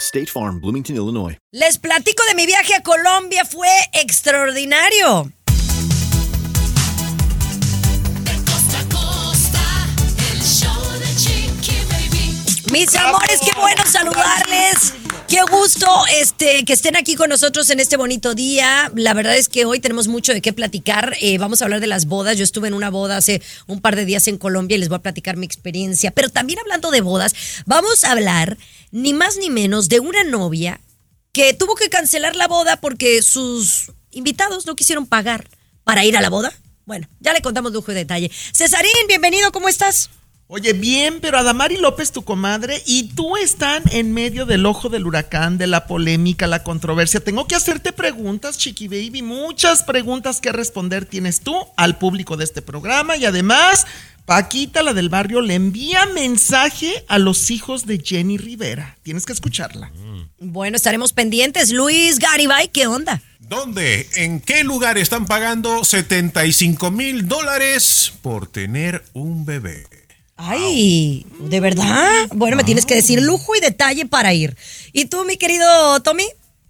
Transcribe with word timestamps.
State 0.00 0.26
Farm, 0.26 0.60
Bloomington, 0.60 0.96
Illinois. 0.96 1.36
Les 1.52 1.78
platico 1.78 2.22
de 2.28 2.34
mi 2.34 2.46
viaje 2.46 2.74
a 2.74 2.82
Colombia, 2.82 3.44
fue 3.44 3.68
extraordinario. 3.92 5.30
Costa 8.44 8.80
a 8.80 8.88
costa, 8.88 9.86
el 10.32 10.42
show 10.42 10.92
de 10.98 11.06
Chiqui 11.16 11.76
Baby. 11.88 12.36
Mis 12.72 12.94
amores, 12.96 13.40
qué 13.40 13.52
bueno 13.58 13.82
saludarles. 13.86 15.03
Qué 15.28 15.40
gusto 15.50 15.86
este, 16.20 16.64
que 16.64 16.72
estén 16.74 16.96
aquí 16.96 17.14
con 17.16 17.30
nosotros 17.30 17.70
en 17.70 17.80
este 17.80 17.96
bonito 17.96 18.34
día. 18.34 18.92
La 18.94 19.14
verdad 19.14 19.36
es 19.36 19.48
que 19.48 19.64
hoy 19.64 19.80
tenemos 19.80 20.06
mucho 20.06 20.32
de 20.32 20.42
qué 20.42 20.52
platicar. 20.52 21.16
Eh, 21.20 21.38
vamos 21.38 21.60
a 21.60 21.64
hablar 21.64 21.80
de 21.80 21.86
las 21.86 22.06
bodas. 22.06 22.36
Yo 22.36 22.44
estuve 22.44 22.68
en 22.68 22.74
una 22.74 22.90
boda 22.90 23.16
hace 23.16 23.42
un 23.66 23.80
par 23.80 23.96
de 23.96 24.04
días 24.04 24.28
en 24.28 24.36
Colombia 24.36 24.76
y 24.76 24.80
les 24.80 24.88
voy 24.88 24.96
a 24.96 25.02
platicar 25.02 25.36
mi 25.36 25.46
experiencia. 25.46 26.10
Pero 26.10 26.28
también 26.28 26.58
hablando 26.58 26.90
de 26.90 27.00
bodas, 27.00 27.34
vamos 27.64 28.04
a 28.04 28.12
hablar 28.12 28.58
ni 28.90 29.14
más 29.14 29.36
ni 29.38 29.50
menos 29.50 29.88
de 29.88 30.00
una 30.00 30.24
novia 30.24 30.80
que 31.32 31.54
tuvo 31.54 31.74
que 31.74 31.88
cancelar 31.88 32.36
la 32.36 32.46
boda 32.46 32.76
porque 32.76 33.22
sus 33.22 33.92
invitados 34.10 34.66
no 34.66 34.76
quisieron 34.76 35.06
pagar 35.06 35.48
para 35.84 36.04
ir 36.04 36.16
a 36.16 36.20
la 36.20 36.30
boda. 36.30 36.52
Bueno, 36.84 37.08
ya 37.20 37.32
le 37.32 37.40
contamos 37.40 37.72
lujo 37.72 37.92
y 37.92 37.94
detalle. 37.94 38.30
Cesarín, 38.52 38.92
bienvenido, 39.08 39.50
¿cómo 39.52 39.68
estás? 39.68 40.10
Oye, 40.56 40.72
bien, 40.72 41.18
pero 41.20 41.36
Adamari 41.36 41.78
López, 41.78 42.12
tu 42.12 42.22
comadre, 42.22 42.80
y 42.86 43.08
tú 43.16 43.36
están 43.36 43.82
en 43.90 44.12
medio 44.12 44.46
del 44.46 44.66
ojo 44.66 44.88
del 44.88 45.04
huracán, 45.04 45.58
de 45.58 45.66
la 45.66 45.88
polémica, 45.88 46.46
la 46.46 46.62
controversia. 46.62 47.18
Tengo 47.18 47.48
que 47.48 47.56
hacerte 47.56 47.92
preguntas, 47.92 48.56
Chiqui 48.56 48.86
Baby, 48.86 49.22
muchas 49.22 49.82
preguntas 49.82 50.40
que 50.40 50.52
responder 50.52 51.06
tienes 51.06 51.40
tú 51.40 51.56
al 51.76 51.98
público 51.98 52.36
de 52.36 52.44
este 52.44 52.62
programa 52.62 53.16
y 53.16 53.24
además, 53.24 53.84
Paquita, 54.26 54.84
la 54.84 54.94
del 54.94 55.08
barrio, 55.08 55.40
le 55.40 55.54
envía 55.54 56.06
mensaje 56.14 57.04
a 57.08 57.18
los 57.18 57.50
hijos 57.50 57.84
de 57.84 57.98
Jenny 57.98 58.38
Rivera. 58.38 58.96
Tienes 59.02 59.26
que 59.26 59.32
escucharla. 59.32 59.90
Bueno, 60.38 60.76
estaremos 60.76 61.12
pendientes. 61.12 61.72
Luis 61.72 62.20
Garibay, 62.20 62.68
¿qué 62.68 62.86
onda? 62.86 63.20
¿Dónde? 63.40 64.08
¿En 64.14 64.38
qué 64.38 64.62
lugar 64.62 64.98
están 64.98 65.26
pagando 65.26 65.82
75 65.82 66.92
mil 66.92 67.26
dólares 67.26 68.12
por 68.22 68.46
tener 68.46 69.02
un 69.14 69.44
bebé? 69.44 70.03
Ay, 70.36 71.26
¿de 71.38 71.60
verdad? 71.60 72.26
Bueno, 72.32 72.56
me 72.56 72.64
tienes 72.64 72.86
que 72.86 72.94
decir 72.94 73.22
lujo 73.22 73.54
y 73.54 73.60
detalle 73.60 74.06
para 74.06 74.34
ir. 74.34 74.56
¿Y 74.92 75.06
tú, 75.06 75.24
mi 75.24 75.36
querido 75.36 76.00
Tommy? 76.00 76.24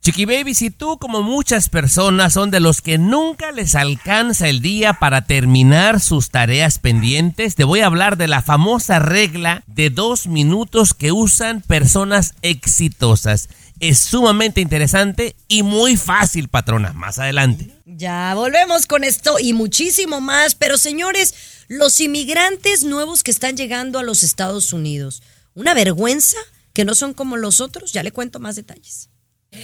Chiqui 0.04 0.26
Baby, 0.26 0.54
si 0.54 0.68
tú 0.68 0.98
como 0.98 1.22
muchas 1.22 1.70
personas 1.70 2.34
son 2.34 2.50
de 2.50 2.60
los 2.60 2.82
que 2.82 2.98
nunca 2.98 3.52
les 3.52 3.74
alcanza 3.74 4.48
el 4.50 4.60
día 4.60 4.92
para 4.92 5.24
terminar 5.24 5.98
sus 5.98 6.28
tareas 6.28 6.78
pendientes, 6.78 7.54
te 7.54 7.64
voy 7.64 7.80
a 7.80 7.86
hablar 7.86 8.18
de 8.18 8.28
la 8.28 8.42
famosa 8.42 8.98
regla 8.98 9.62
de 9.66 9.88
dos 9.88 10.26
minutos 10.26 10.92
que 10.92 11.10
usan 11.10 11.62
personas 11.62 12.34
exitosas. 12.42 13.48
Es 13.80 13.98
sumamente 13.98 14.60
interesante 14.60 15.36
y 15.48 15.62
muy 15.62 15.96
fácil, 15.96 16.48
patrona. 16.48 16.92
Más 16.92 17.18
adelante. 17.18 17.70
Ya 17.86 18.34
volvemos 18.34 18.86
con 18.86 19.04
esto 19.04 19.38
y 19.40 19.54
muchísimo 19.54 20.20
más. 20.20 20.54
Pero 20.54 20.76
señores, 20.76 21.34
los 21.68 22.00
inmigrantes 22.00 22.84
nuevos 22.84 23.22
que 23.22 23.30
están 23.30 23.56
llegando 23.56 23.98
a 23.98 24.02
los 24.02 24.22
Estados 24.22 24.72
Unidos, 24.72 25.22
una 25.54 25.74
vergüenza 25.74 26.38
que 26.72 26.84
no 26.84 26.94
son 26.94 27.14
como 27.14 27.36
los 27.36 27.60
otros. 27.60 27.92
Ya 27.92 28.02
le 28.02 28.12
cuento 28.12 28.40
más 28.40 28.56
detalles. 28.56 29.08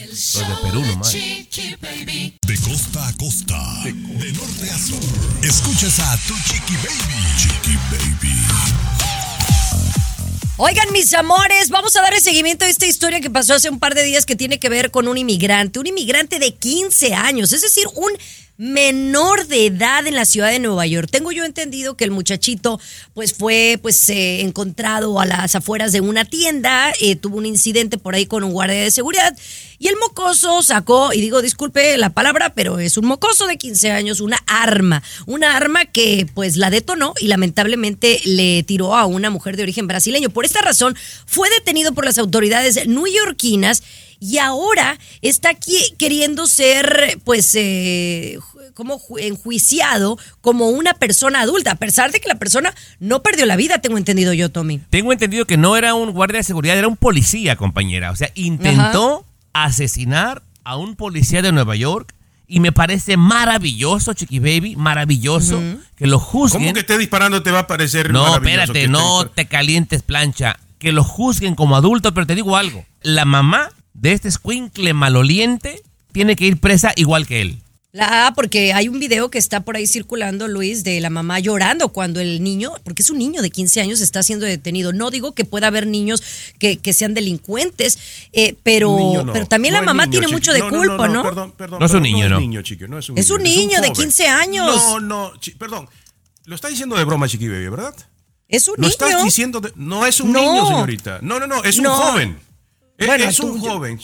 Los 0.09 0.35
de 0.35 0.55
Perú 0.63 0.87
nomás. 0.87 1.11
Chiqui 1.11 1.77
Baby. 1.83 2.39
De 2.47 2.57
costa 2.59 3.09
a 3.09 3.13
costa, 3.17 3.81
de, 3.83 3.93
norte 3.93 4.71
a 4.71 4.79
sur. 4.79 5.01
Escuchas 5.43 5.99
a 5.99 6.17
tu 6.29 6.35
Chiqui 6.35 6.75
Baby. 6.77 7.25
Chiqui 7.37 7.77
Baby. 7.91 8.37
Oigan, 10.59 10.93
mis 10.93 11.13
amores, 11.15 11.71
vamos 11.71 11.97
a 11.97 12.03
dar 12.03 12.15
el 12.15 12.21
seguimiento 12.21 12.67
a 12.67 12.69
esta 12.69 12.87
historia 12.87 13.21
que 13.21 13.31
pasó 13.31 13.55
hace 13.55 13.71
un 13.71 13.79
par 13.79 13.95
de 13.95 14.05
días 14.05 14.27
que 14.27 14.37
tiene 14.37 14.61
que 14.61 14.69
ver 14.69 14.91
con 14.91 15.09
un 15.09 15.17
inmigrante, 15.17 15.79
un 15.79 15.87
inmigrante 15.87 16.39
de 16.39 16.55
15 16.55 17.15
años, 17.15 17.53
es 17.53 17.63
decir, 17.63 17.87
un 17.95 18.13
menor 18.61 19.47
de 19.47 19.65
edad 19.65 20.07
en 20.07 20.15
la 20.15 20.27
ciudad 20.27 20.51
de 20.51 20.59
Nueva 20.59 20.87
York. 20.87 21.09
Tengo 21.11 21.33
yo 21.33 21.47
entendido 21.47 21.97
que 21.97 22.05
el 22.05 22.11
muchachito 22.11 22.79
pues 23.15 23.33
fue 23.33 23.79
pues 23.81 24.07
eh, 24.11 24.43
encontrado 24.43 25.19
a 25.19 25.25
las 25.25 25.55
afueras 25.55 25.93
de 25.93 26.03
una 26.03 26.27
tienda, 26.27 26.93
eh, 27.01 27.17
tuvo 27.17 27.39
un 27.39 27.47
incidente 27.47 27.97
por 27.97 28.15
ahí 28.15 28.27
con 28.27 28.45
un 28.45 28.53
guardia 28.53 28.83
de 28.83 28.91
seguridad 28.91 29.35
y 29.79 29.89
el 29.89 29.97
mocoso 29.97 30.61
sacó, 30.61 31.15
y 31.15 31.23
digo 31.23 31.41
disculpe 31.41 31.97
la 31.97 32.11
palabra, 32.11 32.53
pero 32.53 32.79
es 32.79 32.99
un 32.99 33.07
mocoso 33.07 33.47
de 33.47 33.57
15 33.57 33.93
años, 33.93 34.21
una 34.21 34.37
arma, 34.47 35.03
una 35.25 35.57
arma 35.57 35.87
que 35.87 36.27
pues 36.35 36.59
la 36.59 36.69
detonó 36.69 37.15
y 37.19 37.29
lamentablemente 37.29 38.21
le 38.27 38.63
tiró 38.65 38.95
a 38.95 39.07
una 39.07 39.31
mujer 39.31 39.57
de 39.57 39.63
origen 39.63 39.87
brasileño. 39.87 40.29
Por 40.29 40.45
esta 40.45 40.61
razón 40.61 40.99
fue 41.25 41.49
detenido 41.49 41.95
por 41.95 42.05
las 42.05 42.19
autoridades 42.19 42.87
neoyorquinas 42.87 43.83
y 44.21 44.39
ahora 44.39 44.99
está 45.23 45.49
aquí 45.51 45.79
queriendo 45.99 46.47
ser, 46.47 47.19
pues, 47.25 47.53
eh, 47.55 48.39
como 48.75 48.99
ju- 49.01 49.19
enjuiciado 49.21 50.19
como 50.41 50.69
una 50.69 50.95
persona 50.95 51.41
adulta, 51.41 51.73
a 51.73 51.75
pesar 51.77 52.13
de 52.13 52.21
que 52.21 52.29
la 52.29 52.35
persona 52.37 52.73
no 52.99 53.23
perdió 53.23 53.47
la 53.47 53.57
vida, 53.57 53.79
tengo 53.79 53.99
entendido 53.99 54.33
yo, 54.33 54.51
Tommy. 54.51 54.81
Tengo 54.91 55.13
entendido 55.13 55.45
que 55.47 55.57
no 55.57 55.77
era 55.77 55.95
un 55.95 56.13
guardia 56.13 56.39
de 56.39 56.45
seguridad, 56.45 56.77
era 56.79 56.87
un 56.89 56.97
policía, 56.97 57.57
compañera. 57.57 58.11
O 58.11 58.17
sea, 58.17 58.31
intentó 58.35 59.25
asesinar 59.53 60.43
a 60.65 60.77
un 60.77 60.97
policía 60.97 61.43
de 61.43 61.53
Nueva 61.53 61.75
York 61.77 62.15
y 62.47 62.61
me 62.61 62.73
parece 62.73 63.17
maravilloso, 63.17 64.13
Chiqui 64.13 64.39
Baby, 64.39 64.77
maravilloso 64.77 65.61
que 65.97 66.07
lo 66.07 66.19
juzguen. 66.19 66.63
¿Cómo 66.63 66.75
que 66.75 66.81
esté 66.81 66.99
disparando 66.99 67.43
te 67.43 67.51
va 67.51 67.61
a 67.61 67.67
parecer 67.67 68.13
No, 68.13 68.23
maravilloso 68.25 68.63
espérate, 68.63 68.89
no 68.89 69.23
esté- 69.23 69.33
te 69.35 69.47
calientes 69.49 70.03
plancha. 70.03 70.59
Que 70.79 70.93
lo 70.93 71.05
juzguen 71.05 71.55
como 71.55 71.77
adulto, 71.77 72.15
pero 72.15 72.27
te 72.27 72.35
digo 72.35 72.57
algo. 72.57 72.85
La 73.03 73.25
mamá 73.27 73.71
de 73.95 74.13
este 74.13 74.29
escuincle 74.29 74.95
maloliente 74.95 75.83
tiene 76.13 76.37
que 76.37 76.47
ir 76.47 76.59
presa 76.59 76.93
igual 76.97 77.27
que 77.27 77.41
él. 77.43 77.59
La, 77.93 78.29
ah, 78.29 78.35
porque 78.37 78.73
hay 78.73 78.87
un 78.89 79.01
video 79.01 79.31
que 79.33 79.39
está 79.39 79.63
por 79.65 79.75
ahí 79.77 79.85
circulando, 79.85 80.47
Luis, 80.47 80.85
de 80.85 81.01
la 81.01 81.11
mamá 81.11 81.41
llorando 81.41 81.89
cuando 81.89 82.21
el 82.21 82.41
niño, 82.41 82.71
porque 82.85 83.03
es 83.03 83.11
un 83.11 83.19
niño 83.19 83.43
de 83.43 83.51
15 83.51 83.81
años, 83.81 84.01
está 84.01 84.23
siendo 84.23 84.47
detenido. 84.47 84.93
No 84.93 85.11
digo 85.11 85.33
que 85.35 85.45
pueda 85.45 85.67
haber 85.67 85.89
niños 85.89 86.23
que, 86.61 86.77
que 86.77 86.93
sean 86.93 87.15
delincuentes, 87.15 87.99
eh, 88.33 88.55
pero, 88.63 88.97
no. 89.25 89.33
pero 89.33 89.47
también 89.47 89.75
No 89.75 89.81
la 89.81 89.87
mamá 89.87 90.05
niño, 90.07 90.21
tiene 90.21 90.29
mucho 90.33 90.53
de 90.53 90.61
No, 90.61 90.69
culpa, 90.69 91.09
¿no? 91.09 91.25
Perdón, 91.25 91.53
perdón, 91.57 91.81
No 91.81 91.87
es 91.87 91.93
un 91.93 92.03
niño, 92.05 92.29
no 92.29 92.37
es 92.37 92.41
niño, 92.43 92.63
chiqui, 92.63 92.85
no 92.87 92.97
es 92.97 93.09
un 93.09 93.19
Es 93.19 93.27
niño. 93.27 93.37
un 93.39 93.43
niño 93.43 93.81
de 93.81 93.89
joven. 93.89 93.93
15 94.05 94.29
años. 94.29 94.67
No, 94.77 95.01
no, 95.01 95.33
perdón. 95.59 95.89
Lo 96.45 96.55
está 96.55 96.69
diciendo 96.69 96.95
de 96.97 97.03
broma, 97.03 97.27
chiqui 97.27 97.49
baby, 97.49 97.69
¿verdad? 97.71 97.95
Es 98.47 98.69
un 98.69 98.75
Lo 98.77 98.83
niño. 98.83 98.91
estás 98.93 99.25
diciendo 99.25 99.61
de... 99.61 99.73
No 99.75 100.07
es 100.07 100.21
un 100.21 100.31
No. 100.33 100.41
niño, 100.41 100.67
señorita. 100.69 101.19
No, 101.23 101.41
no, 101.41 101.49
no, 101.49 101.65
es 101.65 101.77
un 101.79 101.85
No. 101.85 101.95
joven. 101.97 102.39
Es, 103.01 103.07
Bueno, 103.09 103.25
es 103.25 103.41
un 103.41 103.61
tú- 103.61 103.67
joven. 103.69 103.99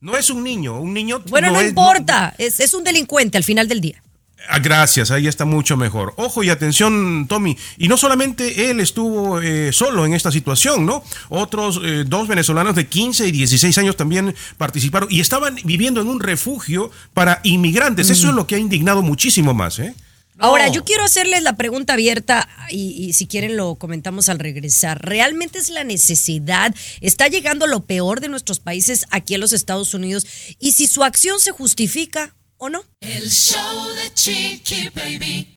No 0.00 0.16
es 0.16 0.30
un 0.30 0.42
niño. 0.42 0.80
Un 0.80 0.94
niño 0.94 1.20
Bueno, 1.28 1.50
no, 1.52 1.60
es- 1.60 1.68
importa, 1.68 2.34
es, 2.38 2.58
es 2.60 2.74
un 2.74 2.82
delincuente 2.82 3.36
al 3.38 3.44
final 3.44 3.68
del 3.68 3.80
día. 3.80 4.02
Ah, 4.48 4.60
Gracias, 4.60 5.10
ahí 5.10 5.26
está 5.26 5.44
mucho 5.44 5.76
mejor. 5.76 6.14
Ojo 6.16 6.42
y 6.44 6.48
atención, 6.48 7.26
Tommy. 7.28 7.58
Y 7.76 7.88
no 7.88 7.96
solamente 7.96 8.70
él 8.70 8.78
estuvo 8.80 9.40
eh, 9.40 9.72
solo 9.72 10.06
en 10.06 10.14
esta 10.14 10.30
situación, 10.32 10.86
¿no? 10.86 11.02
Otros 11.28 11.80
eh, 11.84 12.04
dos 12.06 12.28
venezolanos 12.28 12.74
de 12.76 12.86
15 12.86 13.26
y 13.26 13.32
16 13.32 13.76
años 13.78 13.96
también 13.96 14.34
participaron 14.56 15.08
y 15.10 15.20
estaban 15.20 15.56
viviendo 15.64 16.00
en 16.00 16.06
un 16.08 16.20
refugio 16.20 16.90
para 17.12 17.40
inmigrantes. 17.42 18.08
Eso 18.10 18.28
es 18.28 18.34
lo 18.34 18.46
que 18.46 18.54
ha 18.54 18.58
indignado 18.58 19.02
muchísimo 19.02 19.52
más, 19.52 19.80
¿eh? 19.80 19.94
Ahora, 20.38 20.68
yo 20.68 20.84
quiero 20.84 21.04
hacerles 21.04 21.42
la 21.42 21.56
pregunta 21.56 21.94
abierta 21.94 22.48
y, 22.70 22.92
y 22.92 23.12
si 23.12 23.26
quieren 23.26 23.56
lo 23.56 23.74
comentamos 23.76 24.28
al 24.28 24.38
regresar. 24.38 25.04
¿Realmente 25.04 25.58
es 25.58 25.68
la 25.68 25.84
necesidad? 25.84 26.74
¿Está 27.00 27.28
llegando 27.28 27.66
lo 27.66 27.84
peor 27.86 28.20
de 28.20 28.28
nuestros 28.28 28.60
países 28.60 29.06
aquí 29.10 29.34
a 29.34 29.38
los 29.38 29.52
Estados 29.52 29.94
Unidos? 29.94 30.26
Y 30.58 30.72
si 30.72 30.86
su 30.86 31.02
acción 31.04 31.40
se 31.40 31.50
justifica 31.50 32.36
o 32.58 32.68
no. 32.68 32.82
El 33.00 33.30
show 33.30 33.88
de 33.94 34.12
Chiqui 34.14 34.90
Baby. 34.94 35.56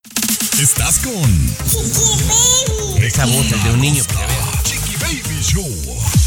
Estás 0.61 0.99
con 0.99 1.31
Esa 3.03 3.25
voz 3.25 3.63
de 3.63 3.71
un 3.71 3.81
niño. 3.81 4.03
Chiqui 4.63 4.95
Baby. 4.97 5.30
Show. 5.41 5.67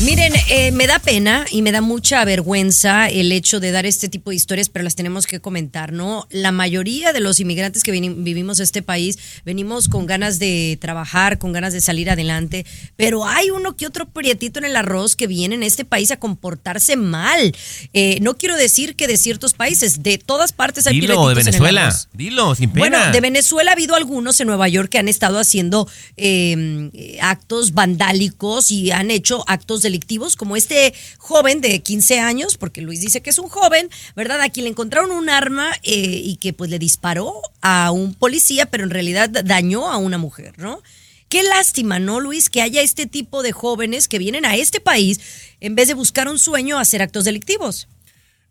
Miren, 0.01 0.33
eh, 0.51 0.73
me 0.73 0.87
da 0.89 0.99
pena 0.99 1.45
y 1.51 1.63
me 1.63 1.71
da 1.71 1.81
mucha 1.81 2.25
vergüenza 2.25 3.09
el 3.09 3.31
hecho 3.31 3.61
de 3.61 3.71
dar 3.71 3.87
este 3.87 4.09
tipo 4.09 4.31
de 4.31 4.37
historias, 4.37 4.69
pero 4.69 4.83
las 4.83 4.97
tenemos 4.97 5.27
que 5.27 5.41
comentar, 5.41 5.93
¿no? 5.93 6.27
La 6.31 6.51
mayoría 6.51 7.13
de 7.13 7.21
los 7.21 7.39
inmigrantes 7.39 7.85
que 7.85 7.93
vivimos 7.93 8.59
este 8.59 8.83
país 8.83 9.19
venimos 9.45 9.89
con 9.89 10.07
ganas 10.07 10.39
de 10.41 10.79
trabajar, 10.81 11.39
con 11.39 11.53
ganas 11.53 11.73
de 11.73 11.81
salir 11.81 12.11
adelante, 12.11 12.67
pero 12.97 13.25
hay 13.25 13.51
uno 13.51 13.77
que 13.77 13.87
otro 13.87 14.09
prietito 14.09 14.59
en 14.59 14.65
el 14.65 14.75
arroz 14.75 15.15
que 15.15 15.29
viene 15.29 15.55
en 15.55 15.63
este 15.63 15.85
país 15.85 16.11
a 16.11 16.17
comportarse 16.17 16.97
mal. 16.97 17.55
Eh, 17.93 18.19
no 18.21 18.37
quiero 18.37 18.57
decir 18.57 18.97
que 18.97 19.07
de 19.07 19.17
ciertos 19.17 19.55
países, 19.55 20.03
de 20.03 20.19
todas 20.19 20.53
partes 20.53 20.87
hay 20.89 20.99
Dilo, 21.01 21.29
de 21.29 21.33
en 21.35 21.39
el 21.39 21.45
Venezuela. 21.45 21.87
arroz. 21.87 22.09
Dilo, 22.13 22.55
sin 22.57 22.71
pena. 22.71 22.81
Bueno, 22.89 23.13
de 23.13 23.21
Venezuela 23.21 23.71
ha 23.71 23.75
habido 23.75 23.95
algunos 23.95 24.41
en 24.41 24.49
Nueva 24.49 24.69
York 24.69 24.89
que 24.89 24.99
han 24.99 25.09
estado 25.09 25.39
haciendo 25.39 25.89
eh, 26.17 27.19
actos 27.21 27.73
vandálicos 27.75 28.71
y 28.71 28.91
han 28.91 29.04
hecho 29.11 29.45
actos 29.47 29.83
delictivos, 29.83 30.37
como 30.37 30.57
este 30.57 30.95
joven 31.19 31.61
de 31.61 31.81
15 31.81 32.21
años, 32.21 32.57
porque 32.57 32.83
Luis 32.83 33.01
dice 33.01 33.23
que 33.23 33.31
es 33.31 33.39
un 33.39 33.49
joven, 33.49 33.89
¿verdad? 34.17 34.41
A 34.41 34.49
quien 34.49 34.65
le 34.65 34.71
encontraron 34.71 35.11
un 35.11 35.29
arma 35.29 35.73
eh, 35.83 36.21
y 36.25 36.37
que 36.37 36.53
pues 36.53 36.71
le 36.71 36.79
disparó 36.79 37.41
a 37.61 37.91
un 37.91 38.15
policía, 38.15 38.67
pero 38.67 38.85
en 38.85 38.91
realidad 38.91 39.31
dañó 39.31 39.91
a 39.91 39.97
una 39.97 40.19
mujer, 40.19 40.55
¿no? 40.59 40.83
Qué 41.29 41.43
lástima, 41.43 41.99
¿no, 41.99 42.21
Luis? 42.21 42.49
Que 42.49 42.63
haya 42.63 42.83
este 42.83 43.07
tipo 43.07 43.43
de 43.43 43.53
jóvenes 43.53 44.07
que 44.09 44.19
vienen 44.19 44.45
a 44.45 44.55
este 44.57 44.81
país 44.81 45.21
en 45.61 45.75
vez 45.75 45.89
de 45.89 45.95
buscar 45.95 46.29
un 46.29 46.39
sueño 46.39 46.79
a 46.79 46.83
hacer 46.83 47.03
actos 47.03 47.25
delictivos. 47.25 47.89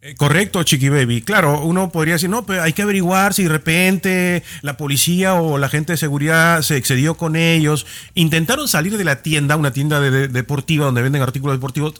Eh, 0.05 0.15
Correcto, 0.15 0.63
Chiqui 0.63 0.89
Baby. 0.89 1.21
Claro, 1.21 1.61
uno 1.61 1.89
podría 1.89 2.15
decir, 2.15 2.29
no, 2.29 2.45
pero 2.45 2.61
hay 2.61 2.73
que 2.73 2.81
averiguar 2.81 3.33
si 3.33 3.43
de 3.43 3.49
repente 3.49 4.43
la 4.61 4.75
policía 4.75 5.35
o 5.35 5.57
la 5.57 5.69
gente 5.69 5.93
de 5.93 5.97
seguridad 5.97 6.61
se 6.61 6.75
excedió 6.75 7.15
con 7.15 7.37
ellos. 7.37 7.85
Intentaron 8.13 8.67
salir 8.67 8.97
de 8.97 9.05
la 9.05 9.21
tienda, 9.21 9.55
una 9.55 9.71
tienda 9.71 10.01
de- 10.01 10.11
de- 10.11 10.27
deportiva 10.27 10.85
donde 10.85 11.01
venden 11.01 11.21
artículos 11.21 11.55
deportivos, 11.55 11.93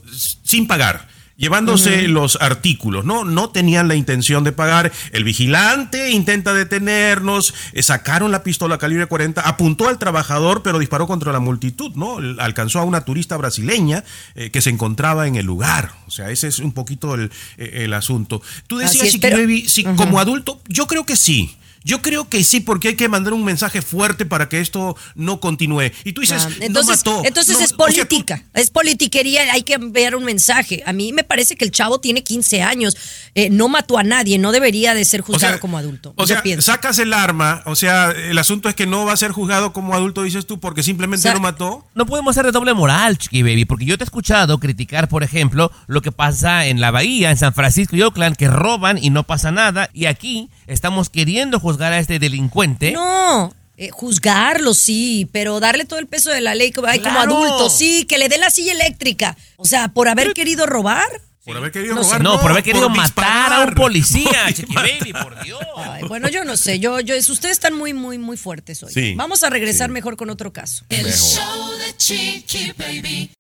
sin 0.43 0.67
pagar. 0.67 1.07
Llevándose 1.35 2.07
los 2.07 2.37
artículos, 2.41 3.05
¿no? 3.05 3.25
No 3.25 3.49
tenían 3.49 3.87
la 3.87 3.95
intención 3.95 4.43
de 4.43 4.51
pagar. 4.51 4.91
El 5.11 5.23
vigilante 5.23 6.11
intenta 6.11 6.53
detenernos, 6.53 7.55
eh, 7.73 7.81
sacaron 7.81 8.31
la 8.31 8.43
pistola 8.43 8.77
calibre 8.77 9.07
40, 9.07 9.41
apuntó 9.41 9.87
al 9.87 9.97
trabajador, 9.97 10.61
pero 10.61 10.77
disparó 10.77 11.07
contra 11.07 11.31
la 11.31 11.39
multitud, 11.39 11.91
¿no? 11.95 12.17
Alcanzó 12.37 12.79
a 12.79 12.83
una 12.83 13.01
turista 13.01 13.35
brasileña 13.35 14.03
eh, 14.35 14.51
que 14.51 14.61
se 14.61 14.69
encontraba 14.69 15.25
en 15.25 15.35
el 15.35 15.45
lugar. 15.47 15.93
O 16.05 16.11
sea, 16.11 16.29
ese 16.29 16.47
es 16.47 16.59
un 16.59 16.71
poquito 16.71 17.15
el, 17.15 17.31
eh, 17.57 17.83
el 17.85 17.93
asunto. 17.93 18.43
Tú 18.67 18.77
decías, 18.77 19.05
es, 19.07 19.71
si 19.71 19.83
como 19.83 20.19
adulto, 20.19 20.61
yo 20.67 20.85
creo 20.85 21.03
que 21.03 21.15
sí. 21.15 21.57
Yo 21.83 22.01
creo 22.01 22.29
que 22.29 22.43
sí, 22.43 22.59
porque 22.59 22.89
hay 22.89 22.95
que 22.95 23.09
mandar 23.09 23.33
un 23.33 23.43
mensaje 23.43 23.81
fuerte 23.81 24.25
para 24.25 24.49
que 24.49 24.59
esto 24.59 24.95
no 25.15 25.39
continúe. 25.39 25.91
Y 26.03 26.13
tú 26.13 26.21
dices, 26.21 26.43
Ah, 26.45 26.49
no 26.59 26.65
entonces, 26.65 26.97
mató. 26.97 27.21
entonces 27.25 27.53
No, 27.57 27.59
es 27.59 27.65
o 27.65 27.67
sea, 27.67 27.77
tú- 27.77 27.83
política, 27.83 28.43
es 28.53 28.69
politiquería, 28.69 29.51
hay 29.53 29.63
que 29.63 29.73
enviar 29.73 30.15
un 30.15 30.23
mensaje. 30.23 30.83
A 30.85 30.93
mí 30.93 31.11
me 31.13 31.23
parece 31.23 31.55
que 31.55 31.65
el 31.65 31.71
chavo 31.71 31.99
tiene 31.99 32.23
15 32.23 32.61
años, 32.61 32.95
eh, 33.35 33.49
no 33.49 33.67
mató 33.67 33.97
a 33.97 34.03
nadie, 34.03 34.37
no 34.37 34.51
debería 34.51 34.93
de 34.93 35.03
ser 35.05 35.21
O 35.21 35.25
juzgado 35.25 35.53
sea, 35.53 35.59
como 35.59 35.77
adulto. 35.77 36.13
O 36.17 36.27
sea, 36.27 36.41
pienso. 36.41 36.71
sacas 36.71 36.99
el 36.99 37.13
arma, 37.13 37.61
o 37.65 37.75
sea, 37.75 38.11
el 38.11 38.37
asunto 38.37 38.69
es 38.69 38.75
que 38.75 38.85
no 38.87 39.05
va 39.05 39.13
a 39.13 39.17
ser 39.17 39.31
juzgado 39.31 39.73
como 39.73 39.93
adulto, 39.93 40.23
dices 40.23 40.45
tú, 40.45 40.59
porque 40.59 40.83
simplemente 40.83 41.21
O 41.21 41.23
sea, 41.23 41.33
lo 41.33 41.39
mató. 41.39 41.85
No 41.95 42.05
podemos 42.05 42.35
ser 42.35 42.45
de 42.45 42.51
doble 42.51 42.73
moral, 42.73 43.17
Chiqui 43.17 43.41
Baby, 43.43 43.65
porque 43.65 43.85
yo 43.85 43.97
te 43.97 44.03
he 44.03 44.05
escuchado 44.05 44.59
criticar, 44.59 45.07
por 45.09 45.23
ejemplo, 45.23 45.71
lo 45.87 46.01
que 46.01 46.11
pasa 46.11 46.65
en 46.67 46.79
la 46.81 46.91
Bahía, 46.91 47.31
en 47.31 47.37
San 47.37 47.53
Francisco 47.53 47.95
y 47.95 48.01
Oakland, 48.01 48.35
que 48.35 48.47
roban 48.47 48.97
y 49.03 49.09
no 49.09 49.23
pasa 49.23 49.51
nada, 49.51 49.89
y 49.93 50.05
aquí 50.05 50.49
estamos 50.67 51.09
queriendo 51.09 51.59
juzgar 51.59 51.93
a 51.93 51.99
este 51.99 52.19
delincuente. 52.19 52.91
No, 52.91 53.53
eh, 53.77 53.89
juzgarlo 53.91 54.73
sí, 54.73 55.27
pero 55.31 55.59
darle 55.59 55.85
todo 55.85 55.99
el 55.99 56.07
peso 56.07 56.29
de 56.29 56.41
la 56.41 56.55
ley 56.55 56.71
como, 56.71 56.87
adulto, 56.87 57.69
sí, 57.69 58.05
que 58.07 58.17
le 58.17 58.29
dé 58.29 58.37
la 58.37 58.49
silla 58.49 58.71
eléctrica. 58.73 59.35
O 59.57 59.65
sea, 59.65 59.87
por 59.89 60.07
haber 60.07 60.33
querido 60.33 60.65
robar. 60.65 61.07
Por 61.43 61.57
haber 61.57 61.71
querido 61.71 61.95
No 61.95 62.03
sé. 62.03 62.11
robar. 62.11 62.21
No, 62.21 62.39
por 62.39 62.51
haber 62.51 62.63
querido 62.63 62.89
matar 62.89 63.51
a 63.51 63.61
un 63.61 63.73
policía, 63.73 64.29
Por 64.45 64.53
Chiqui 64.53 64.65
disparar. 64.67 64.91
Baby, 64.99 65.13
por 65.13 65.43
Dios. 65.43 65.59
Ay, 65.75 66.03
bueno, 66.07 66.29
yo 66.29 66.45
no 66.45 66.55
sé, 66.55 66.79
yo, 66.79 66.99
yo, 67.01 67.17
ustedes 67.17 67.51
están 67.51 67.75
muy, 67.75 67.93
muy, 67.93 68.17
muy 68.17 68.37
fuertes 68.37 68.81
hoy. 68.83 68.93
Sí, 68.93 69.13
Vamos 69.15 69.43
a 69.43 69.49
regresar 69.49 69.89
mejor 69.89 70.15
con 70.15 70.29
otro 70.29 70.53
caso. 70.53 70.85
El 70.89 71.11
show 71.11 71.71
de 71.85 71.97
Chiqui 71.97 72.71
Baby. 72.77 73.31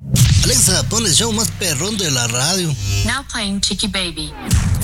Alexa, 0.43 0.83
pon 0.89 1.05
el 1.05 1.13
show 1.13 1.31
más 1.31 1.49
perrón 1.51 1.97
de 1.97 2.11
la 2.11 2.27
radio. 2.27 2.67
Now 3.05 3.25
playing 3.31 3.61
Chiqui 3.61 3.87
Baby. 3.87 4.33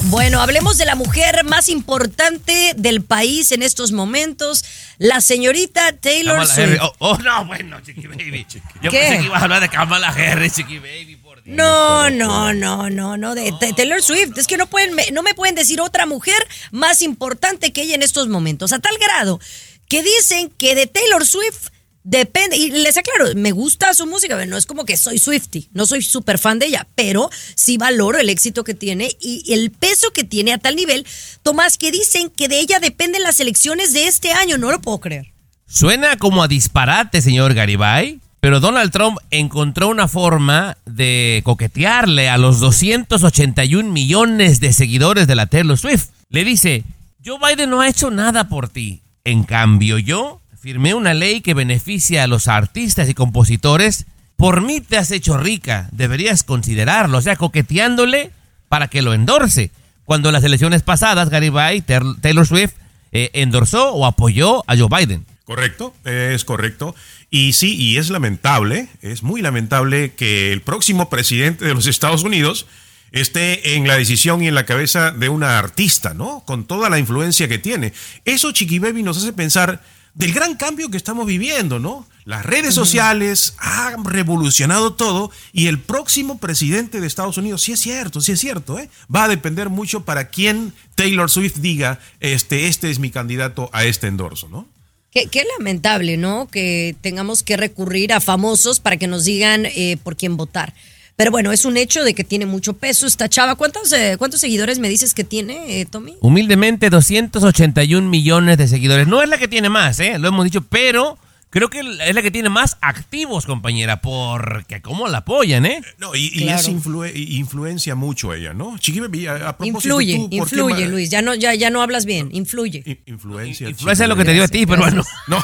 Bueno, 0.03 0.39
hablemos 0.41 0.77
de 0.77 0.85
la 0.85 0.95
mujer 0.95 1.43
más 1.43 1.67
importante 1.67 2.73
del 2.77 3.03
país 3.03 3.51
en 3.51 3.61
estos 3.61 3.91
momentos, 3.91 4.63
la 4.99 5.19
señorita 5.19 5.91
Taylor 5.97 6.37
Kamala 6.37 6.55
Swift. 6.55 6.79
Oh, 6.81 6.93
oh, 6.99 7.17
no, 7.17 7.45
bueno, 7.45 7.81
Chiqui 7.81 8.07
Baby. 8.07 8.47
Yo 8.81 8.89
¿Qué? 8.89 8.99
pensé 8.99 9.17
que 9.19 9.25
ibas 9.25 9.41
a 9.41 9.43
hablar 9.43 9.61
de 9.61 9.67
Kamala 9.67 10.07
Harris, 10.07 10.53
Chiqui 10.53 10.79
Baby, 10.79 11.17
por 11.17 11.43
Dios. 11.43 11.57
No, 11.57 12.09
no, 12.09 12.53
no, 12.53 12.89
no, 12.89 13.17
no, 13.17 13.35
de, 13.35 13.53
de 13.59 13.73
Taylor 13.73 14.01
Swift. 14.01 14.37
Es 14.37 14.47
que 14.47 14.55
no 14.55 14.67
pueden, 14.67 14.95
no 15.13 15.23
me 15.23 15.33
pueden 15.33 15.55
decir 15.55 15.81
otra 15.81 16.05
mujer 16.05 16.47
más 16.71 17.01
importante 17.01 17.73
que 17.73 17.81
ella 17.81 17.95
en 17.95 18.03
estos 18.03 18.29
momentos, 18.29 18.71
a 18.71 18.79
tal 18.79 18.97
grado 18.97 19.41
que 19.89 20.03
dicen 20.03 20.51
que 20.51 20.75
de 20.75 20.87
Taylor 20.87 21.25
Swift 21.25 21.71
depende, 22.03 22.57
y 22.57 22.71
les 22.71 22.97
aclaro, 22.97 23.33
me 23.35 23.51
gusta 23.51 23.93
su 23.93 24.05
música, 24.05 24.45
no 24.45 24.57
es 24.57 24.65
como 24.65 24.85
que 24.85 24.97
soy 24.97 25.19
Swifty, 25.19 25.69
no 25.73 25.85
soy 25.85 26.01
súper 26.01 26.39
fan 26.39 26.59
de 26.59 26.67
ella, 26.67 26.87
pero 26.95 27.29
sí 27.55 27.77
valoro 27.77 28.17
el 28.17 28.29
éxito 28.29 28.63
que 28.63 28.73
tiene 28.73 29.09
y 29.19 29.53
el 29.53 29.71
peso 29.71 30.11
que 30.11 30.23
tiene 30.23 30.53
a 30.53 30.57
tal 30.57 30.75
nivel, 30.75 31.05
Tomás, 31.43 31.77
que 31.77 31.91
dicen 31.91 32.29
que 32.29 32.47
de 32.47 32.59
ella 32.59 32.79
dependen 32.79 33.23
las 33.23 33.39
elecciones 33.39 33.93
de 33.93 34.07
este 34.07 34.31
año, 34.31 34.57
no 34.57 34.71
lo 34.71 34.81
puedo 34.81 34.99
creer. 34.99 35.33
Suena 35.67 36.17
como 36.17 36.41
a 36.41 36.47
disparate, 36.47 37.21
señor 37.21 37.53
Garibay, 37.53 38.19
pero 38.39 38.59
Donald 38.59 38.91
Trump 38.91 39.17
encontró 39.31 39.89
una 39.89 40.07
forma 40.07 40.77
de 40.85 41.41
coquetearle 41.43 42.29
a 42.29 42.37
los 42.37 42.59
281 42.59 43.91
millones 43.91 44.59
de 44.61 44.71
seguidores 44.73 45.27
de 45.27 45.35
la 45.35 45.47
Taylor 45.47 45.77
Swift. 45.77 46.07
Le 46.29 46.45
dice, 46.45 46.83
Joe 47.23 47.37
Biden 47.37 47.69
no 47.69 47.81
ha 47.81 47.89
hecho 47.89 48.11
nada 48.11 48.47
por 48.47 48.69
ti. 48.69 49.01
En 49.25 49.43
cambio, 49.43 49.97
yo 49.97 50.39
firmé 50.59 50.93
una 50.93 51.13
ley 51.13 51.41
que 51.41 51.53
beneficia 51.53 52.23
a 52.23 52.27
los 52.27 52.47
artistas 52.47 53.09
y 53.09 53.13
compositores. 53.13 54.05
Por 54.35 54.61
mí 54.61 54.81
te 54.81 54.97
has 54.97 55.11
hecho 55.11 55.37
rica, 55.37 55.89
deberías 55.91 56.43
considerarlo, 56.43 57.17
o 57.17 57.21
sea, 57.21 57.35
coqueteándole 57.35 58.31
para 58.67 58.87
que 58.87 59.01
lo 59.01 59.13
endorse. 59.13 59.71
Cuando 60.05 60.29
en 60.29 60.33
las 60.33 60.43
elecciones 60.43 60.81
pasadas, 60.81 61.29
Garibay, 61.29 61.81
Taylor 61.81 62.45
Swift, 62.45 62.73
eh, 63.11 63.29
endorsó 63.33 63.93
o 63.93 64.05
apoyó 64.05 64.63
a 64.67 64.77
Joe 64.77 64.87
Biden. 64.89 65.25
Correcto, 65.45 65.93
es 66.03 66.45
correcto. 66.45 66.95
Y 67.29 67.53
sí, 67.53 67.75
y 67.75 67.97
es 67.97 68.09
lamentable, 68.09 68.87
es 69.01 69.23
muy 69.23 69.41
lamentable 69.41 70.13
que 70.13 70.51
el 70.51 70.61
próximo 70.61 71.09
presidente 71.09 71.65
de 71.65 71.73
los 71.73 71.87
Estados 71.87 72.23
Unidos 72.23 72.65
esté 73.11 73.75
en 73.75 73.87
la 73.87 73.97
decisión 73.97 74.43
y 74.43 74.47
en 74.47 74.55
la 74.55 74.65
cabeza 74.65 75.11
de 75.11 75.29
una 75.29 75.57
artista, 75.57 76.13
¿no? 76.13 76.43
Con 76.45 76.65
toda 76.65 76.89
la 76.89 76.99
influencia 76.99 77.47
que 77.47 77.57
tiene. 77.57 77.93
Eso, 78.25 78.51
Chiqui 78.51 78.79
Baby, 78.79 79.03
nos 79.03 79.17
hace 79.17 79.33
pensar 79.33 79.81
del 80.19 80.33
gran 80.33 80.55
cambio 80.55 80.91
que 80.91 80.97
estamos 80.97 81.25
viviendo, 81.25 81.79
¿no? 81.79 82.05
Las 82.25 82.45
redes 82.45 82.75
sociales 82.75 83.55
han 83.57 84.03
revolucionado 84.03 84.93
todo 84.93 85.31
y 85.53 85.67
el 85.67 85.79
próximo 85.79 86.39
presidente 86.39 86.99
de 86.99 87.07
Estados 87.07 87.37
Unidos, 87.37 87.63
sí 87.63 87.71
es 87.71 87.79
cierto, 87.79 88.19
sí 88.19 88.33
es 88.33 88.39
cierto, 88.39 88.77
¿eh? 88.77 88.89
va 89.13 89.23
a 89.23 89.27
depender 89.29 89.69
mucho 89.69 90.01
para 90.03 90.27
quién 90.27 90.73
Taylor 90.95 91.31
Swift 91.31 91.59
diga, 91.59 91.99
este, 92.19 92.67
este 92.67 92.91
es 92.91 92.99
mi 92.99 93.11
candidato 93.11 93.69
a 93.71 93.85
este 93.85 94.07
endorso, 94.07 94.49
¿no? 94.49 94.67
Qué, 95.11 95.43
lamentable, 95.57 96.17
¿no? 96.17 96.49
Que 96.49 96.95
tengamos 97.01 97.41
que 97.41 97.57
recurrir 97.57 98.13
a 98.13 98.19
famosos 98.19 98.79
para 98.79 98.97
que 98.97 99.07
nos 99.07 99.23
digan 99.23 99.65
eh, 99.65 99.97
por 100.03 100.17
quién 100.17 100.37
votar. 100.37 100.73
Pero 101.19 101.31
bueno, 101.31 101.51
es 101.51 101.65
un 101.65 101.75
hecho 101.75 102.05
de 102.05 102.13
que 102.13 102.23
tiene 102.23 102.45
mucho 102.45 102.77
peso 102.77 103.05
esta 103.05 103.27
chava. 103.27 103.55
¿Cuántos, 103.55 103.91
eh, 103.91 104.15
cuántos 104.17 104.39
seguidores 104.39 104.79
me 104.79 104.87
dices 104.87 105.13
que 105.13 105.25
tiene, 105.25 105.81
eh, 105.81 105.85
Tommy? 105.85 106.15
Humildemente, 106.21 106.89
281 106.89 108.09
millones 108.09 108.57
de 108.57 108.69
seguidores. 108.69 109.05
No 109.05 109.21
es 109.21 109.27
la 109.27 109.37
que 109.37 109.49
tiene 109.49 109.67
más, 109.67 109.99
¿eh? 109.99 110.17
Lo 110.17 110.29
hemos 110.29 110.45
dicho, 110.45 110.61
pero 110.61 111.17
creo 111.49 111.69
que 111.69 111.79
es 111.79 112.13
la 112.15 112.21
que 112.21 112.31
tiene 112.31 112.49
más 112.49 112.77
activos, 112.81 113.45
compañera, 113.45 114.01
porque 114.01 114.81
cómo 114.81 115.07
la 115.07 115.19
apoyan, 115.19 115.65
¿eh? 115.65 115.81
No, 115.97 116.15
y, 116.15 116.27
y 116.33 116.43
Claro. 116.43 116.59
es 116.59 117.15
y 117.15 117.37
influencia 117.37 117.95
mucho 117.95 118.33
ella, 118.33 118.53
¿no? 118.53 118.77
Chiqui 118.77 118.99
Baby, 118.99 119.27
a, 119.27 119.49
a 119.49 119.57
propósito, 119.57 119.67
Influye, 120.01 120.13
¿tú 120.15 120.19
por 120.21 120.29
qué 120.29 120.35
influye, 120.37 120.87
Luis. 120.87 121.09
Ya 121.09 121.21
no, 121.21 121.33
ya, 121.35 121.53
ya 121.55 121.69
no 121.69 121.81
hablas 121.81 122.05
bien. 122.05 122.29
Influye. 122.31 123.01
Influencia. 123.05 123.69
Influencia 123.69 124.03
es 124.03 124.09
lo 124.09 124.15
que 124.15 124.25
te 124.25 124.33
dio 124.33 124.43
a 124.43 124.47
ti, 124.47 124.65
pero 124.65 124.81
bueno. 124.81 125.03
No. 125.27 125.43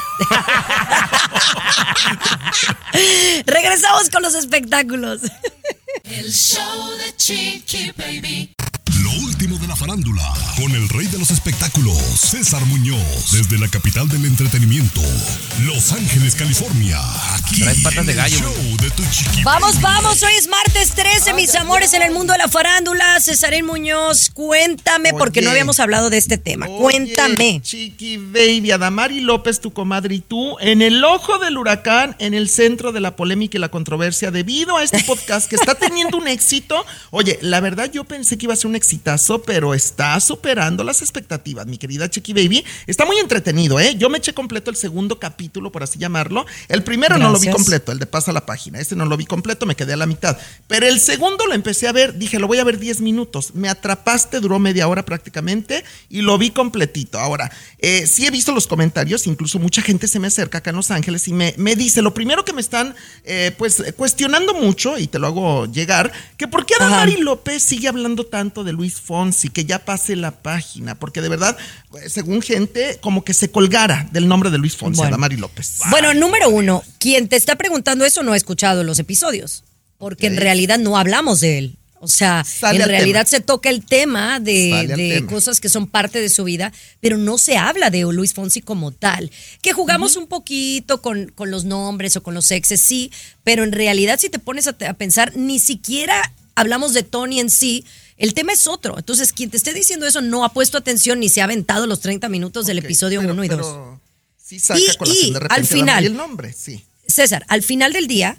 Regresamos 3.46 4.10
con 4.10 4.22
los 4.22 4.34
espectáculos. 4.34 5.20
El 6.04 6.32
show 6.32 6.90
de 6.98 7.16
Chiqui 7.16 7.92
Baby. 7.96 8.52
Último 9.22 9.58
de 9.58 9.66
la 9.66 9.66
la 9.66 9.76
farándula, 9.76 10.22
con 10.56 10.70
el 10.72 10.88
rey 10.88 11.06
de 11.06 11.18
los 11.18 11.30
espectáculos, 11.30 11.96
César 11.96 12.64
Muñoz, 12.66 13.32
desde 13.32 13.58
la 13.58 13.68
capital 13.68 14.08
del 14.08 14.24
entretenimiento, 14.24 15.00
Los 15.64 15.92
Ángeles, 15.92 16.34
California, 16.34 16.98
aquí 17.34 17.60
Traes 17.60 17.80
patas 17.82 18.00
en 18.00 18.06
de 18.06 18.12
el 18.12 18.18
gallo, 18.18 18.38
show 18.38 18.76
de 18.80 18.90
tu 18.90 19.02
Vamos, 19.44 19.80
vamos, 19.80 20.22
hoy 20.22 20.32
es 20.38 20.48
martes 20.48 20.90
13, 20.92 21.34
mis 21.34 21.54
amores, 21.54 21.92
en 21.94 22.02
el 22.02 22.12
mundo 22.12 22.32
de 22.32 22.38
la 22.38 22.48
farándula. 22.48 23.20
Cesarín 23.20 23.66
Muñoz, 23.66 24.30
cuéntame, 24.30 25.12
porque 25.12 25.42
no 25.42 25.50
habíamos 25.50 25.80
hablado 25.80 26.10
de 26.10 26.18
este 26.18 26.38
tema. 26.38 26.66
Oye, 26.66 26.78
Cuéntame. 26.78 27.60
Chiqui 27.62 28.16
Baby, 28.16 28.70
Adamari 28.70 29.20
López, 29.20 29.60
tu 29.60 29.72
comadre 29.72 30.16
y 30.16 30.20
tú, 30.20 30.58
en 30.60 30.82
el 30.82 31.04
ojo 31.04 31.38
del 31.38 31.58
huracán, 31.58 32.16
en 32.18 32.34
el 32.34 32.48
centro 32.48 32.92
de 32.92 33.00
la 33.00 33.16
polémica 33.16 33.56
y 33.56 33.60
la 33.60 33.68
controversia, 33.68 34.30
debido 34.30 34.76
a 34.76 34.82
este 34.82 35.02
podcast 35.04 35.48
que 35.48 35.56
está 35.56 35.74
teniendo 35.74 36.16
un 36.16 36.28
éxito. 36.28 36.84
Oye, 37.10 37.38
la 37.42 37.60
verdad 37.60 37.90
yo 37.92 38.04
pensé 38.04 38.38
que 38.38 38.46
iba 38.46 38.54
a 38.54 38.56
ser 38.56 38.68
un 38.68 38.76
exitazo, 39.06 39.42
pero 39.42 39.74
está 39.74 40.18
superando 40.20 40.82
las 40.82 41.00
expectativas, 41.00 41.66
mi 41.66 41.78
querida 41.78 42.10
Chiqui 42.10 42.32
Baby. 42.32 42.64
Está 42.86 43.04
muy 43.04 43.18
entretenido, 43.18 43.78
¿eh? 43.78 43.94
Yo 43.96 44.10
me 44.10 44.18
eché 44.18 44.34
completo 44.34 44.70
el 44.70 44.76
segundo 44.76 45.18
capítulo, 45.18 45.70
por 45.70 45.82
así 45.82 45.98
llamarlo. 45.98 46.44
El 46.68 46.82
primero 46.82 47.16
no 47.16 47.30
lo 47.30 47.38
vi 47.38 47.48
completo, 47.50 47.92
el 47.92 47.98
de 47.98 48.06
pasa 48.06 48.32
la 48.32 48.44
página. 48.44 48.80
Este 48.80 48.96
no 48.96 49.06
lo 49.06 49.16
vi 49.16 49.24
completo, 49.24 49.64
me 49.64 49.76
quedé 49.76 49.92
a 49.92 49.96
la 49.96 50.06
mitad. 50.06 50.36
Pero 50.66 50.86
el 50.86 50.98
segundo 50.98 51.46
lo 51.46 51.54
empecé 51.54 51.86
a 51.86 51.92
ver, 51.92 52.18
dije, 52.18 52.38
lo 52.38 52.48
voy 52.48 52.58
a 52.58 52.64
ver 52.64 52.78
10 52.78 53.00
minutos. 53.00 53.54
Me 53.54 53.68
atrapaste, 53.68 54.40
duró 54.40 54.58
media 54.58 54.88
hora 54.88 55.04
prácticamente 55.04 55.84
y 56.10 56.22
lo 56.22 56.36
vi 56.38 56.50
completito. 56.50 57.18
Ahora, 57.18 57.50
eh, 57.78 58.06
sí 58.06 58.26
he 58.26 58.30
visto 58.30 58.52
los 58.52 58.66
comentarios, 58.66 59.26
incluso 59.26 59.58
mucha 59.58 59.82
gente 59.82 60.08
se 60.08 60.18
me 60.18 60.26
acerca 60.26 60.58
acá 60.58 60.70
en 60.70 60.76
Los 60.76 60.90
Ángeles 60.90 61.28
y 61.28 61.32
me, 61.32 61.54
me 61.58 61.76
dice, 61.76 62.02
lo 62.02 62.12
primero 62.12 62.44
que 62.44 62.52
me 62.52 62.60
están 62.60 62.94
eh, 63.24 63.52
pues 63.56 63.82
cuestionando 63.96 64.54
mucho, 64.54 64.98
y 64.98 65.06
te 65.06 65.18
lo 65.18 65.28
hago 65.28 65.66
llegar, 65.66 66.12
que 66.36 66.48
por 66.48 66.66
qué. 66.66 66.74
Adamari 66.76 67.16
López 67.18 67.62
sigue 67.62 67.88
hablando 67.88 68.26
tanto 68.26 68.64
de 68.64 68.72
Luis 68.72 68.85
Fonsi, 68.94 69.48
que 69.50 69.64
ya 69.64 69.84
pase 69.84 70.16
la 70.16 70.30
página, 70.42 70.94
porque 70.94 71.20
de 71.20 71.28
verdad, 71.28 71.56
según 72.08 72.42
gente, 72.42 72.98
como 73.00 73.24
que 73.24 73.34
se 73.34 73.50
colgara 73.50 74.08
del 74.12 74.28
nombre 74.28 74.50
de 74.50 74.58
Luis 74.58 74.76
Fonsi, 74.76 74.98
Bueno. 74.98 75.08
Adamari 75.08 75.36
López. 75.36 75.78
Bueno, 75.90 76.14
número 76.14 76.48
uno, 76.48 76.82
quien 76.98 77.28
te 77.28 77.36
está 77.36 77.56
preguntando 77.56 78.04
eso 78.04 78.22
no 78.22 78.32
ha 78.32 78.36
escuchado 78.36 78.84
los 78.84 78.98
episodios, 78.98 79.64
porque 79.98 80.26
en 80.26 80.36
realidad 80.36 80.78
no 80.78 80.96
hablamos 80.96 81.40
de 81.40 81.58
él. 81.58 81.76
O 81.98 82.08
sea, 82.08 82.44
Sale 82.44 82.76
en 82.76 82.82
al 82.82 82.88
realidad 82.90 83.20
tema. 83.24 83.30
se 83.30 83.40
toca 83.40 83.70
el 83.70 83.84
tema 83.84 84.38
de, 84.38 84.92
tema. 84.94 85.26
cosas 85.28 85.60
que 85.60 85.70
son 85.70 85.86
parte 85.86 86.20
de 86.20 86.28
su 86.28 86.44
vida, 86.44 86.70
pero 87.00 87.16
no 87.16 87.38
se 87.38 87.56
habla 87.56 87.88
de 87.88 88.02
Luis 88.02 88.34
Fonsi 88.34 88.60
como 88.60 88.92
tal. 88.92 89.30
Que 89.62 89.72
jugamos 89.72 90.14
un 90.16 90.26
poquito 90.26 91.00
con, 91.00 91.32
con 91.34 91.50
los 91.50 91.64
nombres 91.64 92.14
o 92.16 92.22
con 92.22 92.34
los 92.34 92.50
exes, 92.50 92.82
sí, 92.82 93.10
pero 93.44 93.64
en 93.64 93.72
realidad 93.72 94.20
si 94.20 94.28
te 94.28 94.38
pones 94.38 94.68
a, 94.68 94.76
a 94.88 94.92
pensar, 94.94 95.32
ni 95.36 95.58
siquiera 95.58 96.34
hablamos 96.54 96.92
de 96.92 97.02
Tony 97.02 97.40
en 97.40 97.48
sí. 97.50 97.84
El 98.16 98.32
tema 98.34 98.52
es 98.52 98.66
otro. 98.66 98.96
Entonces, 98.98 99.32
quien 99.32 99.50
te 99.50 99.56
esté 99.56 99.74
diciendo 99.74 100.06
eso 100.06 100.20
no 100.22 100.44
ha 100.44 100.52
puesto 100.52 100.78
atención 100.78 101.20
ni 101.20 101.28
se 101.28 101.40
ha 101.40 101.44
aventado 101.44 101.86
los 101.86 102.00
30 102.00 102.28
minutos 102.28 102.66
del 102.66 102.78
episodio 102.78 103.20
pero- 103.20 103.32
1 103.34 103.44
y 103.44 103.48
2. 103.48 103.58
pero 103.58 104.00
Sí 104.42 104.60
saca 104.60 104.78
Y- 104.80 104.88
a 104.88 104.94
colación 104.94 105.26
y 105.26 105.32
de 105.32 105.46
al 105.50 105.66
final- 105.66 106.04
el 106.04 106.16
nombre, 106.16 106.52
sí. 106.52 106.84
César, 107.08 107.44
al 107.48 107.62
final 107.62 107.92
del 107.92 108.06
día, 108.06 108.38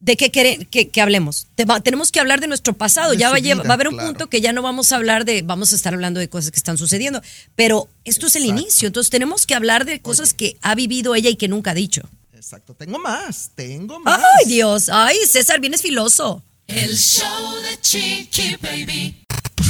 ¿de 0.00 0.16
qué 0.16 0.32
quere- 0.32 0.66
que, 0.68 0.88
que 0.88 1.00
hablemos? 1.02 1.46
Te 1.54 1.64
va- 1.66 1.80
tenemos 1.80 2.10
que 2.10 2.20
hablar 2.20 2.40
de 2.40 2.46
nuestro 2.48 2.72
pasado. 2.72 3.12
De 3.12 3.18
ya 3.18 3.28
va, 3.28 3.36
a 3.36 3.38
lle- 3.38 3.54
vida, 3.54 3.62
va 3.62 3.70
a 3.70 3.72
haber 3.74 3.88
un 3.88 3.94
claro. 3.94 4.08
punto 4.08 4.28
que 4.30 4.40
ya 4.40 4.52
no 4.52 4.62
vamos 4.62 4.90
a 4.92 4.96
hablar 4.96 5.24
de, 5.26 5.42
vamos 5.42 5.72
a 5.72 5.76
estar 5.76 5.92
hablando 5.94 6.20
de 6.20 6.28
cosas 6.28 6.50
que 6.50 6.56
están 6.56 6.78
sucediendo. 6.78 7.20
Pero 7.54 7.88
esto 8.04 8.26
es 8.26 8.34
el 8.36 8.46
inicio. 8.46 8.86
Entonces 8.88 9.10
tenemos 9.10 9.46
que 9.46 9.54
hablar 9.54 9.84
de 9.84 10.00
cosas 10.00 10.32
que 10.34 10.56
ha 10.62 10.74
vivido 10.74 11.14
ella 11.14 11.28
y 11.30 11.36
que 11.36 11.48
nunca 11.48 11.72
ha 11.72 11.74
dicho. 11.74 12.02
Exacto. 12.34 12.74
Tengo 12.74 12.98
más, 12.98 13.50
tengo 13.54 14.00
más. 14.00 14.20
Ay, 14.40 14.48
Dios. 14.48 14.88
Ay, 14.88 15.16
César, 15.30 15.60
vienes 15.60 15.80
filoso. 15.82 16.42
El 16.68 16.96
show 16.96 17.62
de 17.62 17.76
Chiqui 17.80 18.56
Baby. 18.60 19.24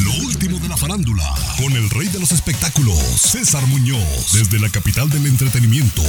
Lo 0.04 0.10
último 0.26 0.58
de 0.58 0.68
la 0.68 0.76
farándula, 0.76 1.34
con 1.58 1.72
el 1.72 1.88
rey 1.90 2.08
de 2.08 2.18
los 2.18 2.32
espectáculos, 2.32 2.98
César 2.98 3.64
Muñoz, 3.68 4.32
desde 4.32 4.58
la 4.58 4.68
capital 4.68 5.08
del 5.08 5.26
entretenimiento, 5.26 6.02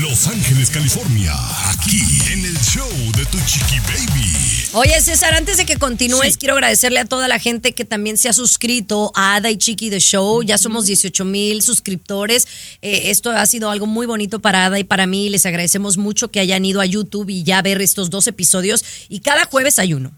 Los 0.00 0.26
Ángeles, 0.26 0.70
California, 0.70 1.34
aquí 1.68 2.00
en 2.32 2.44
el 2.46 2.56
show 2.58 2.88
de 3.14 3.26
tu 3.26 3.38
chiqui 3.44 3.78
baby. 3.80 4.46
Oye, 4.72 5.00
César, 5.02 5.34
antes 5.34 5.58
de 5.58 5.66
que 5.66 5.76
continúes, 5.76 6.38
quiero 6.38 6.54
agradecerle 6.54 6.98
a 6.98 7.04
toda 7.04 7.28
la 7.28 7.38
gente 7.38 7.72
que 7.72 7.84
también 7.84 8.16
se 8.16 8.30
ha 8.30 8.32
suscrito 8.32 9.12
a 9.14 9.36
Ada 9.36 9.50
y 9.50 9.58
Chiqui 9.58 9.90
The 9.90 10.00
Show. 10.00 10.42
Ya 10.42 10.56
somos 10.56 10.86
18 10.86 11.24
mil 11.24 11.62
suscriptores. 11.62 12.46
Eh, 12.80 13.10
esto 13.10 13.30
ha 13.30 13.44
sido 13.46 13.70
algo 13.70 13.86
muy 13.86 14.06
bonito 14.06 14.40
para 14.40 14.66
Ada 14.66 14.78
y 14.78 14.84
para 14.84 15.06
mí. 15.06 15.28
Les 15.28 15.44
agradecemos 15.44 15.98
mucho 15.98 16.28
que 16.28 16.40
hayan 16.40 16.64
ido 16.64 16.80
a 16.80 16.86
YouTube 16.86 17.28
y 17.28 17.42
ya 17.42 17.60
ver 17.62 17.80
estos 17.82 18.10
dos 18.10 18.26
episodios. 18.26 18.84
Y 19.08 19.20
cada 19.20 19.44
jueves 19.44 19.78
hay 19.78 19.94
uno. 19.94 20.12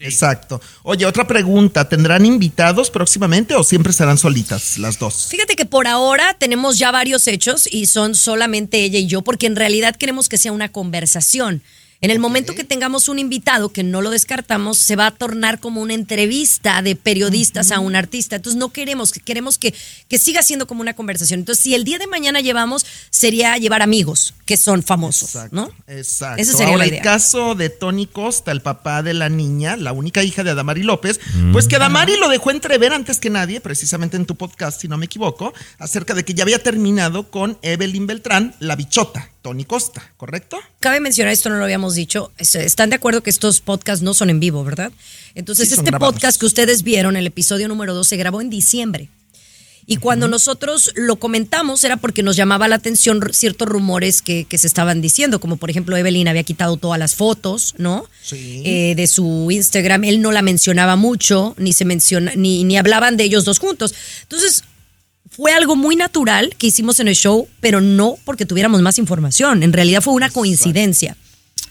Exacto. 0.00 0.60
Oye, 0.82 1.06
otra 1.06 1.26
pregunta. 1.26 1.88
¿Tendrán 1.88 2.24
invitados 2.24 2.90
próximamente 2.90 3.54
o 3.54 3.64
siempre 3.64 3.92
serán 3.92 4.18
solitas 4.18 4.78
las 4.78 4.98
dos? 4.98 5.26
Fíjate 5.28 5.56
que 5.56 5.64
por 5.64 5.88
ahora 5.88 6.34
tenemos 6.38 6.78
ya 6.78 6.90
varios 6.90 7.26
hechos 7.26 7.68
y 7.70 7.86
son 7.86 8.14
solamente 8.14 8.78
ella 8.84 8.98
y 8.98 9.06
yo, 9.06 9.22
porque 9.22 9.46
en 9.46 9.56
realidad 9.56 9.96
queremos 9.96 10.28
que 10.28 10.38
sea 10.38 10.52
una 10.52 10.70
conversación. 10.70 11.62
En 12.00 12.12
el 12.12 12.20
momento 12.20 12.54
que 12.54 12.62
tengamos 12.62 13.08
un 13.08 13.18
invitado, 13.18 13.70
que 13.70 13.82
no 13.82 14.00
lo 14.00 14.10
descartamos, 14.10 14.78
se 14.78 14.94
va 14.94 15.08
a 15.08 15.10
tornar 15.10 15.58
como 15.58 15.80
una 15.80 15.94
entrevista 15.94 16.80
de 16.80 16.94
periodistas 16.94 17.72
a 17.72 17.80
un 17.80 17.96
artista. 17.96 18.36
Entonces 18.36 18.56
no 18.56 18.68
queremos, 18.68 19.10
queremos 19.12 19.58
que, 19.58 19.74
que 20.06 20.18
siga 20.18 20.44
siendo 20.44 20.68
como 20.68 20.80
una 20.80 20.94
conversación. 20.94 21.40
Entonces, 21.40 21.64
si 21.64 21.74
el 21.74 21.82
día 21.82 21.98
de 21.98 22.06
mañana 22.06 22.40
llevamos, 22.40 22.86
sería 23.10 23.58
llevar 23.58 23.82
amigos 23.82 24.34
que 24.48 24.56
son 24.56 24.82
famosos, 24.82 25.36
¿no? 25.52 25.70
Exacto. 25.86 26.40
Esa 26.40 26.52
sería 26.52 26.72
Ahora, 26.72 26.86
la 26.86 26.96
el 26.96 27.02
caso 27.02 27.54
de 27.54 27.68
Tony 27.68 28.06
Costa, 28.06 28.50
el 28.50 28.62
papá 28.62 29.02
de 29.02 29.12
la 29.12 29.28
niña, 29.28 29.76
la 29.76 29.92
única 29.92 30.22
hija 30.24 30.42
de 30.42 30.48
Adamari 30.52 30.82
López, 30.84 31.20
pues 31.52 31.68
que 31.68 31.76
Adamari 31.76 32.16
lo 32.16 32.30
dejó 32.30 32.50
entrever 32.50 32.94
antes 32.94 33.18
que 33.18 33.28
nadie, 33.28 33.60
precisamente 33.60 34.16
en 34.16 34.24
tu 34.24 34.36
podcast, 34.36 34.80
si 34.80 34.88
no 34.88 34.96
me 34.96 35.04
equivoco, 35.04 35.52
acerca 35.78 36.14
de 36.14 36.24
que 36.24 36.32
ya 36.32 36.44
había 36.44 36.62
terminado 36.62 37.30
con 37.30 37.58
Evelyn 37.60 38.06
Beltrán, 38.06 38.54
la 38.58 38.74
bichota, 38.74 39.28
Tony 39.42 39.66
Costa, 39.66 40.12
¿correcto? 40.16 40.56
Cabe 40.80 41.00
mencionar, 41.00 41.34
esto 41.34 41.50
no 41.50 41.56
lo 41.58 41.64
habíamos 41.64 41.94
dicho, 41.94 42.32
es- 42.38 42.54
están 42.54 42.88
de 42.88 42.96
acuerdo 42.96 43.22
que 43.22 43.28
estos 43.28 43.60
podcasts 43.60 44.02
no 44.02 44.14
son 44.14 44.30
en 44.30 44.40
vivo, 44.40 44.64
¿verdad? 44.64 44.92
Entonces, 45.34 45.68
Sí, 45.68 45.74
este 45.74 45.90
grabados. 45.90 46.14
podcast 46.14 46.40
que 46.40 46.46
ustedes 46.46 46.82
vieron, 46.84 47.16
el 47.18 47.26
episodio 47.26 47.68
número 47.68 47.92
2, 47.92 48.08
se 48.08 48.16
grabó 48.16 48.40
en 48.40 48.48
diciembre. 48.48 49.10
Y 49.90 49.96
cuando 49.96 50.28
nosotros 50.28 50.92
lo 50.96 51.16
comentamos 51.16 51.82
era 51.82 51.96
porque 51.96 52.22
nos 52.22 52.36
llamaba 52.36 52.68
la 52.68 52.74
atención 52.74 53.22
ciertos 53.32 53.66
rumores 53.66 54.20
que, 54.20 54.44
que 54.44 54.58
se 54.58 54.66
estaban 54.66 55.00
diciendo, 55.00 55.40
como 55.40 55.56
por 55.56 55.70
ejemplo 55.70 55.96
Evelyn 55.96 56.28
había 56.28 56.42
quitado 56.42 56.76
todas 56.76 56.98
las 56.98 57.14
fotos, 57.14 57.74
¿no? 57.78 58.04
Sí. 58.22 58.60
Eh, 58.66 58.94
de 58.96 59.06
su 59.06 59.48
Instagram, 59.50 60.04
él 60.04 60.20
no 60.20 60.30
la 60.30 60.42
mencionaba 60.42 60.96
mucho, 60.96 61.54
ni 61.56 61.72
se 61.72 61.86
menciona, 61.86 62.32
ni, 62.36 62.64
ni 62.64 62.76
hablaban 62.76 63.16
de 63.16 63.24
ellos 63.24 63.46
dos 63.46 63.58
juntos. 63.60 63.94
Entonces, 64.24 64.62
fue 65.30 65.52
algo 65.52 65.74
muy 65.74 65.96
natural 65.96 66.54
que 66.58 66.66
hicimos 66.66 67.00
en 67.00 67.08
el 67.08 67.16
show, 67.16 67.48
pero 67.60 67.80
no 67.80 68.18
porque 68.26 68.44
tuviéramos 68.44 68.82
más 68.82 68.98
información. 68.98 69.62
En 69.62 69.72
realidad 69.72 70.02
fue 70.02 70.12
una 70.12 70.28
coincidencia 70.28 71.16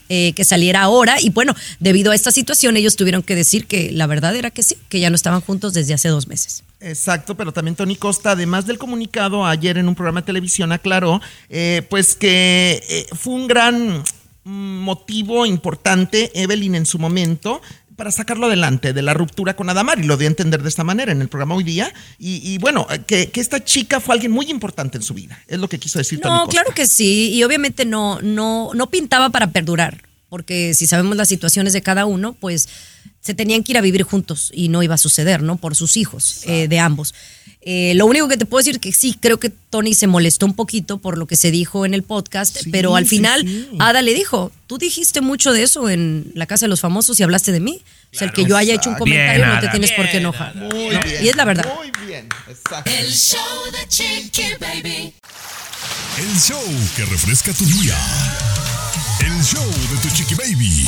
eh, 0.09 0.33
que 0.33 0.43
saliera 0.43 0.81
ahora. 0.81 1.21
Y 1.21 1.29
bueno, 1.29 1.55
debido 1.79 2.11
a 2.11 2.15
esta 2.15 2.31
situación, 2.31 2.77
ellos 2.77 2.95
tuvieron 2.95 3.21
que 3.21 3.35
decir 3.35 3.67
que 3.67 3.91
la 3.91 4.07
verdad 4.07 4.35
era 4.35 4.49
que 4.49 4.63
sí, 4.63 4.75
que 4.89 4.99
ya 4.99 5.11
no 5.11 5.15
estaban 5.15 5.41
juntos 5.41 5.73
desde 5.73 5.93
hace 5.93 6.07
dos 6.07 6.27
meses. 6.27 6.63
Exacto, 6.79 7.35
pero 7.35 7.51
también 7.51 7.75
Tony 7.75 7.95
Costa, 7.95 8.31
además 8.31 8.67
del 8.67 8.77
comunicado, 8.77 9.45
ayer 9.45 9.77
en 9.77 9.87
un 9.87 9.95
programa 9.95 10.21
de 10.21 10.27
televisión 10.27 10.71
aclaró, 10.71 11.21
eh, 11.49 11.81
pues 11.89 12.15
que 12.15 12.83
eh, 12.87 13.07
fue 13.15 13.33
un 13.33 13.47
gran 13.47 14.03
motivo 14.43 15.45
importante, 15.45 16.31
Evelyn 16.39 16.75
en 16.75 16.85
su 16.85 16.99
momento, 16.99 17.61
para 17.95 18.11
sacarlo 18.11 18.45
adelante 18.45 18.93
de 18.93 19.01
la 19.01 19.15
ruptura 19.15 19.55
con 19.55 19.69
Adamari, 19.71 20.03
lo 20.03 20.17
dio 20.17 20.27
a 20.27 20.29
entender 20.29 20.61
de 20.61 20.69
esta 20.69 20.83
manera 20.83 21.11
en 21.11 21.19
el 21.19 21.29
programa 21.29 21.55
hoy 21.55 21.63
día, 21.63 21.91
y, 22.19 22.47
y 22.47 22.59
bueno, 22.59 22.85
que, 23.07 23.31
que 23.31 23.41
esta 23.41 23.63
chica 23.63 23.99
fue 23.99 24.13
alguien 24.13 24.31
muy 24.31 24.45
importante 24.51 24.97
en 24.97 25.03
su 25.03 25.15
vida, 25.15 25.41
es 25.47 25.57
lo 25.57 25.67
que 25.67 25.79
quiso 25.79 25.97
decir 25.97 26.21
Tony 26.21 26.31
No, 26.31 26.45
Costa. 26.45 26.61
claro 26.61 26.75
que 26.75 26.85
sí, 26.87 27.33
y 27.33 27.43
obviamente 27.43 27.85
no, 27.85 28.21
no, 28.21 28.69
no 28.75 28.89
pintaba 28.91 29.31
para 29.31 29.51
perdurar, 29.51 30.03
porque 30.29 30.75
si 30.75 30.85
sabemos 30.85 31.17
las 31.17 31.27
situaciones 31.27 31.73
de 31.73 31.81
cada 31.81 32.05
uno, 32.05 32.33
pues 32.33 32.69
se 33.27 33.33
tenían 33.33 33.61
que 33.63 33.73
ir 33.73 33.77
a 33.77 33.81
vivir 33.81 34.03
juntos 34.03 34.51
y 34.53 34.69
no 34.69 34.81
iba 34.83 34.95
a 34.95 34.97
suceder, 34.97 35.43
¿no? 35.43 35.57
Por 35.57 35.75
sus 35.75 35.97
hijos, 35.97 36.41
eh, 36.45 36.69
de 36.69 36.79
ambos. 36.79 37.13
Eh, 37.61 37.91
lo 37.95 38.05
único 38.05 38.29
que 38.29 38.37
te 38.37 38.45
puedo 38.45 38.63
decir 38.63 38.79
que 38.79 38.93
sí, 38.93 39.17
creo 39.19 39.37
que 39.37 39.49
Tony 39.49 39.93
se 39.93 40.07
molestó 40.07 40.45
un 40.45 40.53
poquito 40.53 40.99
por 40.99 41.17
lo 41.17 41.25
que 41.27 41.35
se 41.35 41.51
dijo 41.51 41.85
en 41.85 41.93
el 41.93 42.01
podcast, 42.03 42.55
Sí, 42.57 42.69
pero 42.71 42.95
al 42.95 43.05
final 43.05 43.41
sí. 43.41 43.67
Ada 43.79 44.01
le 44.01 44.13
dijo, 44.13 44.53
tú 44.67 44.77
dijiste 44.77 45.19
mucho 45.19 45.51
de 45.51 45.63
eso 45.63 45.89
en 45.89 46.31
la 46.33 46.45
Casa 46.45 46.65
de 46.65 46.69
los 46.69 46.79
Famosos 46.79 47.19
y 47.19 47.23
hablaste 47.23 47.51
de 47.51 47.59
mí. 47.59 47.81
o 48.13 48.17
sea, 48.17 48.27
el 48.27 48.33
que 48.33 48.45
yo 48.45 48.55
haya 48.55 48.73
hecho 48.73 48.89
un 48.89 48.95
comentario 48.95 49.43
Bien, 49.43 49.53
no 49.55 49.59
te 49.59 49.65
Ada, 49.65 49.71
tienes 49.71 49.91
por 49.91 50.09
qué 50.09 50.17
enojar. 50.19 50.55
¿no? 50.55 50.69
bien. 50.69 51.01
Y 51.21 51.27
es 51.27 51.35
la 51.35 51.43
verdad. 51.43 51.65
Muy 51.75 51.91
bien, 52.07 52.29
exacto. 52.47 52.89
El 52.89 53.11
show 53.11 53.71
de 53.73 53.87
Chiqui 53.89 54.43
Baby. 54.61 55.13
El 56.19 56.39
show 56.39 56.63
que 56.95 57.03
refresca 57.03 57.51
tu 57.51 57.65
día. 57.65 57.97
El 59.27 59.43
show 59.43 59.61
de 59.61 60.01
tu 60.01 60.07
chiqui 60.15 60.35
baby. 60.35 60.85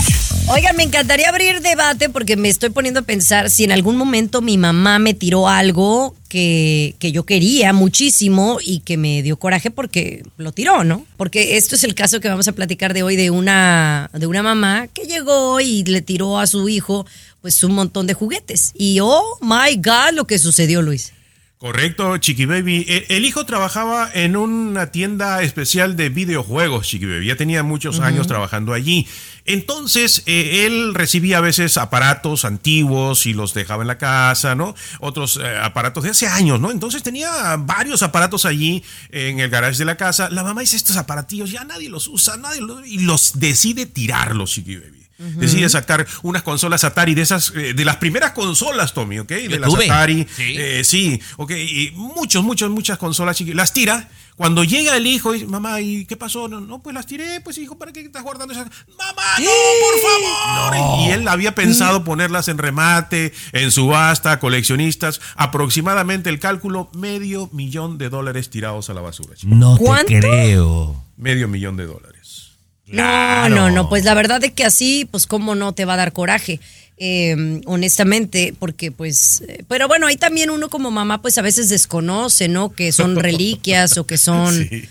Oigan, 0.48 0.74
me 0.78 0.84
encantaría 0.84 1.28
abrir 1.28 1.60
debate 1.60 2.08
porque 2.08 2.38
me 2.38 2.48
estoy 2.48 2.70
poniendo 2.70 3.02
a 3.02 3.04
pensar 3.04 3.50
si 3.50 3.66
en 3.66 3.74
algún 3.74 3.98
momento 3.98 4.42
mi 4.42 4.58
mamá 4.58 4.98
me 4.98 5.14
tiró 5.14 5.50
algo 5.50 6.16
que, 6.30 6.96
que 7.00 7.12
yo 7.12 7.26
quería 7.26 7.74
muchísimo 7.74 8.60
y 8.62 8.80
que 8.80 8.96
me 8.96 9.22
dio 9.24 9.36
coraje 9.36 9.72
porque 9.72 10.24
lo 10.38 10.54
tiró, 10.54 10.86
¿no? 10.86 11.06
Porque 11.18 11.58
esto 11.58 11.76
es 11.76 11.84
el 11.84 11.96
caso 11.96 12.22
que 12.22 12.30
vamos 12.30 12.48
a 12.48 12.54
platicar 12.54 12.94
de 12.94 13.04
hoy 13.04 13.18
de 13.18 13.30
una, 13.30 14.10
de 14.14 14.26
una 14.26 14.42
mamá 14.42 14.88
que 14.88 15.04
llegó 15.04 15.60
y 15.60 15.84
le 15.84 16.02
tiró 16.02 16.40
a 16.40 16.48
su 16.48 16.70
hijo 16.70 17.06
pues 17.42 17.62
un 17.66 17.74
montón 17.74 18.08
de 18.08 18.14
juguetes. 18.14 18.72
Y 18.74 19.00
oh 19.02 19.38
my 19.42 19.76
God, 19.76 20.14
lo 20.14 20.26
que 20.26 20.40
sucedió, 20.40 20.82
Luis. 20.82 21.12
Correcto, 21.60 22.16
Chiqui 22.16 22.46
Baby. 22.46 22.86
E- 22.88 23.08
El, 23.10 23.26
hijo 23.26 23.46
trabajaba 23.46 24.10
en 24.14 24.38
una 24.38 24.92
tienda 24.92 25.42
especial 25.42 25.98
de 25.98 26.08
videojuegos, 26.08 26.88
Chiqui 26.88 27.06
Baby. 27.06 27.26
Ya 27.26 27.36
tenía 27.36 27.64
muchos 27.64 28.00
años 28.00 28.28
trabajando 28.28 28.72
allí. 28.72 29.06
Entonces, 29.44 30.24
eh, 30.26 30.66
él 30.66 30.94
recibía 30.94 31.40
a 31.40 31.42
veces 31.42 31.76
aparatos 31.76 32.46
antiguos 32.46 33.26
y 33.26 33.34
los 33.34 33.54
dejaba 33.54 33.84
en 33.84 33.88
la 33.88 33.98
casa, 33.98 34.56
¿no? 34.56 34.74
Otros 35.02 35.36
eh, 35.36 35.58
aparatos 35.62 36.06
de 36.06 36.12
hace 36.12 36.28
años, 36.28 36.62
¿no? 36.62 36.72
Entonces 36.72 37.04
tenía 37.04 37.58
varios 37.58 38.04
aparatos 38.04 38.46
allí 38.46 38.82
en 39.10 39.42
el 39.42 39.50
garage 39.50 39.80
de 39.80 39.86
la 39.86 39.98
casa. 39.98 40.30
La 40.30 40.44
mamá 40.44 40.62
dice, 40.62 40.78
estos 40.78 40.96
aparatillos 40.96 41.52
ya 41.52 41.66
nadie 41.66 41.90
los 41.90 42.08
usa, 42.08 42.38
nadie 42.38 42.62
los... 42.62 42.88
Y 42.88 43.00
los 43.00 43.38
decide 43.38 43.86
tirarlos, 43.86 44.52
Chiqui 44.52 44.78
Baby. 44.78 44.99
Decide 45.20 45.68
sacar 45.70 46.08
unas 46.24 46.44
consolas 46.44 46.84
Atari 46.86 47.14
de 47.14 47.22
esas, 47.24 47.52
eh, 47.56 47.74
de 47.74 47.86
las 47.86 47.98
primeras 47.98 48.32
consolas, 48.32 48.94
Tommy, 48.94 49.20
¿ok? 49.20 49.28
De 49.30 49.60
las 49.60 49.70
tuve. 49.70 49.86
Atari. 49.86 50.26
Sí. 50.36 50.56
eh, 50.58 50.84
sí, 50.86 51.22
ok. 51.38 51.52
Y 51.52 51.92
muchos, 51.96 52.44
muchos, 52.44 52.70
muchas 52.72 52.98
consolas 52.98 53.40
chiqui- 53.40 53.54
Las 53.54 53.74
tira. 53.74 54.10
Cuando 54.38 54.64
llega 54.64 54.96
el 54.96 55.06
hijo, 55.06 55.34
dice, 55.34 55.46
mamá, 55.48 55.82
¿y 55.82 56.06
qué 56.06 56.16
pasó? 56.16 56.48
No, 56.48 56.62
no, 56.62 56.82
pues 56.82 56.94
las 56.94 57.06
tiré, 57.06 57.42
pues 57.42 57.58
hijo, 57.58 57.78
¿para 57.78 57.92
qué 57.92 58.00
estás 58.00 58.24
guardando 58.24 58.54
esas? 58.54 58.68
Mamá, 58.98 59.22
no, 59.40 59.52
por 59.82 60.72
favor. 60.72 61.02
Y 61.02 61.12
él 61.12 61.28
había 61.28 61.54
pensado 61.54 62.06
ponerlas 62.06 62.48
en 62.48 62.58
remate, 62.58 63.34
en 63.52 63.70
subasta, 63.70 64.40
coleccionistas. 64.40 65.20
Aproximadamente 65.36 66.30
el 66.30 66.40
cálculo, 66.40 66.90
medio 66.94 67.50
millón 67.52 67.98
de 67.98 68.08
dólares 68.10 68.50
tirados 68.50 68.90
a 68.90 68.94
la 68.94 69.02
basura. 69.02 69.36
chiqui. 69.36 69.54
No 69.54 69.76
¿Cuánto? 69.78 70.08
te 70.08 70.20
creo. 70.22 71.04
Medio 71.18 71.50
millón 71.50 71.76
de 71.76 71.86
dólares. 71.86 72.19
Claro. 72.90 73.56
No, 73.56 73.70
no, 73.70 73.76
no, 73.76 73.90
pues 73.90 74.04
la 74.04 74.14
verdad 74.14 74.44
es 74.44 74.52
que 74.52 74.66
así, 74.66 75.08
pues 75.10 75.28
cómo 75.28 75.56
no 75.56 75.74
te 75.74 75.86
va 75.86 75.94
a 75.94 75.98
dar 75.98 76.14
coraje, 76.14 76.60
eh, 76.98 77.62
honestamente, 77.66 78.54
porque 78.58 78.92
pues, 78.92 79.44
eh, 79.48 79.64
pero 79.68 79.88
bueno, 79.88 80.08
ahí 80.08 80.18
también 80.18 80.50
uno 80.50 80.70
como 80.70 80.92
mamá 80.92 81.22
pues 81.22 81.38
a 81.38 81.42
veces 81.42 81.70
desconoce, 81.70 82.48
¿no? 82.48 82.72
Que 82.74 82.92
son 82.92 83.16
reliquias 83.20 83.98
o 83.98 84.06
que 84.06 84.18
son... 84.18 84.68
Sí. 84.68 84.88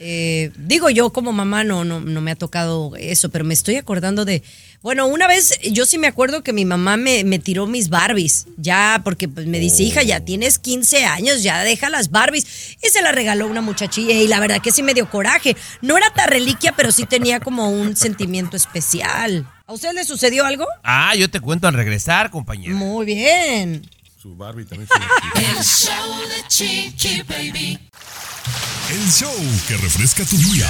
Eh, 0.00 0.50
digo 0.56 0.90
yo 0.90 1.12
como 1.12 1.32
mamá 1.32 1.62
no, 1.62 1.84
no, 1.84 2.00
no 2.00 2.20
me 2.20 2.32
ha 2.32 2.36
tocado 2.36 2.94
eso, 2.96 3.28
pero 3.30 3.44
me 3.44 3.54
estoy 3.54 3.76
acordando 3.76 4.24
de, 4.24 4.42
bueno, 4.82 5.06
una 5.06 5.28
vez 5.28 5.58
yo 5.70 5.86
sí 5.86 5.98
me 5.98 6.08
acuerdo 6.08 6.42
que 6.42 6.52
mi 6.52 6.64
mamá 6.64 6.96
me, 6.96 7.22
me 7.24 7.38
tiró 7.38 7.66
mis 7.66 7.88
Barbies, 7.88 8.46
ya, 8.56 9.00
porque 9.04 9.28
pues, 9.28 9.46
me 9.46 9.60
dice, 9.60 9.84
hija, 9.84 10.02
ya 10.02 10.20
tienes 10.20 10.58
15 10.58 11.04
años, 11.04 11.42
ya 11.42 11.62
deja 11.62 11.90
las 11.90 12.10
Barbies, 12.10 12.76
y 12.82 12.88
se 12.88 13.02
la 13.02 13.12
regaló 13.12 13.46
una 13.46 13.60
muchachilla 13.60 14.14
y 14.14 14.26
la 14.26 14.40
verdad 14.40 14.60
que 14.60 14.72
sí 14.72 14.82
me 14.82 14.94
dio 14.94 15.08
coraje, 15.08 15.56
no 15.80 15.96
era 15.96 16.12
tan 16.12 16.28
reliquia, 16.28 16.72
pero 16.76 16.90
sí 16.90 17.06
tenía 17.06 17.40
como 17.40 17.70
un 17.70 17.96
sentimiento 17.96 18.56
especial. 18.56 19.48
¿A 19.66 19.72
usted 19.72 19.92
le 19.94 20.04
sucedió 20.04 20.44
algo? 20.44 20.66
Ah, 20.82 21.14
yo 21.14 21.30
te 21.30 21.40
cuento 21.40 21.68
al 21.68 21.74
regresar, 21.74 22.30
compañero. 22.30 22.74
Muy 22.74 23.06
bien. 23.06 23.88
Su 24.20 24.36
Barbie 24.36 24.64
también. 24.64 24.88
tiró. 24.88 25.48
El 25.58 25.64
show 25.64 26.18
de 26.28 26.48
Chiqui 26.48 27.22
Baby. 27.22 27.78
El 28.90 29.10
show 29.10 29.34
que 29.66 29.76
refresca 29.76 30.24
tu 30.24 30.36
día. 30.36 30.68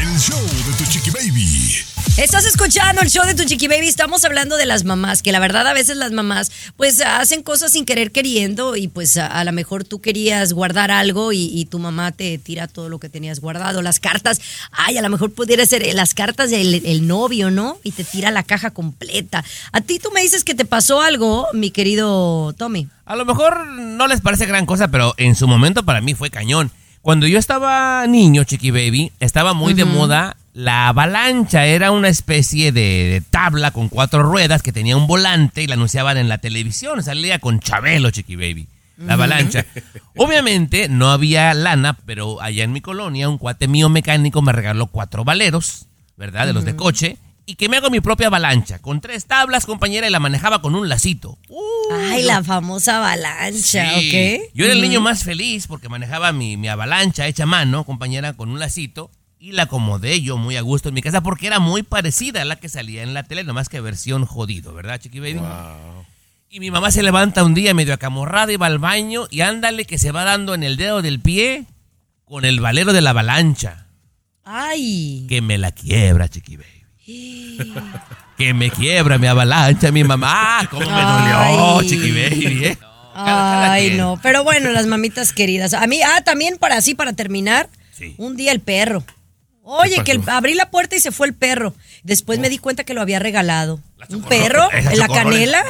El 0.00 0.16
show 0.16 0.40
de 0.40 0.72
tu 0.78 0.84
chiqui 0.88 1.10
baby. 1.10 1.74
Estás 2.16 2.46
escuchando 2.46 3.02
el 3.02 3.10
show 3.10 3.26
de 3.26 3.34
tu 3.34 3.42
chiqui 3.44 3.66
baby. 3.66 3.88
Estamos 3.88 4.24
hablando 4.24 4.56
de 4.56 4.64
las 4.64 4.84
mamás, 4.84 5.22
que 5.22 5.32
la 5.32 5.40
verdad 5.40 5.66
a 5.66 5.72
veces 5.72 5.96
las 5.96 6.12
mamás 6.12 6.52
pues 6.76 7.00
hacen 7.00 7.42
cosas 7.42 7.72
sin 7.72 7.84
querer 7.84 8.12
queriendo 8.12 8.76
y 8.76 8.86
pues 8.86 9.16
a, 9.16 9.26
a 9.26 9.42
lo 9.42 9.52
mejor 9.52 9.82
tú 9.82 10.00
querías 10.00 10.52
guardar 10.52 10.92
algo 10.92 11.32
y, 11.32 11.50
y 11.52 11.64
tu 11.64 11.80
mamá 11.80 12.12
te 12.12 12.38
tira 12.38 12.68
todo 12.68 12.88
lo 12.88 13.00
que 13.00 13.08
tenías 13.08 13.40
guardado. 13.40 13.82
Las 13.82 13.98
cartas, 13.98 14.40
ay, 14.70 14.98
a 14.98 15.02
lo 15.02 15.08
mejor 15.08 15.32
pudiera 15.32 15.66
ser 15.66 15.84
las 15.94 16.14
cartas 16.14 16.50
del 16.50 16.86
el 16.86 17.08
novio, 17.08 17.50
¿no? 17.50 17.78
Y 17.82 17.90
te 17.90 18.04
tira 18.04 18.30
la 18.30 18.44
caja 18.44 18.70
completa. 18.70 19.44
A 19.72 19.80
ti 19.80 19.98
tú 19.98 20.12
me 20.12 20.22
dices 20.22 20.44
que 20.44 20.54
te 20.54 20.64
pasó 20.64 21.00
algo, 21.00 21.48
mi 21.54 21.72
querido 21.72 22.52
Tommy. 22.56 22.86
A 23.04 23.16
lo 23.16 23.24
mejor 23.24 23.66
no 23.66 24.06
les 24.06 24.20
parece 24.20 24.46
gran 24.46 24.64
cosa, 24.64 24.88
pero 24.88 25.14
en 25.16 25.34
su 25.34 25.48
momento 25.48 25.84
para 25.84 26.00
mí 26.00 26.14
fue 26.14 26.30
cañón. 26.30 26.70
Cuando 27.08 27.26
yo 27.26 27.38
estaba 27.38 28.06
niño, 28.06 28.44
Chiqui 28.44 28.70
Baby, 28.70 29.12
estaba 29.18 29.54
muy 29.54 29.72
de 29.72 29.86
moda 29.86 30.36
la 30.52 30.88
avalancha. 30.88 31.64
Era 31.64 31.90
una 31.90 32.10
especie 32.10 32.70
de, 32.70 32.80
de 32.80 33.22
tabla 33.22 33.70
con 33.70 33.88
cuatro 33.88 34.22
ruedas 34.22 34.62
que 34.62 34.72
tenía 34.72 34.94
un 34.94 35.06
volante 35.06 35.62
y 35.62 35.66
la 35.66 35.72
anunciaban 35.72 36.18
en 36.18 36.28
la 36.28 36.36
televisión. 36.36 37.02
Salía 37.02 37.38
con 37.38 37.60
Chabelo, 37.60 38.10
Chiqui 38.10 38.36
Baby. 38.36 38.68
La 38.98 39.14
avalancha. 39.14 39.64
Obviamente 40.18 40.90
no 40.90 41.10
había 41.10 41.54
lana, 41.54 41.96
pero 42.04 42.42
allá 42.42 42.64
en 42.64 42.72
mi 42.72 42.82
colonia 42.82 43.30
un 43.30 43.38
cuate 43.38 43.68
mío 43.68 43.88
mecánico 43.88 44.42
me 44.42 44.52
regaló 44.52 44.88
cuatro 44.88 45.24
valeros, 45.24 45.86
¿verdad? 46.18 46.46
De 46.46 46.52
los 46.52 46.66
de 46.66 46.76
coche. 46.76 47.16
Y 47.50 47.54
que 47.54 47.70
me 47.70 47.78
hago 47.78 47.88
mi 47.88 48.00
propia 48.02 48.26
avalancha, 48.26 48.78
con 48.78 49.00
tres 49.00 49.24
tablas, 49.24 49.64
compañera, 49.64 50.06
y 50.06 50.10
la 50.10 50.20
manejaba 50.20 50.60
con 50.60 50.74
un 50.74 50.86
lacito. 50.90 51.38
Ay, 51.90 52.22
la 52.24 52.44
famosa 52.44 52.98
avalancha, 52.98 53.98
Sí. 53.98 54.42
¿ok? 54.44 54.50
Yo 54.52 54.66
era 54.66 54.74
el 54.74 54.82
niño 54.82 55.00
más 55.00 55.24
feliz 55.24 55.66
porque 55.66 55.88
manejaba 55.88 56.30
mi, 56.32 56.58
mi 56.58 56.68
avalancha 56.68 57.26
hecha 57.26 57.44
a 57.44 57.46
mano, 57.46 57.84
compañera, 57.84 58.34
con 58.34 58.50
un 58.50 58.58
lacito. 58.58 59.10
Y 59.38 59.52
la 59.52 59.62
acomodé 59.62 60.20
yo 60.20 60.36
muy 60.36 60.56
a 60.56 60.60
gusto 60.60 60.90
en 60.90 60.94
mi 60.96 61.00
casa 61.00 61.22
porque 61.22 61.46
era 61.46 61.58
muy 61.58 61.82
parecida 61.82 62.42
a 62.42 62.44
la 62.44 62.56
que 62.56 62.68
salía 62.68 63.02
en 63.02 63.14
la 63.14 63.22
tele, 63.22 63.44
nomás 63.44 63.70
que 63.70 63.80
versión 63.80 64.26
jodido, 64.26 64.74
¿verdad, 64.74 65.00
Chiqui 65.00 65.18
Baby? 65.18 65.40
Y 66.50 66.60
mi 66.60 66.70
mamá 66.70 66.90
se 66.90 67.02
levanta 67.02 67.44
un 67.44 67.54
día 67.54 67.72
medio 67.72 67.94
acamorrada 67.94 68.52
y 68.52 68.56
va 68.56 68.66
al 68.66 68.78
baño 68.78 69.26
y 69.30 69.40
ándale 69.40 69.86
que 69.86 69.96
se 69.96 70.12
va 70.12 70.24
dando 70.24 70.52
en 70.52 70.64
el 70.64 70.76
dedo 70.76 71.00
del 71.00 71.20
pie 71.20 71.64
con 72.26 72.44
el 72.44 72.60
valero 72.60 72.92
de 72.92 73.00
la 73.00 73.10
avalancha. 73.10 73.86
Ay. 74.44 75.24
Que 75.30 75.40
me 75.40 75.56
la 75.56 75.72
quiebra, 75.72 76.28
Chiqui 76.28 76.56
Baby. 76.58 76.77
Que 78.36 78.54
me 78.54 78.70
quiebra 78.70 79.18
mi 79.18 79.26
avalancha, 79.26 79.90
mi 79.90 80.04
mamá. 80.04 80.66
¿Cómo 80.70 80.86
me 80.88 81.02
dolió. 81.02 81.82
Chiqui 81.82 82.10
Baby? 82.12 82.64
eh? 82.66 82.78
Cada 83.14 83.72
Ay, 83.72 83.90
no. 83.96 84.18
Pero 84.22 84.44
bueno, 84.44 84.70
las 84.70 84.86
mamitas 84.86 85.32
queridas. 85.32 85.74
A 85.74 85.86
mí, 85.86 86.00
ah, 86.02 86.22
también 86.22 86.56
para 86.58 86.76
así, 86.76 86.94
para 86.94 87.12
terminar, 87.14 87.68
Sí. 87.96 88.14
un 88.18 88.36
día 88.36 88.52
el 88.52 88.60
perro. 88.60 89.02
Oye, 89.64 89.96
¿Qué 89.96 90.04
que 90.04 90.12
el- 90.12 90.22
abrí 90.28 90.54
la 90.54 90.70
puerta 90.70 90.94
y 90.96 91.00
se 91.00 91.10
fue 91.10 91.26
el 91.26 91.34
perro. 91.34 91.74
Después 92.04 92.38
me 92.38 92.48
di 92.48 92.58
cuenta 92.58 92.84
que 92.84 92.94
lo 92.94 93.02
había 93.02 93.18
regalado. 93.18 93.80
¿Un 94.08 94.22
perro? 94.22 94.68
¿En 94.72 94.98
la 94.98 95.08
canela? 95.08 95.62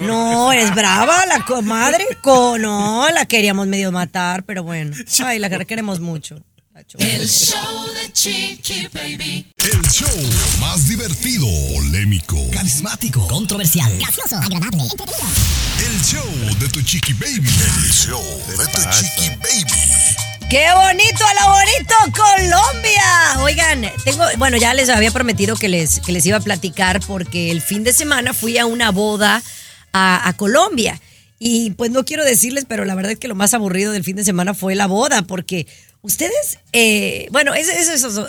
No, 0.00 0.52
es 0.52 0.74
brava 0.74 1.24
la 1.26 1.40
comadre. 1.44 2.04
Co- 2.20 2.58
no, 2.58 3.08
la 3.10 3.24
queríamos 3.26 3.68
medio 3.68 3.92
matar, 3.92 4.42
pero 4.42 4.64
bueno. 4.64 4.94
Ay, 5.24 5.38
la 5.38 5.48
queremos 5.64 6.00
mucho. 6.00 6.42
El 6.76 7.26
show 7.26 7.86
de 7.94 8.12
Chiqui 8.12 8.86
Baby. 8.92 9.50
El 9.56 9.82
show 9.90 10.06
más 10.60 10.86
divertido, 10.86 11.46
polémico, 11.74 12.36
Carismático, 12.52 13.26
controversial. 13.28 13.90
Gracioso, 13.98 14.36
agradable, 14.36 14.82
el 14.82 16.02
show 16.02 16.58
de 16.60 16.68
tu 16.68 16.82
chiqui 16.82 17.14
baby. 17.14 17.48
El 17.48 17.90
show 17.90 18.22
de 18.58 18.66
tu 18.66 18.90
chiqui 18.90 19.30
baby. 19.36 19.72
¡Qué 20.50 20.66
bonito 20.74 21.24
a 21.24 21.34
lo 21.34 21.54
bonito 21.54 21.94
Colombia! 22.14 23.40
Oigan, 23.40 23.90
tengo, 24.04 24.24
bueno, 24.36 24.58
ya 24.58 24.74
les 24.74 24.90
había 24.90 25.10
prometido 25.10 25.56
que 25.56 25.70
les, 25.70 26.00
que 26.00 26.12
les 26.12 26.26
iba 26.26 26.36
a 26.36 26.40
platicar 26.40 27.00
porque 27.06 27.52
el 27.52 27.62
fin 27.62 27.84
de 27.84 27.94
semana 27.94 28.34
fui 28.34 28.58
a 28.58 28.66
una 28.66 28.90
boda 28.90 29.42
a, 29.94 30.28
a 30.28 30.36
Colombia. 30.36 31.00
Y 31.38 31.72
pues 31.72 31.90
no 31.90 32.04
quiero 32.04 32.24
decirles, 32.24 32.64
pero 32.66 32.84
la 32.84 32.94
verdad 32.94 33.12
es 33.12 33.18
que 33.18 33.28
lo 33.28 33.34
más 33.34 33.52
aburrido 33.52 33.92
del 33.92 34.04
fin 34.04 34.16
de 34.16 34.24
semana 34.24 34.54
fue 34.54 34.74
la 34.74 34.86
boda, 34.86 35.22
porque 35.22 35.66
ustedes, 36.06 36.60
eh, 36.72 37.26
bueno, 37.32 37.52
eso, 37.54 37.72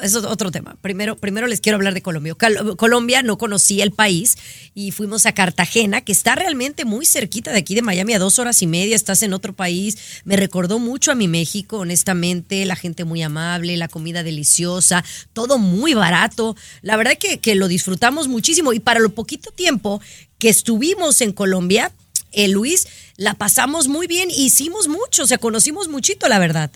es 0.02 0.16
otro 0.16 0.50
tema. 0.50 0.76
Primero, 0.82 1.16
primero 1.16 1.46
les 1.46 1.62
quiero 1.62 1.76
hablar 1.76 1.94
de 1.94 2.02
Colombia. 2.02 2.36
Colombia 2.76 3.22
no 3.22 3.38
conocía 3.38 3.84
el 3.84 3.92
país 3.92 4.38
y 4.74 4.92
fuimos 4.92 5.28
a 5.28 5.34
Cartagena, 5.34 6.02
que 6.02 6.12
está 6.12 6.34
realmente 6.34 6.86
muy 6.86 7.06
cerquita 7.06 7.52
de 7.52 7.60
aquí 7.60 7.76
de 7.76 7.84
Miami, 7.84 8.14
a 8.14 8.20
dos 8.20 8.40
horas 8.40 8.64
y 8.64 8.68
media, 8.68 8.96
estás 8.96 9.22
en 9.22 9.32
otro 9.32 9.54
país. 9.54 9.98
Me 10.26 10.36
recordó 10.36 10.80
mucho 10.80 11.12
a 11.12 11.16
mi 11.16 11.28
México, 11.28 11.78
honestamente, 11.78 12.66
la 12.66 12.76
gente 12.76 13.06
muy 13.06 13.22
amable, 13.22 13.78
la 13.78 13.88
comida 13.88 14.24
deliciosa, 14.24 15.04
todo 15.34 15.60
muy 15.60 15.94
barato. 15.94 16.56
La 16.82 16.98
verdad 16.98 17.18
que, 17.20 17.38
que 17.38 17.54
lo 17.54 17.68
disfrutamos 17.68 18.28
muchísimo 18.28 18.74
y 18.74 18.80
para 18.80 19.00
lo 19.00 19.12
poquito 19.12 19.52
tiempo 19.52 20.02
que 20.40 20.50
estuvimos 20.50 21.22
en 21.22 21.32
Colombia, 21.32 21.92
eh, 22.32 22.48
Luis, 22.48 22.88
la 23.18 23.36
pasamos 23.36 23.88
muy 23.88 24.08
bien, 24.08 24.30
hicimos 24.32 24.88
mucho, 24.88 25.24
o 25.24 25.28
sea, 25.28 25.38
conocimos 25.38 25.88
muchito, 25.88 26.28
la 26.28 26.40
verdad. 26.40 26.72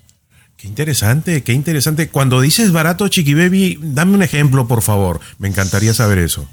Qué 0.62 0.68
interesante, 0.68 1.44
qué 1.44 1.54
interesante. 1.54 2.10
Cuando 2.10 2.40
dices 2.40 2.72
barato, 2.72 3.08
Chiqui 3.08 3.34
Baby, 3.34 3.80
dame 3.82 4.14
un 4.14 4.22
ejemplo, 4.22 4.68
por 4.68 4.84
favor. 4.84 5.20
Me 5.40 5.48
encantaría 5.48 5.94
saber 5.94 6.20
eso. 6.20 6.48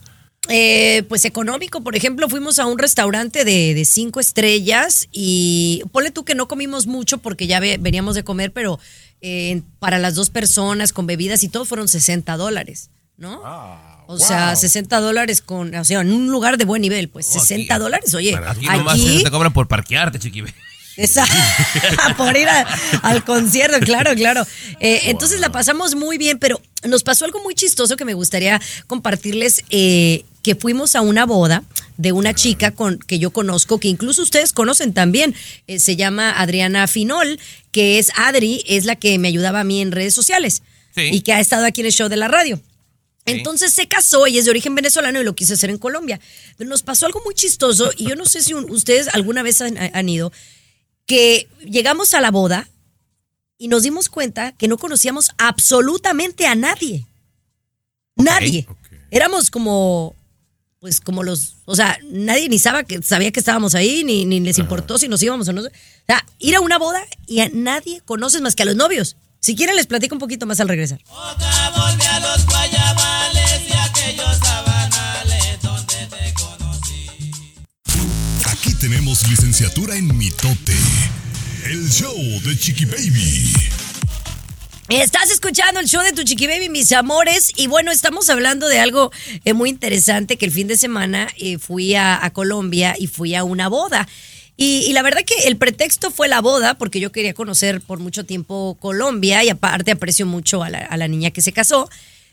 eh, 0.48 1.02
pues 1.10 1.26
económico. 1.26 1.82
Por 1.82 1.94
ejemplo, 1.94 2.26
fuimos 2.30 2.58
a 2.58 2.64
un 2.64 2.78
restaurante 2.78 3.44
de, 3.44 3.74
de 3.74 3.84
cinco 3.84 4.18
estrellas 4.18 5.06
y 5.12 5.82
ponle 5.92 6.10
tú 6.10 6.24
que 6.24 6.34
no 6.34 6.48
comimos 6.48 6.86
mucho 6.86 7.18
porque 7.18 7.46
ya 7.46 7.60
ve- 7.60 7.76
veníamos 7.78 8.14
de 8.14 8.24
comer, 8.24 8.50
pero 8.52 8.78
eh, 9.20 9.60
para 9.78 9.98
las 9.98 10.14
dos 10.14 10.30
personas 10.30 10.94
con 10.94 11.06
bebidas 11.06 11.42
y 11.42 11.48
todo 11.50 11.66
fueron 11.66 11.86
60 11.86 12.34
dólares, 12.38 12.88
¿no? 13.18 13.42
o 14.06 14.16
sea, 14.18 14.56
60 14.56 15.00
dólares 15.00 15.42
con, 15.42 15.74
o 15.74 15.84
sea, 15.84 16.00
en 16.00 16.12
un 16.12 16.28
lugar 16.28 16.56
de 16.56 16.64
buen 16.64 16.80
nivel, 16.80 17.10
pues 17.10 17.26
60 17.26 17.78
dólares, 17.78 18.14
oye, 18.14 18.34
Aquí 18.34 18.66
nomás 18.78 18.94
aquí 18.94 19.22
te 19.24 19.30
cobran 19.30 19.52
por 19.52 19.68
parquearte, 19.68 20.18
chiquibe. 20.18 20.54
Esa- 20.98 21.26
por 22.16 22.36
ir 22.36 22.48
a- 22.48 22.66
al 23.02 23.24
concierto, 23.24 23.78
claro, 23.80 24.14
claro. 24.14 24.46
Eh, 24.80 25.00
Entonces 25.04 25.40
la 25.40 25.50
pasamos 25.50 25.94
muy 25.94 26.18
bien, 26.18 26.38
pero 26.38 26.60
nos 26.84 27.02
pasó 27.02 27.24
algo 27.24 27.42
muy 27.42 27.54
chistoso 27.54 27.96
que 27.96 28.04
me 28.04 28.14
gustaría 28.14 28.60
compartirles, 28.86 29.62
eh, 29.70 30.24
que 30.42 30.54
fuimos 30.54 30.94
a 30.94 31.00
una 31.00 31.26
boda 31.26 31.62
de 31.96 32.12
una 32.12 32.32
chica 32.34 32.70
con, 32.72 32.98
que 32.98 33.18
yo 33.18 33.30
conozco, 33.32 33.80
que 33.80 33.88
incluso 33.88 34.22
ustedes 34.22 34.52
conocen 34.52 34.92
también, 34.94 35.34
eh, 35.66 35.78
se 35.78 35.96
llama 35.96 36.30
Adriana 36.38 36.86
Finol, 36.86 37.40
que 37.72 37.98
es 37.98 38.12
Adri, 38.16 38.62
es 38.66 38.84
la 38.84 38.94
que 38.96 39.18
me 39.18 39.28
ayudaba 39.28 39.60
a 39.60 39.64
mí 39.64 39.80
en 39.80 39.92
redes 39.92 40.14
sociales 40.14 40.62
Sí. 40.94 41.02
y 41.12 41.20
que 41.20 41.32
ha 41.32 41.40
estado 41.40 41.64
aquí 41.64 41.80
en 41.82 41.86
el 41.88 41.92
show 41.92 42.08
de 42.08 42.16
la 42.16 42.28
radio. 42.28 42.60
Entonces 43.26 43.74
se 43.74 43.86
casó 43.88 44.26
y 44.26 44.38
es 44.38 44.46
de 44.46 44.50
origen 44.50 44.74
venezolano 44.74 45.20
y 45.20 45.24
lo 45.24 45.34
quiso 45.36 45.52
hacer 45.54 45.68
en 45.70 45.76
Colombia. 45.78 46.18
Pero 46.56 46.70
nos 46.70 46.82
pasó 46.82 47.04
algo 47.04 47.20
muy 47.24 47.34
chistoso 47.34 47.90
y 47.96 48.08
yo 48.08 48.16
no 48.16 48.24
sé 48.24 48.42
si 48.42 48.54
un- 48.54 48.70
ustedes 48.70 49.06
alguna 49.12 49.42
vez 49.42 49.60
han, 49.60 49.76
han 49.78 50.08
ido, 50.08 50.32
que 51.08 51.48
llegamos 51.64 52.14
a 52.14 52.20
la 52.20 52.30
boda 52.30 52.68
y 53.56 53.66
nos 53.66 53.82
dimos 53.82 54.08
cuenta 54.08 54.52
que 54.52 54.68
no 54.68 54.78
conocíamos 54.78 55.30
absolutamente 55.38 56.46
a 56.46 56.54
nadie. 56.54 57.06
Nadie. 58.14 58.68
Éramos 59.10 59.50
como, 59.50 60.14
pues 60.80 61.00
como 61.00 61.24
los, 61.24 61.56
o 61.64 61.74
sea, 61.74 61.98
nadie 62.10 62.48
ni 62.48 62.58
sabía 62.58 62.84
que, 62.84 63.02
sabía 63.02 63.32
que 63.32 63.40
estábamos 63.40 63.74
ahí, 63.74 64.04
ni, 64.04 64.26
ni 64.26 64.38
les 64.40 64.58
importó 64.58 64.98
si 64.98 65.08
nos 65.08 65.22
íbamos 65.22 65.48
o 65.48 65.52
no. 65.52 65.62
O 65.62 65.70
sea, 66.06 66.24
ir 66.38 66.54
a 66.54 66.60
una 66.60 66.78
boda 66.78 67.02
y 67.26 67.40
a 67.40 67.48
nadie 67.52 68.02
conoces 68.04 68.42
más 68.42 68.54
que 68.54 68.64
a 68.64 68.66
los 68.66 68.76
novios. 68.76 69.16
Si 69.40 69.56
quieren 69.56 69.76
les 69.76 69.86
platico 69.86 70.14
un 70.14 70.20
poquito 70.20 70.44
más 70.46 70.60
al 70.60 70.68
regresar. 70.68 71.00
Aquí 72.60 72.76
tenemos 78.88 79.28
licenciatura 79.28 79.96
en 79.96 80.16
mitote. 80.16 80.72
El 81.66 81.90
show 81.90 82.16
de 82.42 82.56
Chiqui 82.56 82.86
Baby. 82.86 83.52
Estás 84.88 85.30
escuchando 85.30 85.78
el 85.78 85.86
show 85.86 86.02
de 86.02 86.14
tu 86.14 86.22
chiqui 86.22 86.46
baby, 86.46 86.70
mis 86.70 86.92
amores. 86.92 87.52
Y 87.56 87.66
bueno, 87.66 87.92
estamos 87.92 88.30
hablando 88.30 88.66
de 88.66 88.78
algo 88.78 89.12
eh, 89.44 89.52
muy 89.52 89.68
interesante 89.68 90.38
que 90.38 90.46
el 90.46 90.52
fin 90.52 90.68
de 90.68 90.78
semana 90.78 91.28
eh, 91.36 91.58
fui 91.58 91.94
a, 91.96 92.30
Colombia 92.32 92.94
y 92.98 93.08
fui 93.08 93.34
a 93.34 93.44
una 93.44 93.68
boda. 93.68 94.08
Y, 94.56 94.90
la 94.94 95.02
verdad 95.02 95.20
que 95.26 95.46
el 95.46 95.58
pretexto 95.58 96.10
fue 96.10 96.26
la 96.26 96.40
boda, 96.40 96.72
porque 96.78 96.98
yo 96.98 97.12
quería 97.12 97.34
conocer 97.34 97.82
por 97.82 97.98
mucho 97.98 98.24
tiempo 98.24 98.78
Colombia 98.80 99.44
y 99.44 99.50
aparte 99.50 99.90
aprecio 99.90 100.24
mucho 100.24 100.62
a 100.62 100.70
la 100.70 101.08
niña 101.08 101.30
que 101.30 101.42
se 101.42 101.52
casó. 101.52 101.90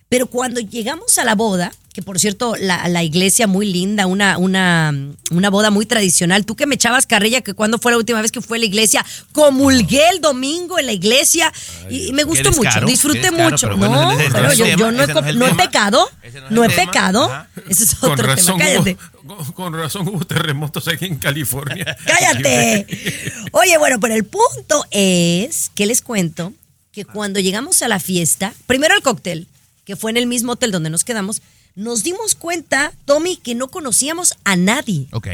Pero 0.07 0.27
cuando 0.27 0.61
llegamos 0.61 1.17
a 1.17 1.25
la 1.25 1.35
boda, 1.35 1.73
que 1.95 2.01
por 2.01 2.19
cierto, 2.19 2.57
la, 2.59 2.89
la 2.89 3.03
iglesia 3.03 3.47
muy 3.47 3.65
linda, 3.71 4.05
una, 4.05 4.37
una, 4.37 4.93
una 5.31 5.49
boda 5.49 5.71
muy 5.71 5.85
tradicional. 5.85 6.45
Tú 6.45 6.57
que 6.57 6.65
me 6.65 6.75
echabas 6.75 7.07
carrilla, 7.07 7.39
que 7.39 7.53
cuando 7.53 7.79
fue 7.79 7.93
la 7.93 7.97
última 7.97 8.21
vez 8.21 8.33
que 8.33 8.41
fue 8.41 8.57
a 8.57 8.59
la 8.59 8.65
iglesia, 8.65 9.05
comulgué 9.31 10.09
el 10.09 10.19
domingo 10.19 10.77
en 10.77 10.87
la 10.87 10.91
iglesia 10.91 11.53
y, 11.89 12.07
y 12.09 12.11
me 12.11 12.23
gustó 12.25 12.51
mucho, 12.51 12.81
disfruté 12.85 13.31
mucho. 13.31 13.67
pero 13.67 13.77
bueno, 13.77 14.11
no, 14.11 14.19
ese 14.19 14.29
pero 14.29 14.51
yo, 14.53 14.65
tema, 14.65 14.77
yo 14.77 14.91
no, 14.91 15.03
he, 15.05 15.33
no 15.35 15.47
no 15.47 15.55
pecado, 15.55 16.09
no 16.49 16.63
he 16.65 16.69
pecado. 16.69 17.23
ajá. 17.31 17.47
Ese 17.69 17.85
es 17.85 17.95
Con 17.95 18.11
otro 18.11 18.27
razón, 18.27 18.57
tema, 18.57 18.69
cállate. 18.83 18.97
hubo, 19.23 19.53
con 19.53 19.73
razón 19.73 20.05
hubo 20.09 20.25
terremotos 20.25 20.89
aquí 20.89 21.05
en 21.05 21.15
California. 21.15 21.95
Cállate. 22.05 22.87
Oye, 23.53 23.77
bueno, 23.77 24.01
pero 24.01 24.15
el 24.15 24.25
punto 24.25 24.85
es 24.91 25.71
que 25.73 25.85
les 25.85 26.01
cuento 26.01 26.51
que 26.91 27.05
cuando 27.05 27.39
llegamos 27.39 27.81
a 27.83 27.87
la 27.87 28.01
fiesta, 28.01 28.53
primero 28.67 28.93
el 28.95 29.01
cóctel, 29.01 29.47
que 29.85 29.95
fue 29.95 30.11
en 30.11 30.17
el 30.17 30.27
mismo 30.27 30.51
hotel 30.51 30.71
donde 30.73 30.89
nos 30.89 31.05
quedamos, 31.05 31.41
nos 31.75 32.03
dimos 32.03 32.35
cuenta, 32.35 32.93
Tommy, 33.05 33.37
que 33.37 33.55
no 33.55 33.67
conocíamos 33.69 34.35
a 34.43 34.55
nadie. 34.55 35.07
Ok, 35.11 35.27